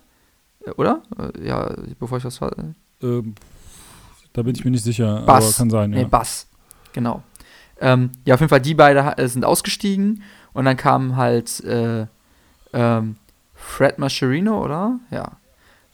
[0.66, 1.02] äh, oder?
[1.18, 2.39] Äh, ja, bevor ich was.
[3.06, 3.36] Äh, ähm,
[4.34, 5.45] da bin ich mir nicht sicher, Bass.
[5.45, 5.99] aber kann sein, ja.
[5.99, 6.47] Nee, Bass,
[6.91, 7.24] genau.
[7.80, 12.06] Ähm, ja, auf jeden Fall, die beiden äh, sind ausgestiegen und dann kamen halt äh,
[12.74, 13.16] ähm,
[13.53, 14.99] Fred Mascherino, oder?
[15.12, 15.34] Ja.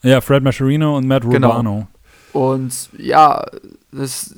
[0.04, 1.50] Ja, Fred Mascherino und Matt genau.
[1.50, 1.74] Rubano.
[1.74, 1.88] Genau.
[2.34, 3.46] Und ja,
[3.92, 4.36] das,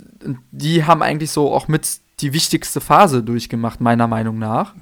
[0.52, 4.74] die haben eigentlich so auch mit die wichtigste Phase durchgemacht, meiner Meinung nach.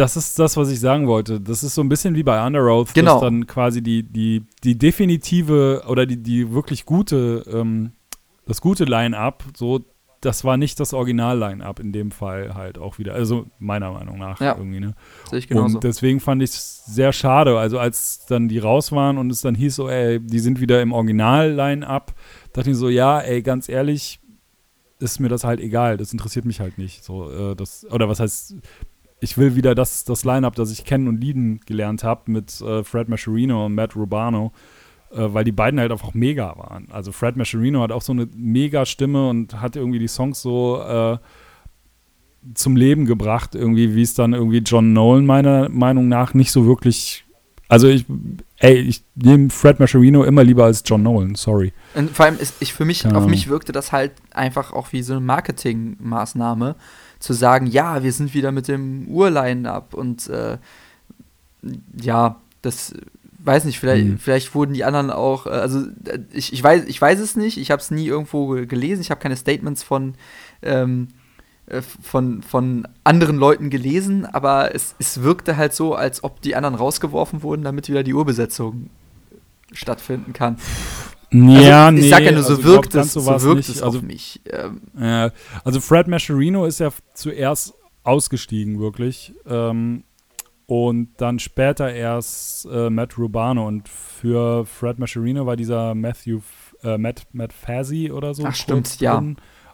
[0.00, 1.42] Das ist das, was ich sagen wollte.
[1.42, 3.12] Das ist so ein bisschen wie bei Under Oath, genau.
[3.12, 7.92] dass dann quasi die, die, die definitive oder die, die wirklich gute, ähm,
[8.46, 9.84] das gute Line-Up, so,
[10.22, 13.12] das war nicht das Original-Line-Up in dem Fall halt auch wieder.
[13.12, 14.56] Also meiner Meinung nach ja.
[14.56, 14.94] irgendwie, ne?
[15.28, 15.76] Sehe ich genauso.
[15.76, 17.58] Und deswegen fand ich es sehr schade.
[17.58, 20.80] Also als dann die raus waren und es dann hieß so, ey, die sind wieder
[20.80, 22.14] im Original-Line-Up,
[22.54, 24.18] dachte ich so, ja, ey, ganz ehrlich,
[24.98, 25.96] ist mir das halt egal.
[25.96, 27.04] Das interessiert mich halt nicht.
[27.04, 28.54] So, äh, das, oder was heißt,
[29.20, 32.82] ich will wieder das, das Line-Up, das ich kennen und lieben gelernt habe mit äh,
[32.82, 34.52] Fred Mascherino und Matt Rubano,
[35.12, 36.88] äh, weil die beiden halt einfach mega waren.
[36.90, 40.80] Also Fred Mascherino hat auch so eine mega Stimme und hat irgendwie die Songs so
[40.82, 41.18] äh,
[42.54, 46.66] zum Leben gebracht, irgendwie, wie es dann irgendwie John Nolan meiner Meinung nach nicht so
[46.66, 47.24] wirklich
[47.70, 48.04] also ich,
[48.56, 51.72] ey, ich nehme Fred Mascherino immer lieber als John Nolan, sorry.
[51.94, 53.12] Und vor allem ist ich für mich, ja.
[53.12, 56.74] auf mich wirkte das halt einfach auch wie so eine Marketingmaßnahme,
[57.20, 60.58] zu sagen, ja, wir sind wieder mit dem Urline-Up und äh,
[62.00, 62.94] ja, das
[63.42, 64.18] weiß nicht, vielleicht, mhm.
[64.18, 65.84] vielleicht wurden die anderen auch, äh, also
[66.32, 69.20] ich, ich, weiß, ich weiß es nicht, ich habe es nie irgendwo gelesen, ich habe
[69.20, 70.14] keine Statements von
[70.62, 71.08] ähm,
[71.70, 76.56] äh, von, von anderen Leuten gelesen, aber es, es wirkte halt so, als ob die
[76.56, 78.90] anderen rausgeworfen wurden, damit wieder die Urbesetzung
[79.72, 80.58] stattfinden kann.
[81.32, 83.98] Ja, also, ich nee, sag ja nur, so also wirkt es, so wirkt es also,
[83.98, 84.40] auf mich.
[84.50, 84.82] Ähm.
[84.98, 85.30] Ja,
[85.64, 89.32] also Fred Mascherino ist ja zuerst ausgestiegen, wirklich.
[89.46, 90.04] Ähm,
[90.66, 93.66] und dann später erst äh, Matt Rubano.
[93.66, 96.40] Und für Fred Mascherino war dieser Matthew,
[96.82, 98.44] äh, Matt, Matt Fazzi oder so.
[98.44, 99.16] Ach, stimmt, ja.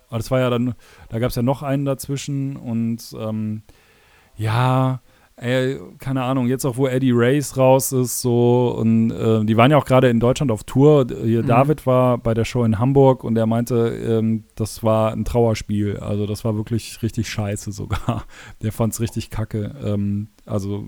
[0.09, 0.75] Aber das war ja dann,
[1.09, 3.63] da gab es ja noch einen dazwischen und ähm,
[4.37, 5.01] ja,
[5.37, 9.71] ey, keine Ahnung, jetzt auch wo Eddie Race raus ist, so und äh, die waren
[9.71, 11.07] ja auch gerade in Deutschland auf Tour.
[11.25, 11.47] Hier mhm.
[11.47, 15.99] David war bei der Show in Hamburg und er meinte, ähm, das war ein Trauerspiel.
[15.99, 18.25] Also das war wirklich richtig scheiße sogar.
[18.63, 19.75] Der fand es richtig kacke.
[19.85, 20.85] Ähm, also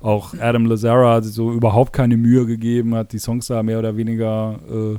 [0.00, 3.96] auch Adam Lazara hat so überhaupt keine Mühe gegeben, hat die Songs da mehr oder
[3.96, 4.98] weniger äh,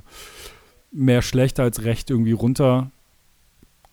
[0.91, 2.91] mehr schlecht als recht irgendwie runter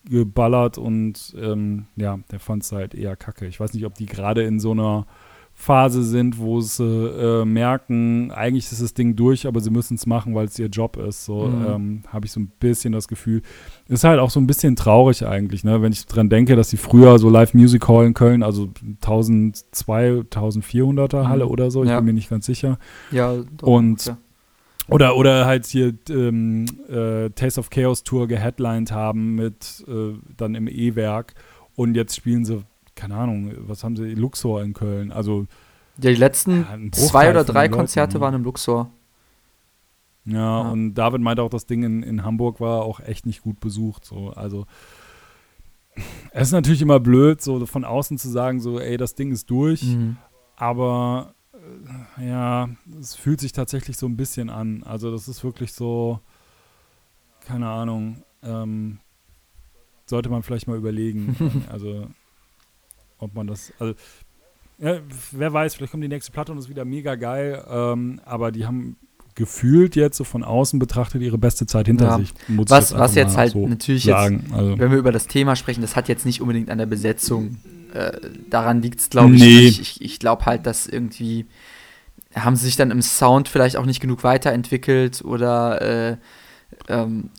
[0.09, 3.47] geballert und ähm, ja, der fand es halt eher kacke.
[3.47, 5.07] Ich weiß nicht, ob die gerade in so einer
[5.61, 10.07] Phase sind, wo sie äh, merken, eigentlich ist das Ding durch, aber sie müssen es
[10.07, 11.27] machen, weil es ihr Job ist.
[11.27, 11.67] So mhm.
[11.69, 13.43] ähm, habe ich so ein bisschen das Gefühl.
[13.87, 15.83] Ist halt auch so ein bisschen traurig eigentlich, ne?
[15.83, 18.71] wenn ich dran denke, dass sie früher so Live Music Hall in Köln, also
[19.03, 21.51] 1200, 1400er Halle mhm.
[21.51, 21.97] oder so, ich ja.
[21.97, 22.79] bin mir nicht ganz sicher.
[23.11, 24.17] Ja, doch, und ja.
[24.91, 30.55] Oder, oder halt hier ähm, äh, Taste of Chaos Tour geheadlined haben mit äh, dann
[30.55, 31.35] im E-Werk
[31.77, 32.65] und jetzt spielen sie,
[32.95, 35.13] keine Ahnung, was haben sie, Luxor in Köln.
[35.13, 35.47] Also
[36.03, 38.91] ja, die letzten ja, zwei oder drei Konzerte Leuten, waren im Luxor.
[40.25, 43.43] Ja, ja, und David meinte auch, das Ding in, in Hamburg war auch echt nicht
[43.43, 44.05] gut besucht.
[44.05, 44.31] So.
[44.31, 44.67] Also
[46.33, 49.51] es ist natürlich immer blöd, so von außen zu sagen, so, ey, das Ding ist
[49.51, 50.17] durch, mhm.
[50.57, 51.35] aber
[52.21, 52.69] ja,
[53.01, 54.83] es fühlt sich tatsächlich so ein bisschen an.
[54.83, 56.21] Also das ist wirklich so,
[57.41, 58.99] keine Ahnung, ähm,
[60.07, 61.65] sollte man vielleicht mal überlegen.
[61.71, 62.09] also
[63.19, 63.95] ob man das, also
[64.79, 65.01] ja,
[65.33, 68.67] wer weiß, vielleicht kommt die nächste Platte und ist wieder mega geil, ähm, aber die
[68.67, 68.97] haben
[69.41, 72.19] gefühlt jetzt so von außen betrachtet ihre beste Zeit hinter ja.
[72.19, 72.33] sich.
[72.47, 74.45] was jetzt, was jetzt halt so natürlich sagen.
[74.45, 74.79] jetzt, also.
[74.79, 77.57] wenn wir über das Thema sprechen, das hat jetzt nicht unbedingt an der Besetzung,
[77.95, 78.13] äh,
[78.51, 79.61] daran liegt es glaube ich nee.
[79.63, 79.81] nicht.
[79.81, 81.47] Ich, ich glaube halt, dass irgendwie
[82.35, 86.17] haben sie sich dann im Sound vielleicht auch nicht genug weiterentwickelt oder äh,
[86.89, 87.31] ähm,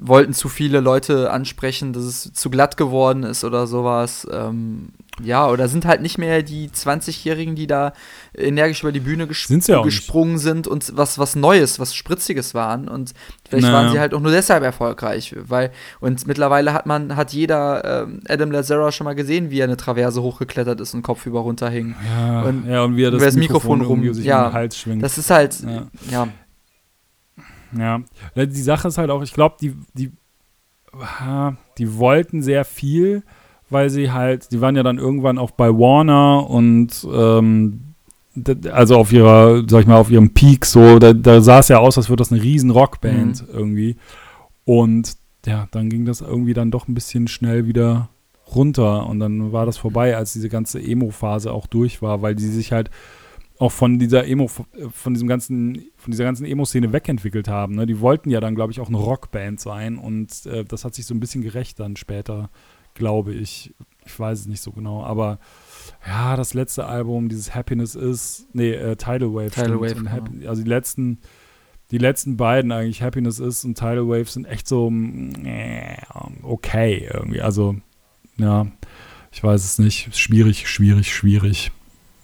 [0.00, 4.26] wollten zu viele Leute ansprechen, dass es zu glatt geworden ist oder sowas.
[4.32, 4.88] Ähm,
[5.22, 7.92] ja, oder sind halt nicht mehr die 20-Jährigen, die da
[8.36, 10.42] energisch über die Bühne ges ja gesprungen nicht.
[10.42, 12.88] sind und was, was Neues, was Spritziges waren.
[12.88, 13.12] Und
[13.48, 13.74] vielleicht naja.
[13.76, 15.34] waren sie halt auch nur deshalb erfolgreich.
[15.38, 19.64] Weil, und mittlerweile hat man, hat jeder ähm, Adam Lazara schon mal gesehen, wie er
[19.64, 21.94] eine Traverse hochgeklettert ist und kopfüber runterhing.
[22.06, 24.54] Ja, und, ja, und wie er das, das Mikrofon, Mikrofon rum, sich ja, in den
[24.54, 25.02] Hals schwingt.
[25.02, 25.86] Das ist halt, ja.
[26.10, 26.28] ja.
[27.76, 28.00] Ja,
[28.34, 30.12] die Sache ist halt auch, ich glaube, die, die,
[31.76, 33.22] die wollten sehr viel,
[33.70, 37.80] weil sie halt, die waren ja dann irgendwann auch bei Warner und ähm,
[38.70, 41.78] also auf ihrer, sag ich mal, auf ihrem Peak so, da, da sah es ja
[41.78, 43.54] aus, als würde das eine riesen Rockband mhm.
[43.58, 43.96] irgendwie.
[44.64, 45.16] Und
[45.46, 48.10] ja, dann ging das irgendwie dann doch ein bisschen schnell wieder
[48.54, 52.46] runter und dann war das vorbei, als diese ganze Emo-Phase auch durch war, weil die
[52.46, 52.90] sich halt
[53.58, 57.74] auch von dieser Emo, von diesem ganzen, von dieser ganzen Emo-Szene wegentwickelt haben.
[57.74, 57.86] Ne?
[57.86, 61.06] Die wollten ja dann, glaube ich, auch eine Rockband sein und äh, das hat sich
[61.06, 62.50] so ein bisschen gerecht dann später
[62.98, 63.74] glaube ich.
[64.04, 65.38] Ich weiß es nicht so genau, aber
[66.06, 69.50] ja, das letzte Album, dieses Happiness ist, nee, äh, Tidal Wave.
[69.50, 70.48] Tidal Wave genau.
[70.48, 71.18] Also die letzten,
[71.90, 75.96] die letzten beiden eigentlich, Happiness ist und Tidal Wave sind echt so äh,
[76.42, 77.42] okay irgendwie.
[77.42, 77.76] Also,
[78.38, 78.66] ja,
[79.32, 80.16] ich weiß es nicht.
[80.16, 81.70] Schwierig, schwierig, schwierig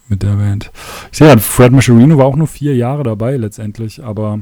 [0.09, 0.71] mit der Band.
[1.13, 4.41] Ich sehe ja, Fred Mascherino war auch nur vier Jahre dabei letztendlich, aber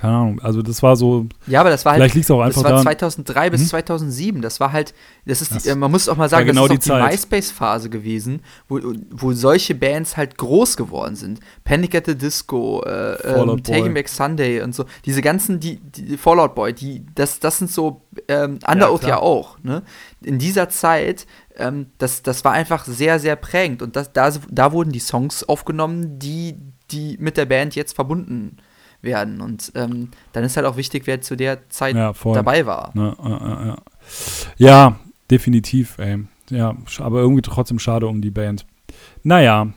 [0.00, 1.26] keine Ahnung, also das war so.
[1.46, 2.00] Ja, aber das war halt.
[2.00, 3.50] Vielleicht liegt es auch einfach Das war 2003 hm?
[3.50, 4.40] bis 2007.
[4.40, 4.94] Das war halt.
[5.26, 8.40] Das ist die, man muss auch mal sagen, genau das ist die, die MySpace-Phase gewesen,
[8.66, 8.80] wo,
[9.10, 11.40] wo solche Bands halt groß geworden sind.
[11.64, 14.86] Panic at the Disco, äh, ähm, Taking Back Sunday und so.
[15.04, 19.18] Diese ganzen, die, die Fallout Boy, die, das, das sind so, ähm, Underoath ja, ja,
[19.18, 19.82] auch, ne?
[20.22, 21.26] In dieser Zeit,
[21.58, 23.82] ähm, das, das war einfach sehr, sehr prägend.
[23.82, 26.56] Und das, da, da wurden die Songs aufgenommen, die,
[26.90, 28.69] die mit der Band jetzt verbunden sind
[29.02, 29.40] werden.
[29.40, 32.92] Und ähm, dann ist halt auch wichtig, wer zu der Zeit ja, dabei war.
[32.94, 33.76] Ja, ja,
[34.56, 34.96] ja,
[35.30, 36.18] definitiv, ey.
[36.50, 38.66] Ja, aber irgendwie trotzdem schade um die Band.
[39.22, 39.68] Naja,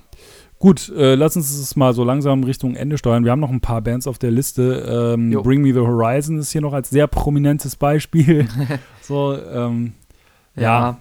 [0.64, 3.26] Gut, äh, lass uns es mal so langsam Richtung Ende steuern.
[3.26, 5.14] Wir haben noch ein paar Bands auf der Liste.
[5.14, 8.48] Ähm, Bring Me the Horizon ist hier noch als sehr prominentes Beispiel.
[9.02, 9.92] so, ähm,
[10.56, 10.62] ja.
[10.62, 10.98] ja.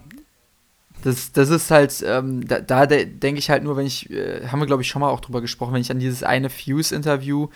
[1.03, 4.59] Das, das ist halt, ähm, da, da denke ich halt nur, wenn ich, äh, haben
[4.59, 7.49] wir glaube ich schon mal auch drüber gesprochen, wenn ich an dieses eine Fuse-Interview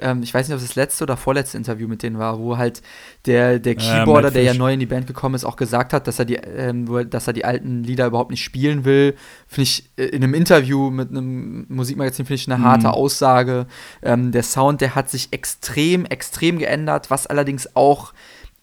[0.00, 2.56] ähm, ich weiß nicht, ob es das letzte oder vorletzte Interview mit denen war, wo
[2.56, 2.82] halt
[3.26, 6.18] der, der Keyboarder, der ja neu in die Band gekommen ist, auch gesagt hat, dass
[6.18, 9.14] er die, ähm, dass er die alten Lieder überhaupt nicht spielen will.
[9.46, 12.64] Finde ich äh, in einem Interview mit einem Musikmagazin finde ich eine mhm.
[12.64, 13.66] harte Aussage.
[14.02, 18.12] Ähm, der Sound, der hat sich extrem, extrem geändert, was allerdings auch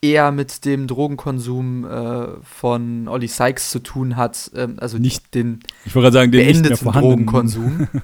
[0.01, 5.59] eher mit dem Drogenkonsum äh, von Olli Sykes zu tun hat, ähm, also nicht den
[5.85, 7.87] ich wollte sagen, den beendeten Drogenkonsum.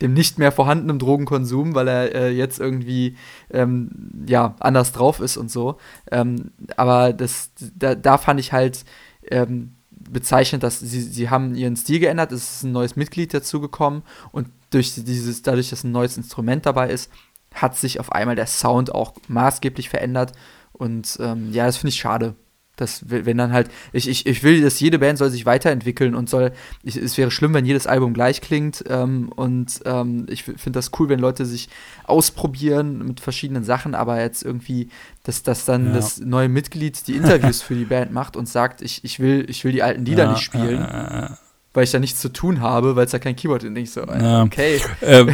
[0.00, 3.16] dem nicht mehr vorhandenen Drogenkonsum, weil er äh, jetzt irgendwie
[3.50, 3.90] ähm,
[4.26, 5.78] ja anders drauf ist und so.
[6.10, 8.84] Ähm, aber das, da, da, fand ich halt
[9.30, 14.02] ähm, bezeichnend, dass sie, sie haben ihren Stil geändert, es ist ein neues Mitglied dazugekommen
[14.32, 17.10] und durch dieses, dadurch, dass ein neues Instrument dabei ist,
[17.54, 20.32] hat sich auf einmal der Sound auch maßgeblich verändert.
[20.72, 22.34] Und ähm, ja, das finde ich schade.
[22.76, 26.30] Das, wenn dann halt, ich, ich, ich will, dass jede Band soll sich weiterentwickeln und
[26.30, 26.52] soll,
[26.82, 30.90] ich, es wäre schlimm, wenn jedes Album gleich klingt ähm, und ähm, ich finde das
[30.98, 31.68] cool, wenn Leute sich
[32.04, 34.88] ausprobieren mit verschiedenen Sachen, aber jetzt irgendwie,
[35.22, 35.92] dass, dass dann ja.
[35.92, 39.64] das neue Mitglied die Interviews für die Band macht und sagt, ich, ich, will, ich
[39.64, 40.82] will die alten Lieder ja, nicht spielen.
[40.82, 41.28] Äh,
[41.74, 43.70] weil ich da nichts zu tun habe, weil es da kein Keyboard ist.
[43.70, 44.42] Nicht so, ja.
[44.42, 44.80] okay.
[45.00, 45.26] Äh,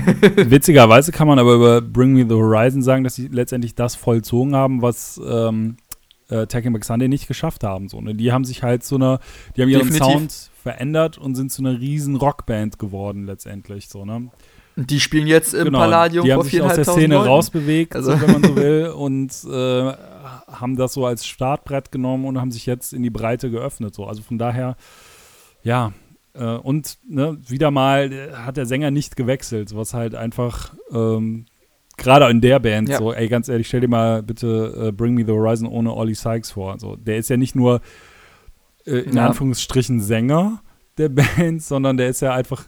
[0.50, 4.54] witzigerweise kann man aber über Bring Me the Horizon sagen, dass sie letztendlich das vollzogen
[4.54, 5.76] haben, was ähm,
[6.30, 7.88] äh, Taking Back Sunday nicht geschafft haben.
[7.88, 8.14] So, ne?
[8.14, 9.18] Die haben sich halt so eine,
[9.56, 10.06] die haben ihren Definitiv.
[10.06, 13.88] Sound verändert und sind zu einer riesen Rockband geworden letztendlich.
[13.88, 14.30] So, ne?
[14.76, 17.28] Die spielen jetzt im genau, Palladium die haben sich aus der Szene Leuten.
[17.28, 18.12] rausbewegt, also.
[18.12, 19.92] so, wenn man so will, und äh,
[20.52, 23.94] haben das so als Startbrett genommen und haben sich jetzt in die Breite geöffnet.
[23.94, 24.04] So.
[24.06, 24.76] Also von daher,
[25.64, 30.74] ja, äh, und ne, wieder mal äh, hat der Sänger nicht gewechselt, was halt einfach
[30.92, 31.46] ähm,
[31.96, 32.98] gerade in der Band, ja.
[32.98, 36.14] so, ey, ganz ehrlich, stell dir mal bitte uh, Bring Me the Horizon ohne Ollie
[36.14, 36.78] Sykes vor.
[36.78, 37.80] So, der ist ja nicht nur
[38.86, 39.26] äh, in ja.
[39.26, 40.62] Anführungsstrichen Sänger
[40.96, 42.64] der Band, sondern der ist ja einfach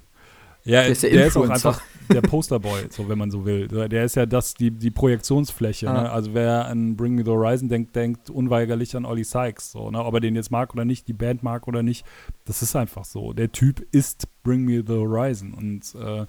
[0.64, 1.80] Ja, der ist, der, der ist auch einfach
[2.10, 3.68] der Posterboy, so wenn man so will.
[3.68, 5.88] Der ist ja das, die, die Projektionsfläche.
[5.88, 6.02] Ah.
[6.02, 6.10] Ne?
[6.10, 9.72] Also wer an Bring Me the Horizon denkt, denkt unweigerlich an Ollie Sykes.
[9.72, 10.04] So, ne?
[10.04, 12.04] Ob er den jetzt mag oder nicht, die Band mag oder nicht,
[12.44, 13.32] das ist einfach so.
[13.32, 15.54] Der Typ ist Bring Me the Horizon.
[15.54, 16.26] Und äh,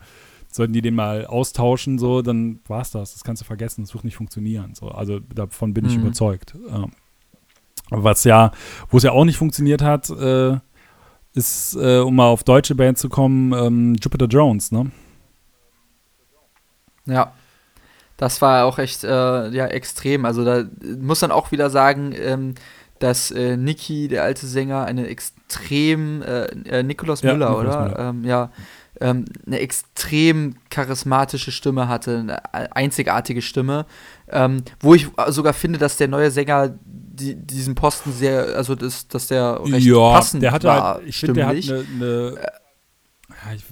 [0.50, 3.14] sollten die den mal austauschen, so, dann war es das.
[3.14, 4.76] Das kannst du vergessen, das wird nicht funktionieren.
[4.76, 4.90] So.
[4.90, 6.04] Also davon bin ich mhm.
[6.04, 6.56] überzeugt.
[6.70, 6.88] Ja.
[7.90, 8.52] Was ja,
[8.90, 10.58] wo es ja auch nicht funktioniert hat, äh,
[11.34, 14.92] ist, äh, um mal auf deutsche Band zu kommen, ähm, Jupiter Jones, ne?
[17.06, 17.34] Ja.
[18.18, 20.26] Das war auch echt äh, ja, extrem.
[20.26, 20.64] Also da
[21.00, 22.56] muss man auch wieder sagen, ähm,
[23.00, 27.82] dass äh, Niki, der alte Sänger, eine extrem, äh, äh Nikolaus Müller, ja, oder?
[27.82, 28.00] Müller.
[28.00, 28.52] Ähm, ja,
[29.00, 33.88] ähm, eine extrem charismatische Stimme hatte, eine einzigartige Stimme,
[34.30, 39.08] ähm, wo ich sogar finde, dass der neue Sänger die, diesen Posten sehr, also das,
[39.08, 42.36] dass der recht ja, passend der hatte war, halt, ich finde, der hat eine, eine
[43.46, 43.64] ja, ich,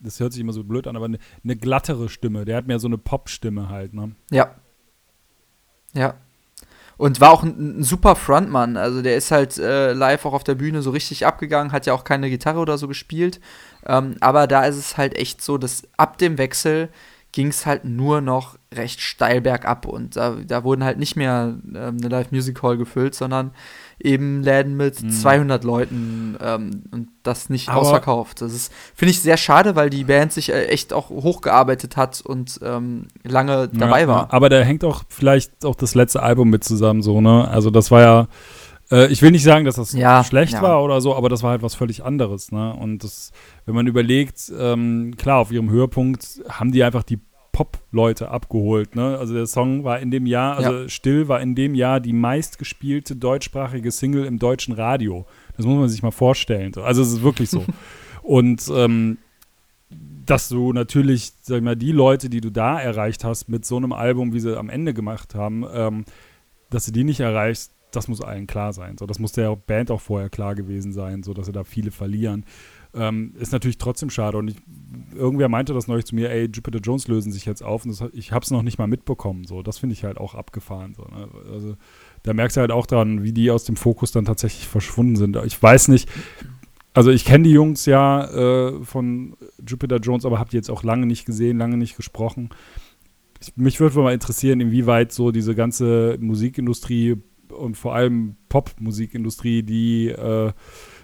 [0.00, 2.44] das hört sich immer so blöd an, aber eine, eine glattere Stimme.
[2.44, 4.12] Der hat mehr so eine Pop-Stimme halt, ne?
[4.30, 4.54] Ja.
[5.94, 6.14] Ja.
[6.96, 8.76] Und war auch ein, ein, super Frontmann.
[8.76, 11.92] Also der ist halt äh, live auch auf der Bühne so richtig abgegangen, hat ja
[11.92, 13.40] auch keine Gitarre oder so gespielt.
[13.86, 16.88] Ähm, aber da ist es halt echt so, dass ab dem Wechsel
[17.32, 21.58] ging es halt nur noch recht steil bergab und da, da wurden halt nicht mehr
[21.66, 23.52] ähm, eine Live Music Hall gefüllt, sondern
[24.00, 25.10] eben Läden mit mhm.
[25.10, 28.40] 200 Leuten ähm, und das nicht Aber ausverkauft.
[28.40, 32.20] Das ist finde ich sehr schade, weil die Band sich äh, echt auch hochgearbeitet hat
[32.20, 34.32] und ähm, lange dabei ja, war.
[34.32, 37.48] Aber da hängt auch vielleicht auch das letzte Album mit zusammen so, ne?
[37.48, 38.28] Also das war ja
[38.90, 40.62] äh, ich will nicht sagen, dass das ja, schlecht ja.
[40.62, 42.52] war oder so, aber das war halt was völlig anderes.
[42.52, 42.74] Ne?
[42.74, 43.32] Und das,
[43.66, 47.20] wenn man überlegt, ähm, klar, auf ihrem Höhepunkt haben die einfach die
[47.58, 48.94] Pop-Leute abgeholt.
[48.94, 49.18] Ne?
[49.18, 50.88] Also der Song war in dem Jahr, also ja.
[50.88, 55.26] Still war in dem Jahr die meistgespielte deutschsprachige Single im deutschen Radio.
[55.56, 56.72] Das muss man sich mal vorstellen.
[56.76, 57.64] Also es ist wirklich so.
[58.22, 59.18] Und ähm,
[60.24, 63.76] dass du natürlich, sag ich mal, die Leute, die du da erreicht hast mit so
[63.76, 66.04] einem Album, wie sie am Ende gemacht haben, ähm,
[66.70, 68.98] dass du die nicht erreichst, das muss allen klar sein.
[68.98, 71.90] So, das muss der Band auch vorher klar gewesen sein, so dass sie da viele
[71.90, 72.44] verlieren.
[72.94, 74.38] Ähm, ist natürlich trotzdem schade.
[74.38, 74.56] Und ich,
[75.14, 77.84] irgendwer meinte das neulich zu mir, ey, Jupiter Jones lösen sich jetzt auf.
[77.84, 79.44] Und das, ich habe es noch nicht mal mitbekommen.
[79.44, 80.94] So, das finde ich halt auch abgefahren.
[80.94, 81.28] So, ne?
[81.52, 81.76] Also
[82.22, 85.36] da merkst du halt auch dran, wie die aus dem Fokus dann tatsächlich verschwunden sind.
[85.44, 86.08] Ich weiß nicht,
[86.94, 89.36] also ich kenne die Jungs ja äh, von
[89.66, 92.48] Jupiter Jones, aber habe die jetzt auch lange nicht gesehen, lange nicht gesprochen.
[93.40, 97.16] Ich, mich würde mal interessieren, inwieweit so diese ganze Musikindustrie
[97.50, 100.52] und vor allem Popmusikindustrie, die äh,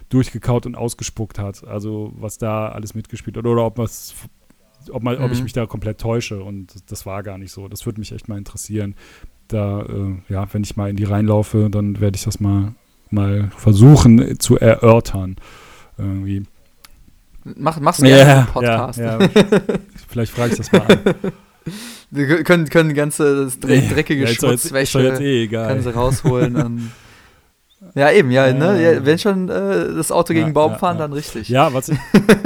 [0.09, 1.65] durchgekaut und ausgespuckt hat.
[1.65, 3.45] Also was da alles mitgespielt hat.
[3.45, 5.23] Oder ob, ob, man, mhm.
[5.23, 5.43] ob ich mhm.
[5.43, 6.43] mich da komplett täusche.
[6.43, 7.67] Und das war gar nicht so.
[7.67, 8.95] Das würde mich echt mal interessieren.
[9.47, 12.73] Da, äh, ja, wenn ich mal in die reinlaufe, dann werde ich das mal,
[13.09, 15.35] mal versuchen zu erörtern.
[15.97, 16.43] Irgendwie.
[17.43, 18.99] Mach, machst du ja, einen Podcast.
[18.99, 19.29] Ja, ja.
[20.07, 20.99] Vielleicht frage ich das mal an.
[22.11, 26.91] Wir können, können ganze dreckige ja, Schmutzwäsche eh können sie rausholen.
[27.93, 28.81] Ja, eben, ja, ne?
[28.81, 31.49] Ja, wenn schon äh, das Auto gegen ja, Baum ja, fahren, dann richtig.
[31.49, 31.97] Ja, was ich.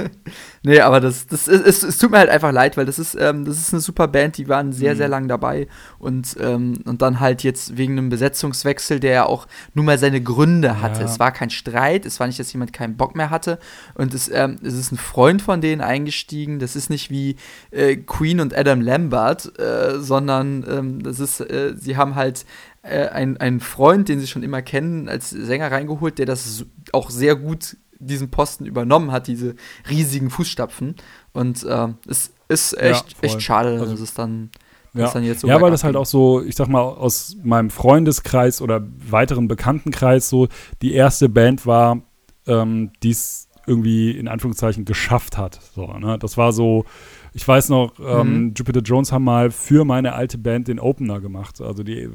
[0.64, 3.16] nee, aber das, das ist, es, es tut mir halt einfach leid, weil das ist,
[3.20, 4.98] ähm, das ist eine super Band, die waren sehr, mhm.
[4.98, 5.68] sehr lang dabei
[5.98, 10.22] und, ähm, und dann halt jetzt wegen einem Besetzungswechsel, der ja auch nur mal seine
[10.22, 11.04] Gründe hatte.
[11.04, 13.60] Es war kein Streit, es war nicht, dass jemand keinen Bock mehr hatte
[13.96, 16.60] und es, ähm, es ist ein Freund von denen eingestiegen.
[16.60, 17.38] Das ist nicht wie
[17.72, 22.46] äh, Queen und Adam Lambert, äh, sondern ähm, das ist, äh, sie haben halt
[22.90, 27.36] äh, einen Freund, den sie schon immer kennen, als Sänger reingeholt, der das auch sehr
[27.36, 29.56] gut diesen Posten übernommen hat, diese
[29.90, 30.96] riesigen Fußstapfen.
[31.34, 34.50] Und äh, es ist echt, ja, echt schade, also, dass es dann.
[34.94, 38.88] Ja, so ja weil das halt auch so, ich sag mal, aus meinem Freundeskreis oder
[39.08, 40.48] weiteren Bekanntenkreis so
[40.82, 42.02] die erste Band war,
[42.48, 45.60] ähm, die es irgendwie in Anführungszeichen geschafft hat.
[45.76, 46.18] So, ne?
[46.18, 46.86] Das war so,
[47.34, 48.54] ich weiß noch, ähm, mhm.
[48.56, 51.62] Jupiter Jones haben mal für meine alte Band den Opener gemacht.
[51.62, 52.10] Also die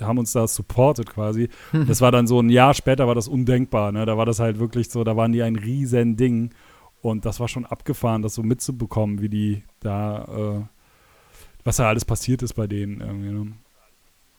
[0.00, 1.48] haben uns da supported quasi.
[1.86, 3.92] Das war dann so ein Jahr später war das undenkbar.
[3.92, 4.06] Ne?
[4.06, 6.50] Da war das halt wirklich so, da waren die ein riesen Ding.
[7.00, 10.64] Und das war schon abgefahren, das so mitzubekommen, wie die da, äh,
[11.64, 13.30] was da alles passiert ist bei denen irgendwie.
[13.30, 13.52] Ne?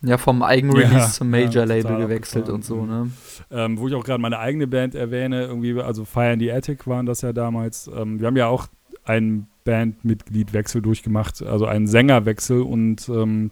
[0.02, 3.12] Ja, vom Eigenrelease ja, zum Major-Label ja, gewechselt und so, ne?
[3.52, 6.88] Ähm, wo ich auch gerade meine eigene Band erwähne, irgendwie, also Fire in the Attic
[6.88, 7.90] waren das ja damals.
[7.94, 8.68] Ähm, wir haben ja auch
[9.04, 13.52] einen Bandmitgliedwechsel durchgemacht, also einen Sängerwechsel und ähm,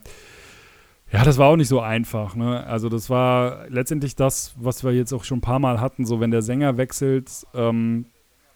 [1.11, 2.35] ja, das war auch nicht so einfach.
[2.35, 2.65] Ne?
[2.65, 6.05] Also das war letztendlich das, was wir jetzt auch schon ein paar Mal hatten.
[6.05, 8.07] So, wenn der Sänger wechselt, ähm,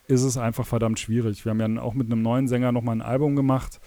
[0.08, 1.46] ist es einfach verdammt schwierig.
[1.46, 3.80] Wir haben ja auch mit einem neuen Sänger nochmal ein Album gemacht.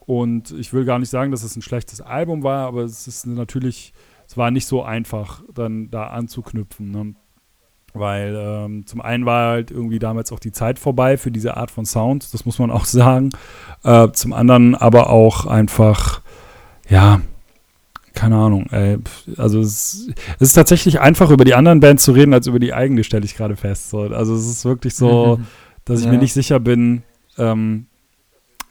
[0.00, 3.24] Und ich will gar nicht sagen, dass es ein schlechtes Album war, aber es ist
[3.26, 3.94] natürlich,
[4.26, 6.90] es war nicht so einfach, dann da anzuknüpfen.
[6.90, 7.14] Ne?
[7.94, 11.70] weil ähm, zum einen war halt irgendwie damals auch die Zeit vorbei für diese Art
[11.70, 13.30] von Sound, das muss man auch sagen.
[13.84, 16.22] Äh, zum anderen aber auch einfach,
[16.88, 17.20] ja,
[18.22, 18.66] keine Ahnung.
[18.70, 18.98] Ey.
[19.36, 20.08] Also es,
[20.38, 23.24] es, ist tatsächlich einfach über die anderen Bands zu reden als über die eigene, stelle
[23.24, 23.90] ich gerade fest.
[23.90, 24.02] So.
[24.02, 25.46] Also es ist wirklich so, mhm.
[25.84, 26.12] dass ich ja.
[26.12, 27.02] mir nicht sicher bin.
[27.36, 27.86] Ähm,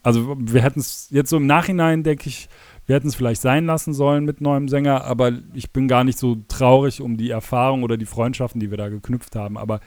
[0.03, 2.47] also wir hätten es jetzt so im Nachhinein, denke ich,
[2.85, 6.17] wir hätten es vielleicht sein lassen sollen mit neuem Sänger, aber ich bin gar nicht
[6.17, 9.57] so traurig um die Erfahrung oder die Freundschaften, die wir da geknüpft haben.
[9.57, 9.81] Aber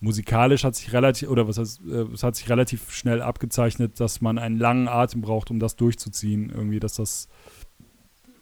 [0.00, 4.20] musikalisch hat sich relativ, oder was heißt, äh, es hat sich relativ schnell abgezeichnet, dass
[4.20, 6.50] man einen langen Atem braucht, um das durchzuziehen.
[6.50, 7.28] Irgendwie, dass das,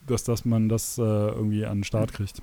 [0.07, 2.41] dass, dass man das äh, irgendwie an den Start kriegt.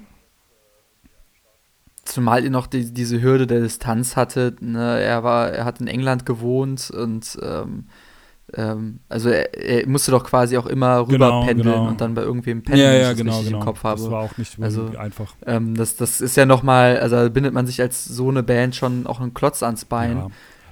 [2.05, 4.61] Zumal ihr noch die, diese Hürde der Distanz hattet.
[4.61, 4.99] Ne?
[4.99, 7.85] Er war, er hat in England gewohnt und ähm,
[8.55, 11.87] ähm, also er, er, musste doch quasi auch immer rüber genau, pendeln genau.
[11.87, 13.59] und dann bei irgendwem pendeln, ja, ja, ich genau, das genau.
[13.59, 13.99] im Kopf habe.
[13.99, 15.33] Das war auch nicht also, einfach.
[15.45, 19.07] Ähm, das, das ist ja nochmal, also bindet man sich als so eine Band schon
[19.07, 20.17] auch einen Klotz ans Bein.
[20.17, 20.27] Ja.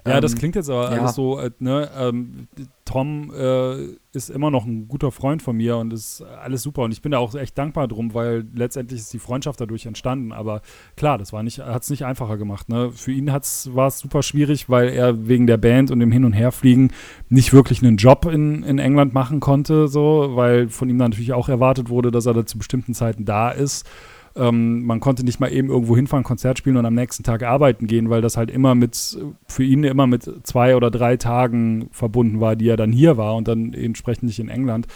[0.05, 1.01] Ja, das ähm, klingt jetzt aber ja.
[1.01, 2.47] alles so, äh, ne, ähm,
[2.85, 6.91] Tom äh, ist immer noch ein guter Freund von mir und ist alles super und
[6.91, 10.61] ich bin da auch echt dankbar drum, weil letztendlich ist die Freundschaft dadurch entstanden, aber
[10.97, 12.91] klar, das war nicht, hat es nicht einfacher gemacht, ne.
[12.91, 16.33] Für ihn war es super schwierig, weil er wegen der Band und dem Hin- und
[16.33, 16.91] Herfliegen
[17.29, 21.47] nicht wirklich einen Job in, in England machen konnte, so, weil von ihm natürlich auch
[21.47, 23.87] erwartet wurde, dass er da zu bestimmten Zeiten da ist
[24.35, 27.87] ähm, man konnte nicht mal eben irgendwo hinfahren, Konzert spielen und am nächsten Tag arbeiten
[27.87, 29.17] gehen, weil das halt immer mit,
[29.47, 33.35] für ihn immer mit zwei oder drei Tagen verbunden war, die er dann hier war
[33.35, 34.87] und dann entsprechend nicht in England.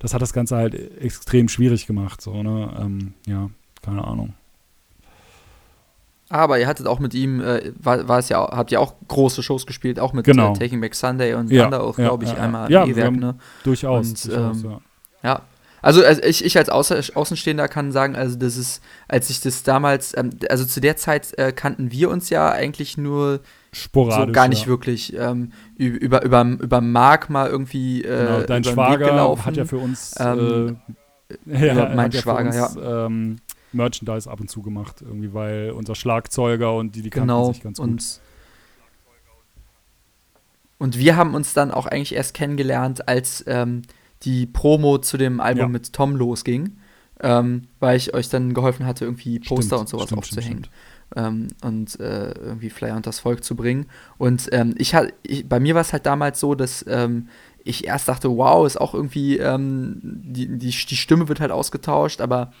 [0.00, 2.20] Das hat das Ganze halt extrem schwierig gemacht.
[2.20, 2.70] So, ne?
[2.80, 3.50] Ähm, ja,
[3.82, 4.34] keine Ahnung.
[6.30, 9.42] Aber ihr hattet auch mit ihm, äh, war, war, es ja, habt ihr auch große
[9.42, 10.52] Shows gespielt, auch mit genau.
[10.52, 13.16] äh, Taking Back Sunday und ja, Thunder auch, ja, glaube ich, ja, einmal ja, E-Werk,
[13.16, 13.34] ne?
[13.64, 14.08] Durchaus.
[14.08, 14.76] Und, durchaus ähm,
[15.24, 15.42] ja.
[15.82, 20.16] Also, also ich, ich als Außenstehender kann sagen, also das ist, als ich das damals,
[20.16, 23.40] ähm, also zu der Zeit äh, kannten wir uns ja eigentlich nur
[23.72, 24.26] sporadisch.
[24.26, 24.68] So gar nicht ja.
[24.68, 25.16] wirklich.
[25.16, 28.02] Ähm, über, über, über Mark mal irgendwie.
[28.02, 30.14] Äh, genau, dein Schwager hat ja für uns.
[30.18, 30.78] Ähm,
[31.48, 32.66] äh, ja, mein Schwager, ja.
[32.66, 33.36] Uns, ähm,
[33.72, 37.62] Merchandise ab und zu gemacht, irgendwie, weil unser Schlagzeuger und die, die genau, kannten sich
[37.62, 37.88] ganz gut.
[37.88, 38.20] Und,
[40.78, 43.82] und wir haben uns dann auch eigentlich erst kennengelernt, als ähm,
[44.22, 45.68] die Promo zu dem Album ja.
[45.68, 46.76] mit Tom losging,
[47.20, 50.64] ähm, weil ich euch dann geholfen hatte, irgendwie Poster stimmt, und sowas stimmt, aufzuhängen.
[50.64, 50.70] Stimmt,
[51.16, 53.86] ähm, und äh, irgendwie Flyer und das Volk zu bringen.
[54.18, 57.28] Und ähm, ich, ich, bei mir war es halt damals so, dass ähm,
[57.64, 62.20] ich erst dachte, wow, ist auch irgendwie, ähm, die, die, die Stimme wird halt ausgetauscht,
[62.20, 62.52] aber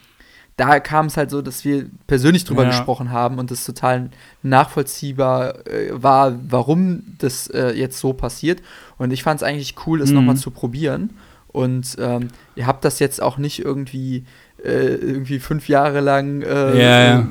[0.56, 2.68] da kam es halt so, dass wir persönlich drüber ja.
[2.68, 4.10] gesprochen haben und es total
[4.42, 8.60] nachvollziehbar äh, war, warum das äh, jetzt so passiert.
[8.98, 10.16] Und ich fand es eigentlich cool, es mhm.
[10.16, 11.10] nochmal zu probieren.
[11.52, 14.24] Und ähm, ihr habt das jetzt auch nicht irgendwie,
[14.64, 17.28] äh, irgendwie fünf Jahre lang äh, yeah.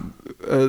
[0.50, 0.68] äh,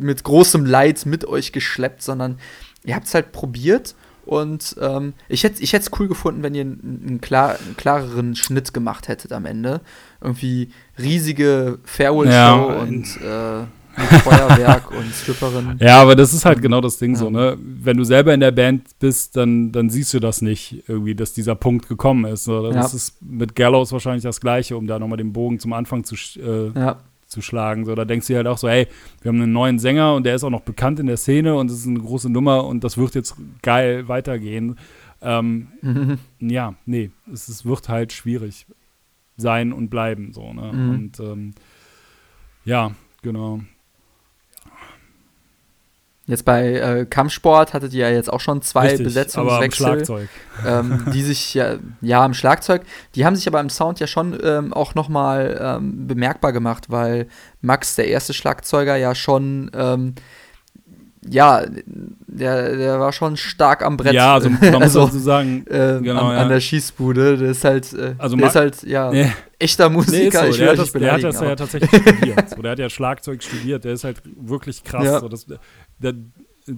[0.00, 2.38] mit großem Leid mit euch geschleppt, sondern
[2.84, 3.94] ihr habt es halt probiert.
[4.26, 9.08] Und ähm, ich hätte es cool gefunden, wenn ihr einen, klar, einen, klareren Schnitt gemacht
[9.08, 9.80] hättet am Ende.
[10.20, 13.66] Irgendwie riesige Farewell-Show ja, und äh,
[13.96, 15.76] mit Feuerwerk und Stripperin.
[15.80, 17.18] Ja, aber das ist halt genau das Ding ja.
[17.18, 17.56] so, ne?
[17.58, 21.32] Wenn du selber in der Band bist, dann, dann siehst du das nicht, irgendwie, dass
[21.32, 22.48] dieser Punkt gekommen ist.
[22.48, 22.70] Oder?
[22.70, 22.96] Das ja.
[22.96, 26.70] ist mit Gallows wahrscheinlich das Gleiche, um da nochmal den Bogen zum Anfang zu, äh,
[26.78, 26.96] ja.
[27.26, 27.84] zu schlagen.
[27.84, 28.86] So, da denkst du halt auch so, hey,
[29.22, 31.70] wir haben einen neuen Sänger und der ist auch noch bekannt in der Szene und
[31.70, 34.76] das ist eine große Nummer und das wird jetzt geil weitergehen.
[35.22, 36.18] Ähm, mhm.
[36.40, 38.66] Ja, nee, es, es, wird halt schwierig
[39.36, 40.72] sein und bleiben, so, ne?
[40.72, 40.90] Mhm.
[40.90, 41.54] Und ähm,
[42.64, 42.92] ja,
[43.22, 43.60] genau.
[46.26, 50.28] Jetzt bei äh, Kampfsport hattet ihr ja jetzt auch schon zwei Richtig, Besetzungswechsel.
[50.64, 52.82] Ähm, die sich ja, ja, am Schlagzeug,
[53.16, 57.26] die haben sich aber im Sound ja schon ähm, auch nochmal ähm, bemerkbar gemacht, weil
[57.60, 60.14] Max, der erste Schlagzeuger, ja schon ähm,
[61.28, 61.64] ja,
[62.26, 64.12] der, der war schon stark am Brett.
[64.12, 66.42] Ja, also man muss also, dazu sagen, äh, genau, an, ja.
[66.42, 69.32] an, der Schießbude, der ist halt, äh, also der ist halt, ja, nee.
[69.58, 70.44] echter Musiker.
[70.44, 70.58] Nee, so.
[70.58, 72.50] der, hat das, der hat das ja tatsächlich studiert.
[72.50, 75.04] So, der hat ja Schlagzeug studiert, der ist halt wirklich krass.
[75.04, 75.20] Ja.
[75.20, 75.46] So, das,
[75.98, 76.14] der,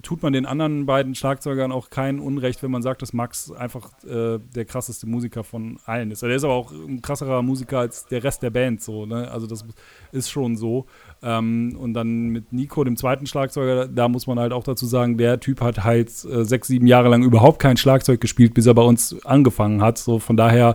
[0.02, 3.90] tut man den anderen beiden Schlagzeugern auch kein Unrecht, wenn man sagt, dass Max einfach
[4.04, 6.22] äh, der krasseste Musiker von allen ist.
[6.22, 9.30] Der ist aber auch ein krasserer Musiker als der Rest der Band, so, ne?
[9.30, 9.64] Also das
[10.10, 10.86] ist schon so.
[11.22, 15.18] Ähm, und dann mit Nico, dem zweiten Schlagzeuger, da muss man halt auch dazu sagen,
[15.18, 18.74] der Typ hat halt äh, sechs, sieben Jahre lang überhaupt kein Schlagzeug gespielt, bis er
[18.74, 19.98] bei uns angefangen hat.
[19.98, 20.74] So von daher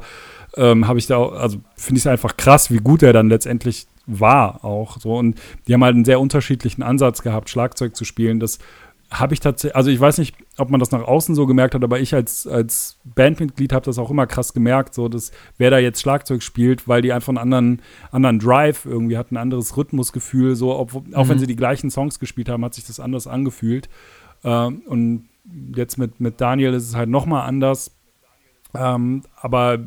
[0.55, 3.30] ähm, habe ich da auch, also finde ich es einfach krass, wie gut er dann
[3.30, 4.99] letztendlich war auch.
[4.99, 5.18] So.
[5.18, 8.39] Und die haben halt einen sehr unterschiedlichen Ansatz gehabt, Schlagzeug zu spielen.
[8.39, 8.59] Das
[9.14, 11.84] habe ich tatsächlich, also ich weiß nicht, ob man das nach außen so gemerkt hat,
[11.84, 15.80] aber ich als, als Bandmitglied habe das auch immer krass gemerkt, so dass wer da
[15.80, 17.82] jetzt Schlagzeug spielt, weil die einfach einen anderen,
[18.12, 21.39] anderen Drive irgendwie hatten, ein anderes Rhythmusgefühl, so, ob, auch wenn Mhm.
[21.41, 23.89] sie die gleichen Songs gespielt haben, hat sich das anders angefühlt.
[24.45, 25.28] Ähm, und
[25.76, 27.91] jetzt mit, mit Daniel ist es halt nochmal anders.
[28.74, 29.78] Ähm, aber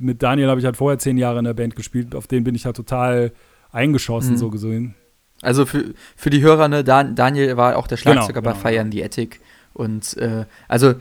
[0.00, 2.56] mit Daniel habe ich halt vorher zehn Jahre in der Band gespielt, auf den bin
[2.56, 3.32] ich halt total
[3.70, 4.38] eingeschossen, Mhm.
[4.38, 4.94] so gesehen.
[5.42, 8.82] Also für, für die Hörer, ne, Dan, Daniel war auch der Schlagzeuger Genau, bei genau,
[8.82, 9.40] in the Attic.
[9.74, 10.94] Und äh, also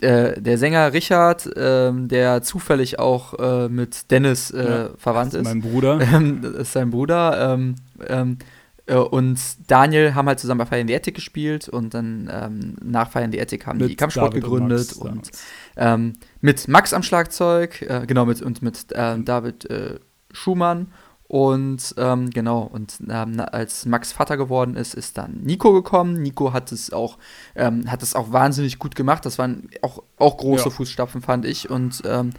[0.00, 5.44] äh, der Sänger Richard, ähm, der zufällig auch äh, mit Dennis äh, Ja, verwandt ist,
[5.44, 6.00] Mein Bruder.
[6.14, 7.54] ähm, das ist sein Bruder.
[7.54, 7.74] Ähm,
[8.06, 8.38] ähm,
[8.86, 13.14] äh, und Daniel haben halt zusammen bei in the Attic gespielt und dann ähm, nach
[13.16, 15.30] in the Attic haben die Mit Kampfsport David und gegründet Max und,
[15.76, 19.98] ähm, mit Max am Schlagzeug, äh, genau, mit, und mit David äh,
[20.32, 20.88] Schumann.
[21.30, 26.20] Und ähm, genau, und ähm, als Max Vater geworden ist, ist dann Nico gekommen.
[26.20, 27.18] Nico hat es auch,
[27.54, 29.24] ähm, hat es auch wahnsinnig gut gemacht.
[29.24, 30.70] Das waren auch, auch große Ja.
[30.70, 31.70] Fußstapfen, fand ich.
[31.70, 32.30] Und ähm,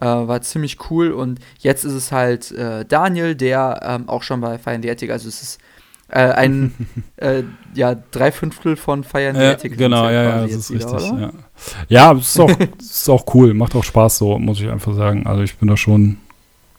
[0.00, 1.10] äh, war ziemlich cool.
[1.10, 4.90] Und jetzt ist es halt äh, Daniel, der ähm, auch schon bei Fire in the
[4.90, 5.58] Attic, also es ist
[6.08, 6.72] äh, ein
[7.16, 7.42] äh,
[7.74, 9.76] ja, drei Fünftel von Fire in the Attic.
[9.76, 11.12] genau, ja, ja, das ist wieder, richtig.
[11.12, 11.20] oder?
[11.20, 11.32] Ja,
[12.12, 15.26] ja es ist auch, ist auch cool, macht auch Spaß so, muss ich einfach sagen.
[15.26, 16.16] Also ich bin da schon,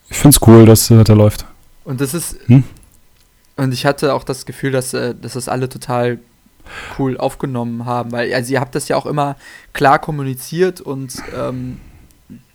[0.09, 1.45] ich finde es cool, dass äh, der läuft.
[1.83, 2.37] Und das ist.
[2.47, 2.63] Hm?
[3.57, 6.19] Und ich hatte auch das Gefühl, dass, äh, dass das alle total
[6.97, 9.35] cool aufgenommen haben, weil also ihr habt das ja auch immer
[9.73, 11.79] klar kommuniziert und ähm,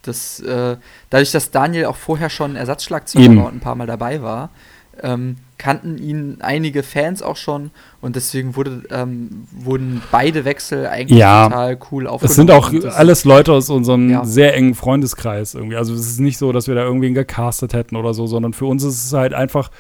[0.03, 0.77] das, äh,
[1.11, 4.51] dadurch, dass Daniel auch vorher schon Ersatzschlagzeuger war und ein paar Mal dabei war,
[5.03, 11.19] ähm, kannten ihn einige Fans auch schon und deswegen wurde, ähm, wurden beide Wechsel eigentlich
[11.19, 11.49] Ja.
[11.49, 12.31] total cool aufgenommen.
[12.31, 14.25] Es sind auch das- alles Leute aus unserem Ja.
[14.25, 15.77] sehr engen Freundeskreis irgendwie.
[15.77, 18.67] Also es ist nicht so, dass wir da irgendwen gecastet hätten oder so, sondern für
[18.67, 19.71] uns ist es halt einfach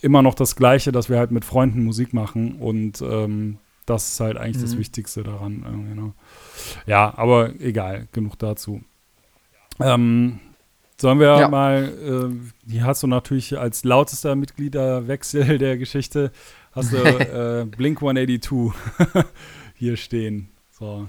[0.00, 4.20] immer noch das Gleiche, dass wir halt mit Freunden Musik machen und ähm, das ist
[4.20, 4.78] halt eigentlich das Mhm.
[4.80, 5.94] Wichtigste daran.
[5.94, 6.12] Ne?
[6.86, 8.80] Ja, aber egal, genug dazu.
[9.80, 10.40] Ähm,
[11.00, 11.48] sollen wir Ja.
[11.48, 11.84] mal,
[12.66, 16.32] äh, hier hast du natürlich als lautester Mitgliederwechsel der Geschichte,
[16.72, 16.96] hast du
[17.62, 18.72] äh, Blink 182
[19.74, 20.50] hier stehen.
[20.72, 21.08] So.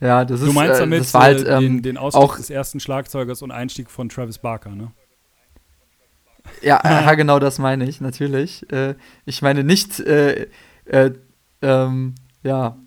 [0.00, 2.50] ja, das ist, Du meinst äh, damit halt, äh, den, ähm, den Ausstieg auch- des
[2.50, 4.92] ersten Schlagzeugers und Einstieg von Travis Barker, ne?
[6.62, 8.70] Ja, ja, genau das meine ich, natürlich.
[8.72, 8.94] Äh,
[9.26, 10.46] ich meine nicht, äh,
[10.86, 11.10] äh,
[11.60, 12.78] ähm, ja,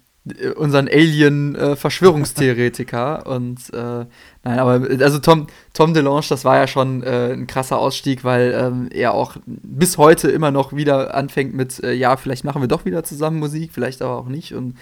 [0.55, 3.25] unseren Alien-Verschwörungstheoretiker.
[3.27, 4.05] und äh,
[4.43, 8.53] nein, aber also Tom, Tom DeLonge, das war ja schon äh, ein krasser Ausstieg, weil
[8.55, 12.67] ähm, er auch bis heute immer noch wieder anfängt mit, äh, ja, vielleicht machen wir
[12.67, 14.53] doch wieder zusammen Musik, vielleicht aber auch nicht.
[14.53, 14.77] Und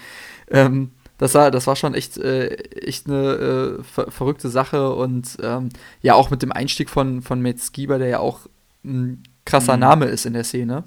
[0.50, 5.36] ähm, das war, das war schon echt, äh, echt eine äh, ver verrückte Sache und
[5.42, 5.68] ähm,
[6.02, 8.40] ja, auch mit dem Einstieg von, von Matt Skiba, der ja auch
[8.84, 9.80] ein krasser Mhm.
[9.80, 10.84] Name ist in der Szene,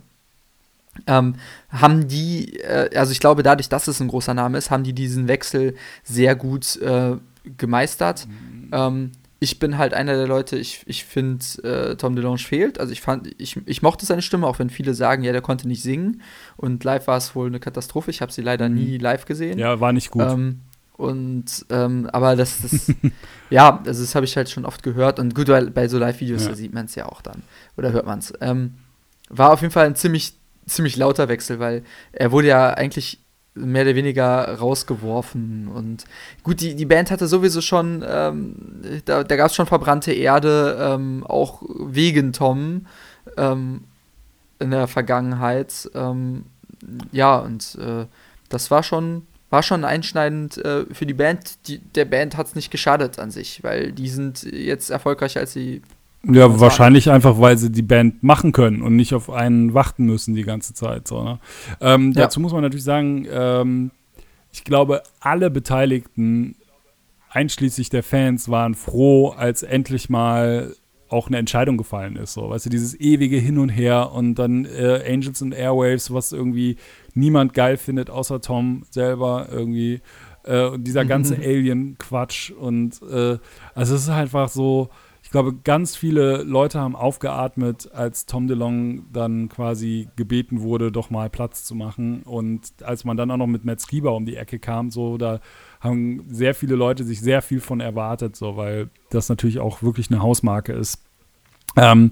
[1.07, 1.35] ähm,
[1.69, 4.93] haben die, äh, also ich glaube, dadurch, dass es ein großer Name ist, haben die
[4.93, 7.15] diesen Wechsel sehr gut äh,
[7.57, 8.27] gemeistert.
[8.71, 12.79] Ähm, ich bin halt einer der Leute, ich, ich finde, äh, Tom DeLonge fehlt.
[12.79, 15.67] Also ich fand, ich, ich mochte seine Stimme, auch wenn viele sagen, ja, der konnte
[15.67, 16.21] nicht singen.
[16.55, 18.09] Und live war es wohl eine Katastrophe.
[18.09, 18.75] Ich habe sie leider Mhm.
[18.75, 19.59] nie live gesehen.
[19.59, 20.21] Ja, war nicht gut.
[20.23, 20.61] Ähm,
[20.95, 22.91] und ähm, aber das, das
[23.49, 26.45] ja, also das habe ich halt schon oft gehört und gut, weil bei so Live-Videos
[26.45, 26.55] Ja.
[26.55, 27.41] sieht man es ja auch dann
[27.75, 28.31] oder hört man es.
[28.39, 28.75] Ähm,
[29.29, 30.35] war auf jeden Fall ein ziemlich
[30.67, 33.19] ziemlich lauter Wechsel, weil er wurde ja eigentlich
[33.55, 36.05] mehr oder weniger rausgeworfen und
[36.41, 38.55] gut, die, die Band hatte sowieso schon, ähm,
[39.05, 42.87] da, da gab es schon verbrannte Erde, ähm, auch wegen Tom
[43.37, 43.83] ähm,
[44.59, 45.89] in der Vergangenheit.
[45.93, 46.45] Ähm,
[47.11, 48.05] ja, und äh,
[48.49, 51.67] das war schon, war schon einschneidend äh, für die Band.
[51.67, 55.53] Die, der Band hat es nicht geschadet an sich, weil die sind jetzt erfolgreicher als
[55.53, 55.81] sie.
[56.25, 60.35] Ja, wahrscheinlich einfach, weil sie die Band machen können und nicht auf einen warten müssen
[60.35, 61.07] die ganze Zeit.
[61.07, 61.39] So, ne?
[61.81, 62.23] ähm, Ja.
[62.23, 63.91] Dazu muss man natürlich sagen, ähm,
[64.51, 66.55] ich glaube, alle Beteiligten,
[67.29, 70.73] einschließlich der Fans, waren froh, als endlich mal
[71.09, 72.33] auch eine Entscheidung gefallen ist.
[72.33, 76.31] So, weißt du, dieses ewige Hin und Her und dann äh, Angels and Airwaves, was
[76.31, 76.77] irgendwie
[77.13, 80.01] niemand geil findet, außer Tom selber irgendwie.
[80.43, 83.37] Äh, und dieser ganze Alien-Quatsch und äh,
[83.75, 84.89] also es ist einfach so,
[85.33, 91.29] glaube, ganz viele Leute haben aufgeatmet, als Tom DeLong dann quasi gebeten wurde, doch mal
[91.29, 92.21] Platz zu machen.
[92.23, 95.39] Und als man dann auch noch mit Matt Skiba um die Ecke kam, so, da
[95.81, 100.11] haben sehr viele Leute sich sehr viel von erwartet, so, weil das natürlich auch wirklich
[100.11, 101.01] eine Hausmarke ist.
[101.75, 102.11] Ähm,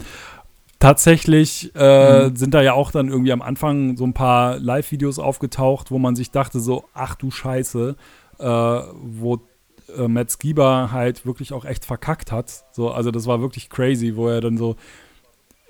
[0.80, 2.36] tatsächlich äh, Mhm.
[2.36, 6.16] sind da ja auch dann irgendwie am Anfang so ein paar Live-Videos aufgetaucht, wo man
[6.16, 7.96] sich dachte so, ach du Scheiße,
[8.40, 9.40] äh, wo
[9.98, 12.66] äh, Matt Skiba halt wirklich auch echt verkackt hat.
[12.72, 14.76] So, also das war wirklich crazy, wo er dann so,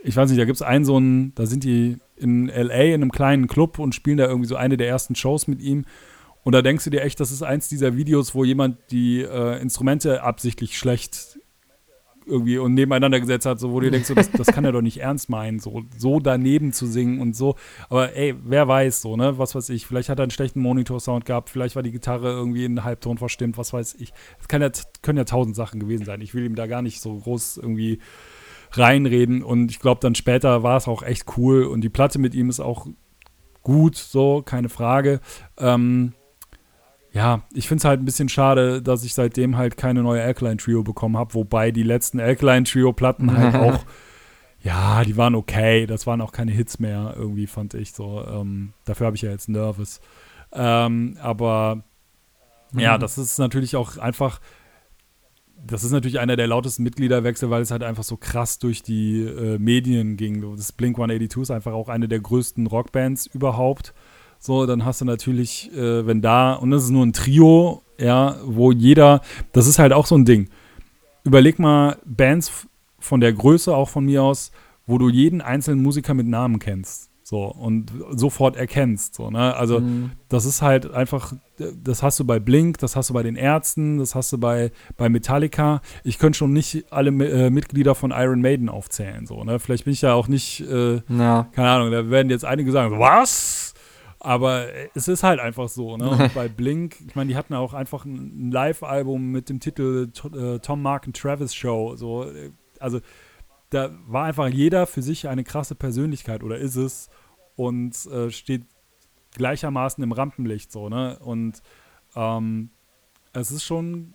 [0.03, 3.02] ich weiß nicht, da gibt es einen so einen, da sind die in LA in
[3.02, 5.85] einem kleinen Club und spielen da irgendwie so eine der ersten Shows mit ihm.
[6.43, 9.61] Und da denkst du dir echt, das ist eins dieser Videos, wo jemand die äh,
[9.61, 11.39] Instrumente absichtlich schlecht
[12.31, 14.81] irgendwie und nebeneinander gesetzt hat, so wo du denkst, so, das, das kann er doch
[14.81, 17.55] nicht ernst meinen, so, so daneben zu singen und so.
[17.89, 19.37] Aber ey, wer weiß so, ne?
[19.37, 22.65] Was weiß ich, vielleicht hat er einen schlechten Monitor-Sound gehabt, vielleicht war die Gitarre irgendwie
[22.65, 24.13] in Halbton verstimmt, was weiß ich.
[24.39, 24.71] Es kann ja,
[25.01, 26.21] können ja tausend Sachen gewesen sein.
[26.21, 27.99] Ich will ihm da gar nicht so groß irgendwie
[28.71, 32.33] reinreden und ich glaube, dann später war es auch echt cool und die Platte mit
[32.33, 32.87] ihm ist auch
[33.63, 35.19] gut, so, keine Frage.
[35.57, 36.13] Ähm,
[37.13, 40.57] ja, ich finde es halt ein bisschen schade, dass ich seitdem halt keine neue Alkaline
[40.57, 43.83] Trio bekommen habe, wobei die letzten Alkaline Trio Platten halt auch,
[44.63, 48.25] ja, die waren okay, das waren auch keine Hits mehr, irgendwie fand ich so.
[48.25, 49.99] Ähm, dafür habe ich ja jetzt Nervous.
[50.53, 51.83] Ähm, aber
[52.71, 52.79] mhm.
[52.79, 54.39] ja, das ist natürlich auch einfach,
[55.67, 59.23] das ist natürlich einer der lautesten Mitgliederwechsel, weil es halt einfach so krass durch die
[59.23, 60.55] äh, Medien ging.
[60.55, 63.93] Das Blink 182 ist einfach auch eine der größten Rockbands überhaupt.
[64.43, 68.38] So, dann hast du natürlich, äh, wenn da, und das ist nur ein Trio, ja,
[68.43, 70.49] wo jeder, das ist halt auch so ein Ding.
[71.23, 74.51] Überleg mal Bands von der Größe, auch von mir aus,
[74.88, 77.11] wo du jeden einzelnen Musiker mit Namen kennst.
[77.22, 79.13] So, und sofort erkennst.
[79.13, 79.55] So, ne?
[79.55, 80.11] Also, mhm.
[80.27, 83.99] das ist halt einfach, das hast du bei Blink, das hast du bei den Ärzten,
[83.99, 85.81] das hast du bei, bei Metallica.
[86.03, 89.27] Ich könnte schon nicht alle äh, Mitglieder von Iron Maiden aufzählen.
[89.27, 89.59] So, ne?
[89.59, 91.03] Vielleicht bin ich ja auch nicht, äh,
[91.53, 93.76] keine Ahnung, da werden jetzt einige sagen, was?
[94.23, 96.10] Aber es ist halt einfach so, ne?
[96.11, 100.60] Und bei Blink, ich meine, die hatten auch einfach ein Live-Album mit dem Titel äh,
[100.60, 101.95] Tom Mark and Travis Show.
[101.95, 102.99] So, äh, also
[103.72, 107.10] da war einfach jeder für sich eine krasse Persönlichkeit oder ist es
[107.56, 108.64] und äh, steht
[109.34, 111.18] gleichermaßen im Rampenlicht so, ne?
[111.19, 111.64] Und
[112.15, 112.69] ähm,
[113.34, 114.14] es ist schon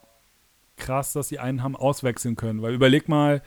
[0.77, 3.43] krass, dass die einen haben auswechseln können, weil überleg mal,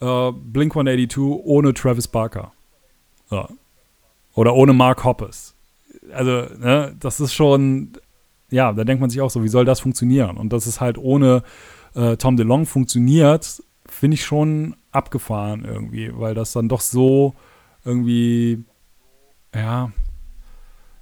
[0.00, 2.52] äh, Blink 182 ohne Travis Barker.
[3.30, 3.48] Ja.
[4.34, 5.51] Oder ohne Mark Hoppes
[6.12, 7.92] also, ne, das ist schon,
[8.50, 10.36] ja, da denkt man sich auch so, wie soll das funktionieren?
[10.36, 11.42] Und dass es halt ohne
[11.94, 17.34] äh, Tom DeLong funktioniert, finde ich schon abgefahren irgendwie, weil das dann doch so
[17.84, 18.64] irgendwie,
[19.54, 19.92] ja,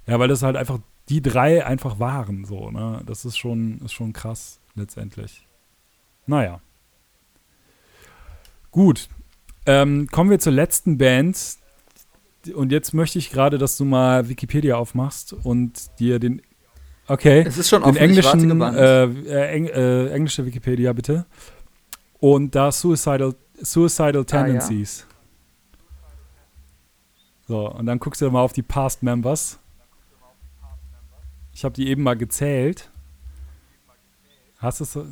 [0.07, 0.79] ja, weil das halt einfach
[1.09, 3.01] die drei einfach waren, so, ne?
[3.05, 5.47] Das ist schon, ist schon krass, letztendlich.
[6.25, 6.61] Naja.
[8.71, 9.09] Gut.
[9.65, 11.57] Ähm, kommen wir zur letzten Band,
[12.55, 16.41] und jetzt möchte ich gerade, dass du mal Wikipedia aufmachst und dir den
[17.07, 17.43] Okay.
[17.45, 21.25] Es ist schon den englischen, äh, äh, Eng, äh, englische Wikipedia bitte.
[22.19, 25.05] Und da Suicidal, Suicidal Tendencies.
[25.05, 25.11] Ah, ja.
[27.47, 29.59] So, und dann guckst du mal auf die Past Members.
[31.53, 32.89] Ich habe die eben mal gezählt.
[34.59, 35.05] Hast du es so?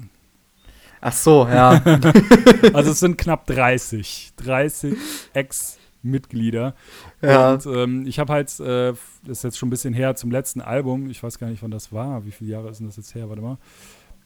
[1.02, 1.82] Ach so, ja.
[2.74, 4.34] also es sind knapp 30.
[4.38, 4.96] 30
[5.34, 6.76] Ex- Mitglieder.
[7.22, 7.54] Ja.
[7.54, 8.94] Und ähm, ich habe halt, äh,
[9.26, 11.72] das ist jetzt schon ein bisschen her zum letzten Album, ich weiß gar nicht, wann
[11.72, 13.58] das war, wie viele Jahre ist denn das jetzt her, warte mal.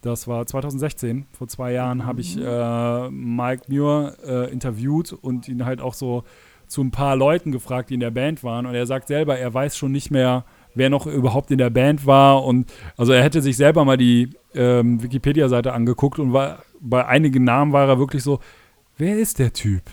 [0.01, 2.05] Das war 2016, vor zwei Jahren mhm.
[2.05, 6.23] habe ich äh, Mike Muir äh, interviewt und ihn halt auch so
[6.67, 8.65] zu ein paar Leuten gefragt, die in der Band waren.
[8.65, 10.43] Und er sagt selber, er weiß schon nicht mehr,
[10.75, 12.43] wer noch überhaupt in der Band war.
[12.43, 17.43] Und also er hätte sich selber mal die ähm, Wikipedia-Seite angeguckt und war bei einigen
[17.43, 18.39] Namen war er wirklich so,
[18.97, 19.83] wer ist der Typ?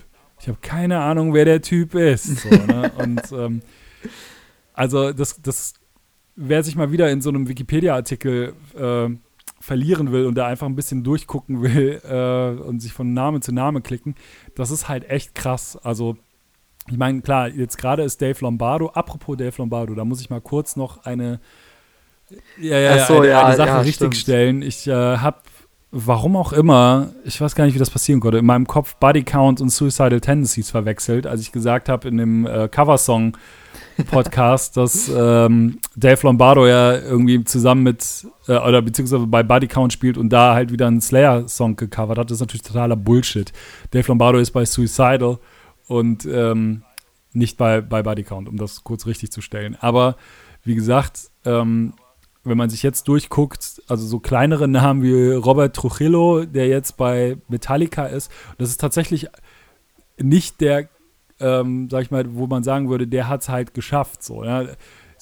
[0.41, 2.25] Ich habe keine Ahnung, wer der Typ ist.
[2.41, 2.91] So, ne?
[2.99, 3.63] Und ähm,
[4.73, 5.75] also das, das,
[6.37, 9.09] wer sich mal wieder in so einem Wikipedia-Artikel äh,
[9.61, 13.53] verlieren will und da einfach ein bisschen durchgucken will äh, und sich von Name zu
[13.53, 14.15] Name klicken,
[14.55, 15.77] das ist halt echt krass.
[15.77, 16.17] Also
[16.91, 18.89] ich meine, klar, jetzt gerade ist Dave Lombardo.
[18.89, 21.41] Apropos Dave Lombardo, da muss ich mal kurz noch eine,
[22.59, 24.63] ja, ja, so, eine, ja, eine Sache ja, richtig stellen.
[24.63, 25.41] Ich äh, habe
[25.93, 29.25] warum auch immer, ich weiß gar nicht, wie das passieren konnte, in meinem Kopf Body
[29.25, 33.37] Count und Suicidal Tendencies verwechselt, als ich gesagt habe in dem äh, Coversong
[34.09, 39.93] Podcast, dass ähm, Dave Lombardo ja irgendwie zusammen mit, äh, oder beziehungsweise bei Body Count
[39.93, 42.31] spielt und da halt wieder einen Slayer-Song gecovert hat.
[42.31, 43.53] Das ist natürlich totaler Bullshit.
[43.91, 45.39] Dave Lombardo ist bei Suicidal
[45.89, 46.83] und ähm,
[47.33, 49.77] nicht bei, bei Body Count, um das kurz richtig zu stellen.
[49.81, 50.17] Aber
[50.63, 51.95] wie gesagt, ähm,
[52.45, 57.37] wenn man sich jetzt durchguckt, also so kleinere Namen wie Robert Trujillo, der jetzt bei
[57.49, 59.29] Metallica ist, das ist tatsächlich
[60.19, 60.89] nicht der,
[61.39, 64.23] ähm, sag ich mal, wo man sagen würde, der hat es halt geschafft.
[64.23, 64.67] So, ja.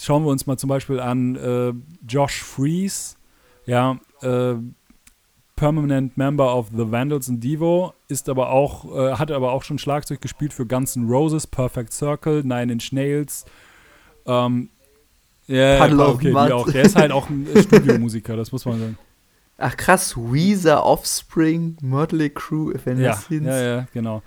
[0.01, 1.73] Schauen wir uns mal zum Beispiel an äh,
[2.07, 3.17] Josh Freeze,
[3.67, 4.55] ja, äh,
[5.57, 9.79] Permanent Member of the Vandals and Devo, ist aber auch, äh, hat aber auch schon
[9.79, 13.45] Schlagzeug gespielt für Guns N' Roses, Perfect Circle, Nine Inch Nails,
[14.25, 14.71] ähm,
[15.49, 16.71] ja, Puddle okay, die auch.
[16.71, 18.99] Der ist halt auch ein Studiomusiker, das muss man sagen.
[19.57, 23.47] Ach krass, Weezer, Offspring, Motley Crue, Evanescence.
[23.47, 24.23] Ja, ja, ja, genau.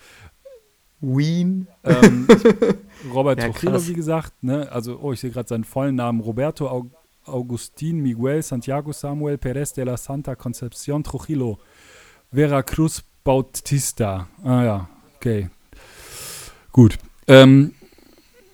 [0.99, 1.67] Wien.
[1.83, 2.27] Ähm,
[3.13, 4.69] Robert ja, Trujillo, wie gesagt, ne?
[4.71, 6.19] Also, oh, ich sehe gerade seinen vollen Namen.
[6.19, 6.91] Roberto Aug
[7.23, 11.59] Augustin Miguel Santiago Samuel Perez de la Santa Concepción Trujillo.
[12.31, 14.27] Veracruz Bautista.
[14.43, 15.49] Ah ja, okay.
[16.71, 16.97] Gut.
[17.27, 17.73] Ähm,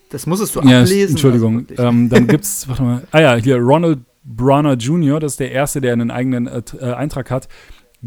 [0.10, 1.12] das musstest du ja, ablesen.
[1.12, 1.66] Entschuldigung.
[1.70, 3.08] Also ähm, dann gibt's, warte mal.
[3.12, 6.94] Ah ja, hier Ronald Brunner Jr., das ist der erste, der einen eigenen äh, äh,
[6.94, 7.48] Eintrag hat.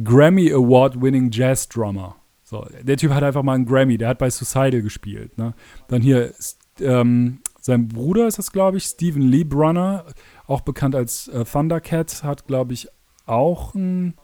[0.05, 2.17] Grammy Award Winning Jazz Drummer.
[2.45, 5.39] So, der Typ hat einfach mal einen Grammy, der hat bei Suicidal gespielt.
[5.39, 5.55] Ne?
[5.89, 6.33] Dann hier
[6.81, 10.05] ähm, sein Bruder ist das, glaube ich, Stephen Lee Brunner,
[10.47, 12.89] auch bekannt als äh, Thundercat, hat, glaube ich,
[13.27, 14.15] auch einen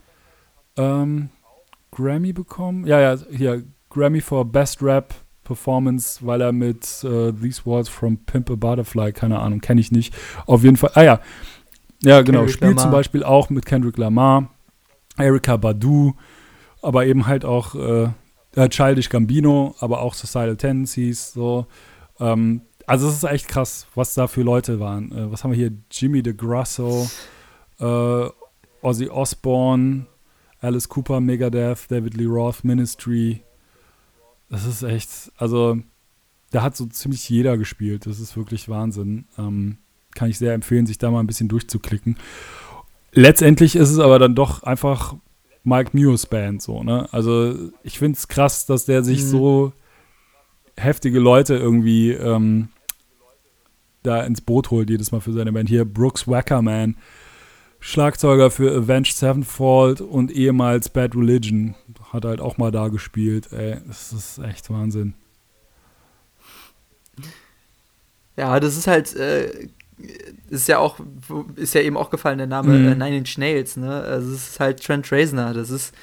[0.76, 1.30] ähm,
[1.92, 2.86] Grammy bekommen.
[2.86, 5.14] Ja, ja, hier Grammy for Best Rap
[5.46, 9.92] Performance, weil er mit äh, These Words from Pimp a Butterfly, keine Ahnung, kenne ich
[9.92, 10.14] nicht.
[10.46, 11.20] Auf jeden Fall, ah ja,
[12.02, 12.82] ja genau, Kendrick spielt Lamar.
[12.82, 14.50] zum Beispiel auch mit Kendrick Lamar,
[15.16, 16.14] Erika Badu,
[16.82, 18.08] aber eben halt auch äh,
[18.68, 21.66] Childish Gambino, aber auch Societal Tendencies, so.
[22.20, 25.12] Ähm, also es ist echt krass, was da für Leute waren.
[25.12, 25.72] Äh, was haben wir hier?
[25.90, 27.08] Jimmy DeGrasso,
[27.80, 28.28] äh,
[28.82, 30.06] Ozzy Osbourne,
[30.60, 33.42] Alice Cooper, Megadeth, David Lee Roth, Ministry,
[34.48, 35.78] das ist echt, also
[36.50, 38.06] da hat so ziemlich jeder gespielt.
[38.06, 39.26] Das ist wirklich Wahnsinn.
[39.38, 39.78] Ähm,
[40.14, 42.16] kann ich sehr empfehlen, sich da mal ein bisschen durchzuklicken.
[43.12, 45.14] Letztendlich ist es aber dann doch einfach
[45.64, 47.08] Mike Muse Band so, ne?
[47.12, 49.26] Also ich finde es krass, dass der sich mhm.
[49.26, 49.72] so
[50.76, 52.68] heftige Leute irgendwie ähm,
[54.02, 55.68] da ins Boot holt jedes Mal für seine Band.
[55.68, 56.96] Hier Brooks Wackerman,
[57.80, 61.74] Schlagzeuger für Avenged Sevenfold und ehemals Bad Religion.
[62.16, 63.52] Hat halt auch mal da gespielt.
[63.52, 65.14] Ey, das ist echt Wahnsinn.
[68.36, 69.68] Ja, das ist halt, äh,
[70.50, 70.98] ist ja auch,
[71.56, 72.88] ist ja eben auch gefallen, der Name mhm.
[72.88, 74.00] äh, Nine Inch Nails, ne?
[74.00, 75.52] Also es ist halt Trent Reznor.
[75.52, 75.94] Das ist,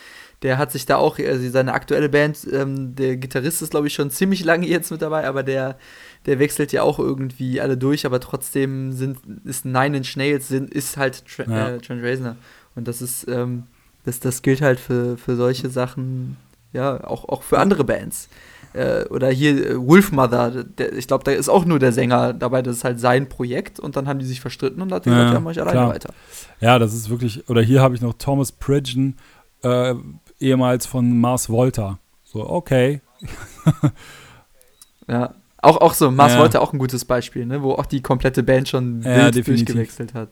[0.41, 3.93] der hat sich da auch, also seine aktuelle Band, ähm, der Gitarrist ist, glaube ich,
[3.93, 5.77] schon ziemlich lange jetzt mit dabei, aber der
[6.25, 10.73] der wechselt ja auch irgendwie alle durch, aber trotzdem sind, ist Nine Inch Nails sind,
[10.73, 11.69] ist halt Tra ja.
[11.71, 12.37] äh, Trent Reznor.
[12.75, 13.63] Und das ist, ähm,
[14.05, 16.37] das, das gilt halt für, für solche Sachen,
[16.71, 18.29] ja, auch, auch für andere Bands.
[18.73, 22.63] Äh, oder hier äh, Wolfmother, der, ich glaube, da ist auch nur der Sänger dabei,
[22.63, 25.33] das ist halt sein Projekt und dann haben die sich verstritten und hat gesagt, ja,
[25.33, 25.89] ja mach ich alleine klar.
[25.89, 26.13] weiter.
[26.59, 29.17] Ja, das ist wirklich, oder hier habe ich noch Thomas Pridgen,
[29.61, 29.93] äh,
[30.39, 31.99] ehemals von Mars Volta.
[32.23, 33.01] So, okay.
[35.07, 36.39] ja, auch, auch so, Mars ja.
[36.39, 37.61] Volta auch ein gutes Beispiel, ne?
[37.61, 40.29] wo auch die komplette Band schon ja, wild durchgewechselt hat.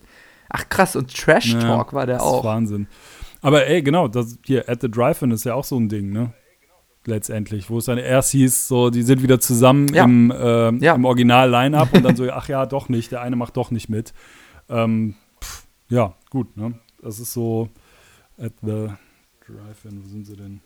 [0.49, 2.39] Ach krass, und Trash Talk ja, war der das auch.
[2.39, 2.87] Ist Wahnsinn.
[3.41, 6.33] Aber ey, genau, das hier At the Drive-In ist ja auch so ein Ding, ne?
[7.05, 10.03] Letztendlich, wo es dann erst hieß, so, die sind wieder zusammen ja.
[10.03, 10.93] im, äh, ja.
[10.93, 14.13] im Original-Line-Up und dann so, ach ja, doch nicht, der eine macht doch nicht mit.
[14.69, 16.79] Ähm, pff, ja, gut, ne?
[17.01, 17.69] Das ist so
[18.37, 18.89] At the
[19.47, 20.61] Drive-In, wo sind sie denn?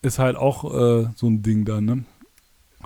[0.00, 2.04] Ist halt auch äh, so ein Ding dann, ne?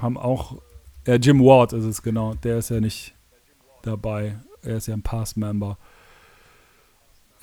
[0.02, 0.56] haben auch,
[1.04, 3.14] äh, Jim Ward ist es genau, der ist ja nicht
[3.82, 4.38] dabei.
[4.62, 5.78] Er ist ja ein Pass-Member.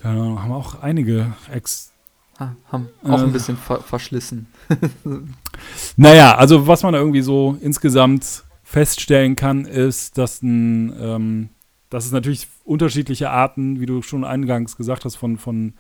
[0.06, 1.92] Keine Ahnung, haben auch einige Ex.
[2.38, 4.46] Ah, haben auch äh, ein bisschen ver verschlissen.
[5.98, 11.50] naja, also was man da irgendwie so insgesamt feststellen kann, ist, dass, ein, ähm,
[11.90, 15.74] dass es natürlich unterschiedliche Arten, wie du schon eingangs gesagt hast, von, von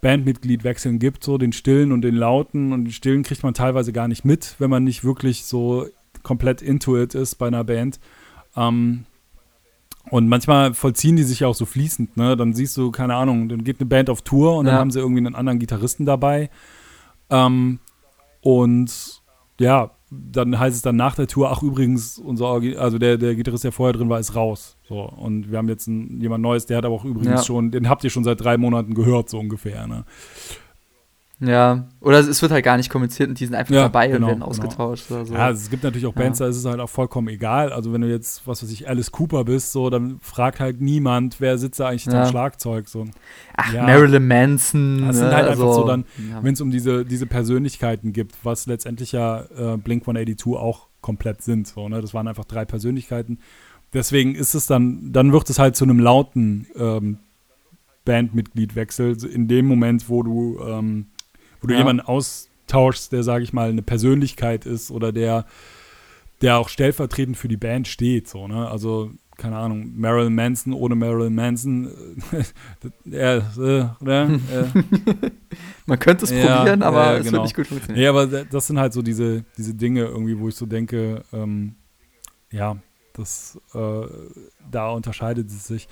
[0.00, 2.72] Bandmitgliedwechseln gibt, so den stillen und den lauten.
[2.72, 5.86] Und den stillen kriegt man teilweise gar nicht mit, wenn man nicht wirklich so
[6.22, 8.00] komplett into it ist bei einer Band.
[8.56, 9.04] Ähm,
[10.10, 12.36] und manchmal vollziehen die sich ja auch so fließend, ne?
[12.36, 14.72] Dann siehst du, keine Ahnung, dann geht eine Band auf Tour und ja.
[14.72, 16.50] dann haben sie irgendwie einen anderen Gitarristen dabei.
[17.30, 17.78] Ähm,
[18.40, 19.22] und
[19.60, 22.46] ja, dann heißt es dann nach der Tour, ach übrigens, unser
[22.78, 24.76] also der, der Gitarrist, der vorher drin war, ist raus.
[24.88, 27.44] So, und wir haben jetzt ein, jemand Neues, der hat aber auch übrigens ja.
[27.44, 30.04] schon, den habt ihr schon seit drei Monaten gehört, so ungefähr, ne?
[31.40, 34.16] Ja, oder es wird halt gar nicht kommuniziert und die sind einfach ja, dabei genau,
[34.16, 34.50] und werden genau.
[34.50, 35.20] ausgetauscht genau.
[35.20, 35.34] oder so.
[35.34, 36.46] Ja, also es gibt natürlich auch Bands, ja.
[36.46, 37.72] da ist es halt auch vollkommen egal.
[37.72, 41.40] Also wenn du jetzt, was weiß ich, Alice Cooper bist, so, dann fragt halt niemand,
[41.40, 42.24] wer sitzt da eigentlich ja.
[42.24, 42.88] am Schlagzeug.
[42.88, 43.06] So.
[43.56, 43.84] Ach, ja.
[43.84, 45.06] Marilyn Manson.
[45.06, 46.06] Das sind halt also, einfach so dann,
[46.42, 51.42] wenn es um diese, diese Persönlichkeiten gibt, was letztendlich ja äh, Blink 182 auch komplett
[51.42, 51.68] sind.
[51.68, 52.00] So, ne?
[52.00, 53.38] Das waren einfach drei Persönlichkeiten.
[53.94, 57.18] Deswegen ist es dann, dann wird es halt zu einem lauten ähm,
[58.04, 61.06] Bandmitgliedwechsel in dem Moment, wo du ähm,
[61.60, 61.80] wo du ja.
[61.80, 65.46] jemanden austauschst, der, sage ich mal, eine Persönlichkeit ist oder der,
[66.40, 68.28] der auch stellvertretend für die Band steht.
[68.28, 68.68] So, ne?
[68.68, 71.90] Also, keine Ahnung, Marilyn Manson ohne Marilyn Manson.
[73.10, 74.38] äh, äh, äh,
[75.86, 77.32] Man könnte es ja, probieren, aber es genau.
[77.34, 78.02] wird nicht gut funktionieren.
[78.02, 81.76] Ja, aber das sind halt so diese, diese Dinge irgendwie, wo ich so denke, ähm,
[82.50, 82.76] ja,
[83.12, 84.06] das, äh,
[84.70, 85.88] da unterscheidet es sich.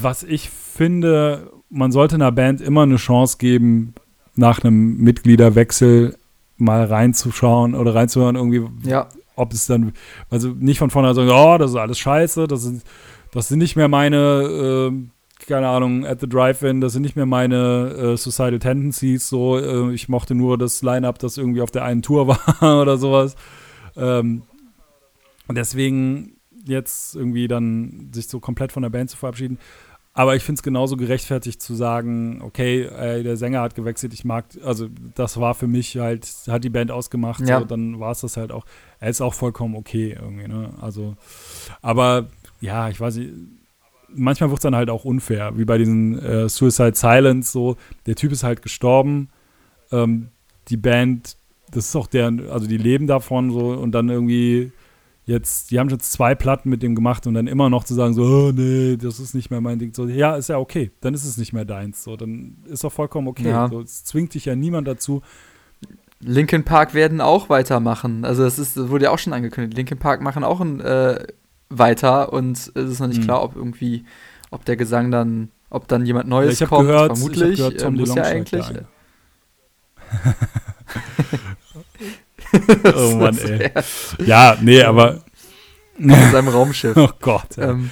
[0.00, 3.94] Was ich finde, man sollte einer Band immer eine Chance geben,
[4.36, 6.16] nach einem Mitgliederwechsel
[6.56, 9.08] mal reinzuschauen oder reinzuhören, irgendwie, Ja.
[9.34, 9.92] ob es dann,
[10.30, 12.82] also nicht von vornherein sagen, oh, das ist alles scheiße, das sind,
[13.32, 14.16] das sind nicht mehr meine,
[14.90, 19.58] äh, keine Ahnung, at the Drive-In, das sind nicht mehr meine äh, Suicidal Tendencies, so,
[19.58, 22.26] äh, ich mochte nur das Line-Up, das irgendwie auf der einen Tour
[22.60, 23.36] war oder sowas.
[23.96, 24.42] Ähm,
[25.48, 26.32] und deswegen
[26.64, 29.58] jetzt irgendwie dann sich so komplett von der Band zu verabschieden.
[30.18, 34.24] Aber ich finde es genauso gerechtfertigt zu sagen, okay, ey, der Sänger hat gewechselt, ich
[34.24, 37.58] mag, also das war für mich halt, hat die Band ausgemacht, Ja.
[37.60, 38.64] so, dann war es das halt auch.
[38.98, 40.70] Er ist auch vollkommen okay irgendwie, ne?
[40.80, 41.16] Also,
[41.82, 42.28] aber
[42.62, 43.30] ja, ich weiß nicht,
[44.08, 47.76] manchmal wird es dann halt auch unfair, wie bei diesen äh, Suicide Silence, so,
[48.06, 49.28] der Typ ist halt gestorben,
[49.92, 50.28] ähm,
[50.68, 51.36] die Band,
[51.72, 54.72] das ist auch deren, also die leben davon so und dann irgendwie
[55.26, 58.14] jetzt, die haben jetzt zwei Platten mit dem gemacht und dann immer noch zu sagen,
[58.14, 59.92] so, oh, nee, das ist nicht mehr mein Ding.
[59.92, 62.02] So, ja, ist ja okay, dann ist es nicht mehr deins.
[62.04, 63.48] So, dann ist doch vollkommen okay.
[63.48, 63.68] Ja.
[63.68, 65.22] So, es zwingt dich ja niemand dazu.
[66.20, 68.24] Linkin Park werden auch weitermachen.
[68.24, 69.76] Also das ist, das wurde ja auch schon angekündigt.
[69.76, 71.26] Linkin Park machen auch ein, äh,
[71.68, 73.24] weiter und es ist noch nicht Mhm.
[73.24, 74.04] klar, ob irgendwie,
[74.50, 76.86] ob der Gesang dann, ob dann jemand Neues ich habe kommt.
[76.88, 78.66] gehört, ich Vermutlich hab gehört, Tom äh, muss ja eigentlich.
[82.96, 83.70] oh Mann, ey.
[84.24, 85.22] Ja, nee, aber.
[85.98, 86.96] in seinem Raumschiff.
[86.96, 87.58] oh Gott.
[87.58, 87.70] ey.
[87.70, 87.90] ähm,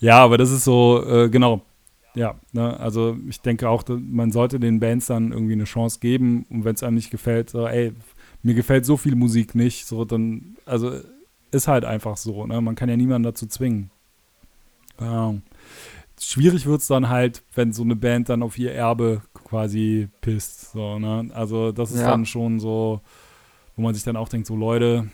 [0.00, 1.62] Ja, aber das ist so, äh, genau.
[2.14, 6.46] Ja, ne, also ich denke auch, man sollte den Bands dann irgendwie eine Chance geben
[6.50, 7.92] und wenn es einem nicht gefällt, so, ey,
[8.42, 10.92] mir gefällt so viel Musik nicht, so dann, also
[11.52, 12.60] ist halt einfach so, ne?
[12.60, 13.90] Man kann ja niemanden dazu zwingen.
[14.98, 15.42] Ahnung.
[16.20, 20.72] Schwierig wird es dann halt, wenn so eine Band dann auf ihr Erbe quasi pisst,
[20.72, 21.30] so, ne?
[21.32, 22.08] Also das ist Ja.
[22.10, 23.00] dann schon so,
[23.78, 25.08] wo man sich dann auch denkt, so Leute,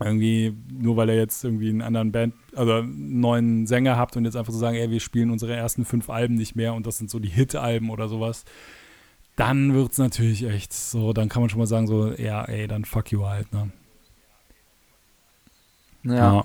[0.00, 4.24] irgendwie, nur weil ihr jetzt irgendwie einen anderen Band, also einen neuen Sänger habt und
[4.24, 6.98] jetzt einfach so sagen, ey, wir spielen unsere ersten fünf Alben nicht mehr und das
[6.98, 8.44] sind so die Hit-Alben oder sowas,
[9.34, 12.68] dann wird es natürlich echt so, dann kann man schon mal sagen, so, ja, ey,
[12.68, 13.72] dann fuck you halt, ne?
[16.04, 16.44] ja.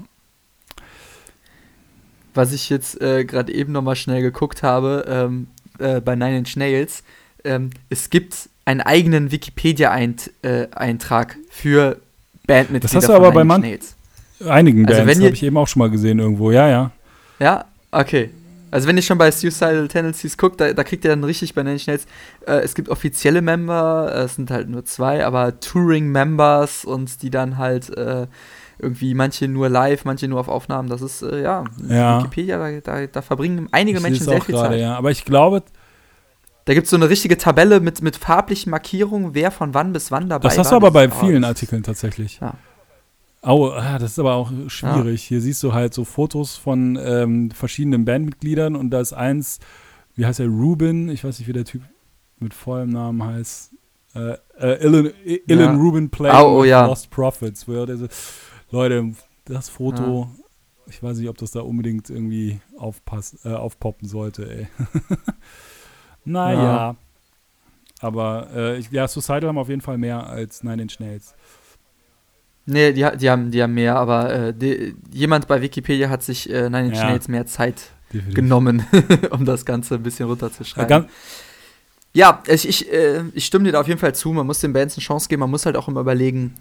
[2.34, 6.40] Was ich jetzt äh, gerade eben noch mal schnell geguckt habe ähm, äh, bei Nine
[6.40, 7.04] Inch Nails,
[7.44, 11.98] ähm, es gibt einen eigenen Wikipedia-Eintrag für
[12.48, 13.96] Bandmitglieder Das hast du aber bei man- Nails.
[14.46, 16.92] Einigen Also Bands ihr- habe ich eben auch schon mal gesehen irgendwo, ja, ja.
[17.40, 18.30] Ja, okay.
[18.72, 21.62] Also wenn ihr schon bei Suicidal Tendencies guckt, da, da kriegt ihr dann richtig bei
[21.64, 22.06] Nine Inch Nails,
[22.48, 27.30] äh, es gibt offizielle Member, äh, es sind halt nur zwei, aber Touring-Members und die
[27.30, 28.28] dann halt äh,
[28.80, 32.20] irgendwie manche nur live, manche nur auf Aufnahmen, das ist, äh, ja, Ja.
[32.20, 34.82] Wikipedia, da, da, da verbringen einige Ich Menschen sehr viel gerade, Zeit.
[34.82, 34.96] ja.
[34.98, 35.62] Aber ich glaube,
[36.66, 40.12] Da gibt es so eine richtige Tabelle mit, mit farblichen Markierungen, wer von wann bis
[40.12, 42.40] wann dabei das hast du aber bei vielen Artikeln tatsächlich.
[42.42, 42.56] Ja.
[43.46, 45.24] Oh, ah, das ist aber auch schwierig.
[45.24, 49.60] Hier siehst du halt so Fotos von ähm, verschiedenen Bandmitgliedern und da ist eins,
[50.16, 51.82] wie heißt er, Ruben, ich weiß nicht, wie der Typ
[52.40, 53.74] mit vollem Namen heißt.
[54.16, 55.12] Äh, äh, Ilan,
[55.48, 55.82] Ilan Ja.
[55.82, 56.86] Ruben playing Oh, oh, ja.
[56.86, 57.66] Lost Profits.
[57.68, 59.12] Leute,
[59.46, 60.30] das Foto,
[60.88, 64.68] ich weiß nicht, ob das da unbedingt irgendwie aufpass, äh, aufpoppen sollte, ey.
[66.26, 66.64] naja.
[66.64, 66.96] Ja.
[68.00, 71.34] Aber äh, ich, ja, Suicidal haben auf jeden Fall mehr als Nine Inch Nails.
[72.66, 76.50] Nee, die, die, haben, die haben mehr, aber äh, die, jemand bei Wikipedia hat sich
[76.50, 77.06] äh, Nine Inch Ja.
[77.10, 78.36] Nails mehr Zeit Definitiv.
[78.36, 78.86] genommen,
[79.32, 81.06] um das Ganze ein bisschen runterzuschreiben.
[82.16, 84.32] Ja, ich, ich, äh, ich stimme dir da auf jeden Fall zu.
[84.34, 85.40] Man muss den Bands eine Chance geben.
[85.40, 86.54] Man muss halt auch immer überlegen,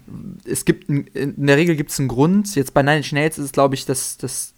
[0.45, 2.55] es gibt, ein, in der Regel gibt es einen Grund.
[2.55, 4.52] Jetzt bei Nine Inch Nails ist es, glaube ich, dass, die-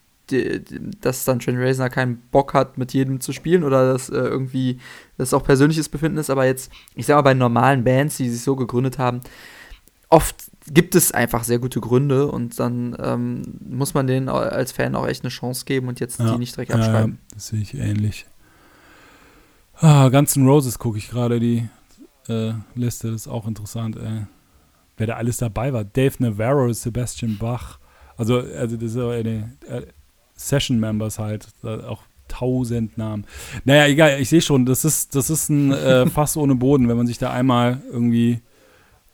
[1.02, 4.80] dass dann Trent Reznor keinen Bock hat, mit jedem zu spielen oder dass äh, irgendwie
[5.18, 6.30] das auch persönliches Befinden ist.
[6.30, 9.22] Aber jetzt, ich sag mal, bei normalen Bands, die sich so gegründet haben,
[10.10, 10.36] oft
[10.72, 15.08] gibt es einfach sehr gute Gründe und dann ähm, muss man denen als Fan auch
[15.08, 17.20] echt eine Chance geben und jetzt Ja, die nicht direkt Ja, abschreiben.
[17.34, 18.26] das sehe ich ähnlich.
[19.76, 21.68] Ah, Guns N' Roses gucke ich gerade die
[22.28, 24.26] äh, Liste, das ist auch interessant, ey.
[24.98, 25.84] Wer da alles dabei war.
[25.84, 27.80] Dave Navarro, Sebastian Bach.
[28.16, 29.82] Also, also das ist eine äh,
[30.36, 31.48] Session-Members halt.
[31.62, 33.26] Da auch tausend Namen.
[33.64, 36.98] Naja, egal, ich sehe schon, das ist, das ist ein äh, Fass ohne Boden, wenn
[36.98, 38.42] man sich da einmal irgendwie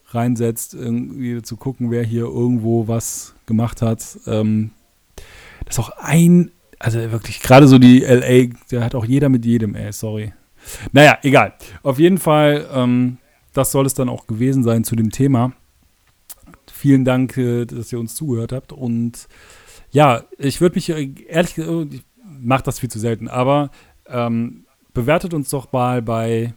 [0.08, 4.20] reinsetzt, irgendwie zu gucken, wer hier irgendwo was gemacht hat.
[4.28, 4.72] Ähm,
[5.66, 9.46] das ist auch ein, also wirklich, gerade so die LA, der hat auch jeder mit
[9.46, 10.34] jedem, ey, sorry.
[10.92, 11.54] Naja, egal.
[11.84, 13.18] Auf jeden Fall, ähm,
[13.54, 15.54] das soll es dann auch gewesen sein zu dem Thema.
[16.72, 18.72] Vielen Dank, äh, dass ihr uns zugehört habt.
[18.74, 19.28] Und
[19.92, 22.04] ja, ich würde mich äh, ehrlich gesagt, ich
[22.40, 23.70] mache das viel zu selten, aber
[24.08, 26.54] ähm, bewertet uns doch mal bei,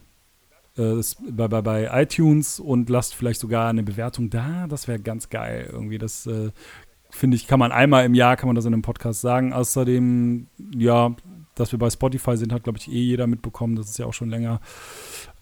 [0.77, 4.67] äh, bei, bei, bei iTunes und lasst vielleicht sogar eine Bewertung da.
[4.67, 5.69] Das wäre ganz geil.
[5.71, 6.51] Irgendwie, das äh,
[7.09, 9.53] finde ich, kann man einmal im Jahr, kann man das in einem Podcast sagen.
[9.53, 10.47] Außerdem,
[10.77, 11.15] ja,
[11.55, 13.75] dass wir bei Spotify sind, hat, glaube ich, eh jeder mitbekommen.
[13.75, 14.59] Das ist ja auch schon länger.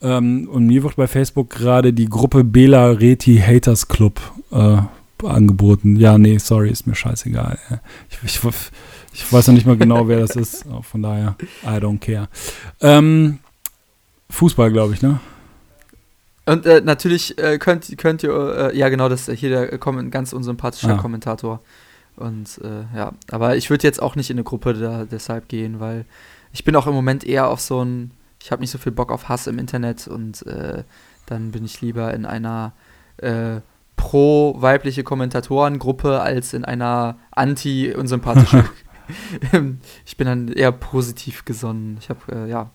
[0.01, 4.19] Ähm, und mir wird bei Facebook gerade die Gruppe Bela Reti Haters Club
[4.51, 4.77] äh,
[5.31, 5.95] angeboten.
[5.95, 7.59] Ja, nee, sorry, ist mir scheißegal.
[8.09, 8.53] Ich, ich,
[9.13, 10.65] ich weiß noch nicht mal genau, wer das ist.
[10.81, 12.27] Von daher, I don't care.
[12.81, 13.39] Ähm,
[14.29, 15.19] Fußball, glaube ich, ne?
[16.45, 20.11] Und äh, natürlich äh, könnt, könnt ihr, äh, ja genau, das ist hier der ein
[20.11, 20.97] ganz unsympathischer ah.
[20.97, 21.61] Kommentator.
[22.15, 25.79] Und äh, ja, aber ich würde jetzt auch nicht in eine Gruppe da deshalb gehen,
[25.79, 26.05] weil
[26.51, 29.11] ich bin auch im Moment eher auf so ein, ich habe nicht so viel Bock
[29.11, 30.83] auf Hass im Internet und äh,
[31.25, 32.73] dann bin ich lieber in einer
[34.03, 38.65] äh, pro-weibliche Kommentarorengruppe als in einer anti-unsympathische.
[40.05, 41.97] ich bin dann eher positiv gesonnen.
[41.99, 42.69] Ich habe, ja,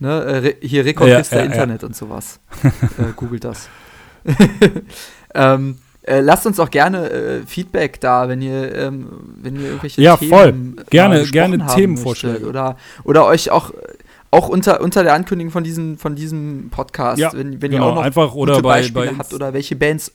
[0.00, 1.88] Ne, äh, hier Reconquista ja, ja, Internet ja.
[1.88, 2.40] und sowas.
[2.64, 3.68] äh, googelt das.
[5.34, 10.00] ähm, äh, lasst uns auch gerne äh, Feedback da, wenn ihr, ähm, wenn ihr irgendwelche
[10.00, 10.84] ja, Themen voll.
[10.88, 12.48] Gerne, gerne Themenvorschläge.
[12.48, 13.74] Oder, oder euch auch,
[14.30, 17.90] auch unter, unter der Ankündigung von diesem, von diesem Podcast, ja, wenn, wenn genau, ihr
[17.90, 20.12] auch noch einfach oder gute bei, Beispiele bei habt oder welche Bands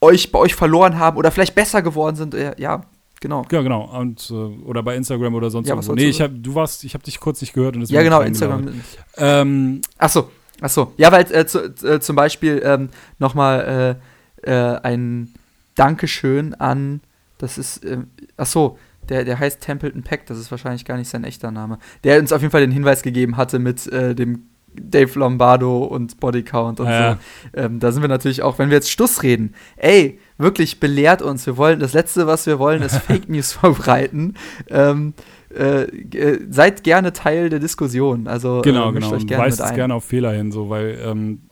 [0.00, 2.82] euch bei euch verloren haben oder vielleicht besser geworden sind, äh, ja,
[3.20, 3.44] Genau.
[3.50, 3.84] Ja, genau.
[3.98, 5.86] Und, äh, oder bei Instagram oder sonst ja, was.
[5.88, 7.76] Nee, ich hab, du warst, ich habe dich kurz nicht gehört.
[7.76, 8.80] Und ja, genau, Instagram.
[9.18, 10.30] Ähm, Achso,
[10.62, 10.94] achso.
[10.96, 13.98] Ja, weil äh, zu, äh, zum Beispiel ähm, nochmal
[14.46, 15.34] äh, äh, ein
[15.74, 17.02] Dankeschön an,
[17.36, 17.98] das ist, äh,
[18.38, 18.78] achso,
[19.10, 21.78] der, der heißt Templeton Peck, das ist wahrscheinlich gar nicht sein echter Name.
[22.04, 26.80] Der uns auf jeden Fall den Hinweis gegeben hatte mit dem Dave Lombardo und Bodycount
[26.80, 27.14] und ja.
[27.14, 27.18] so.
[27.60, 31.46] Ähm, da sind wir natürlich auch, wenn wir jetzt Stuss reden, ey, wirklich belehrt uns.
[31.46, 34.34] Wir wollen, das Letzte, was wir wollen, ist Fake News verbreiten.
[34.68, 35.14] Ähm,
[35.54, 38.28] äh, äh, seid gerne Teil der Diskussion.
[38.28, 39.12] Also genau, äh, genau.
[39.12, 41.42] Euch gerne weist es gerne auf Fehler hin, so weil ähm,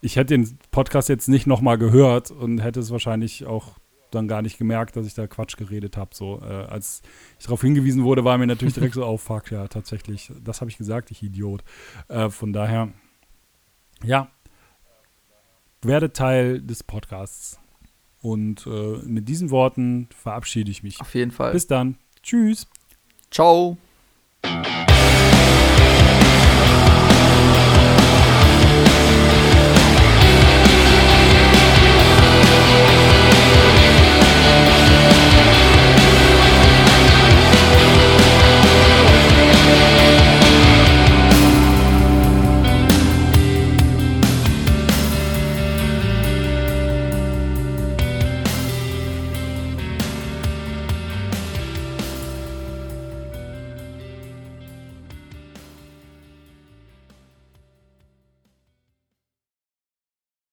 [0.00, 3.76] ich hätte den Podcast jetzt nicht nochmal gehört und hätte es wahrscheinlich auch
[4.14, 6.14] dann gar nicht gemerkt, dass ich da Quatsch geredet habe.
[6.14, 7.02] So, äh, als
[7.38, 10.70] ich darauf hingewiesen wurde, war mir natürlich direkt so, oh fuck, ja, tatsächlich, das habe
[10.70, 11.64] ich gesagt, ich Idiot.
[12.08, 12.88] Äh, von daher,
[14.04, 14.30] ja,
[15.82, 17.58] werde Teil des Podcasts.
[18.20, 21.00] Und äh, mit diesen Worten verabschiede ich mich.
[21.00, 21.52] Auf jeden Fall.
[21.52, 21.96] Bis dann.
[22.22, 22.68] Tschüss.
[23.30, 23.76] Ciao.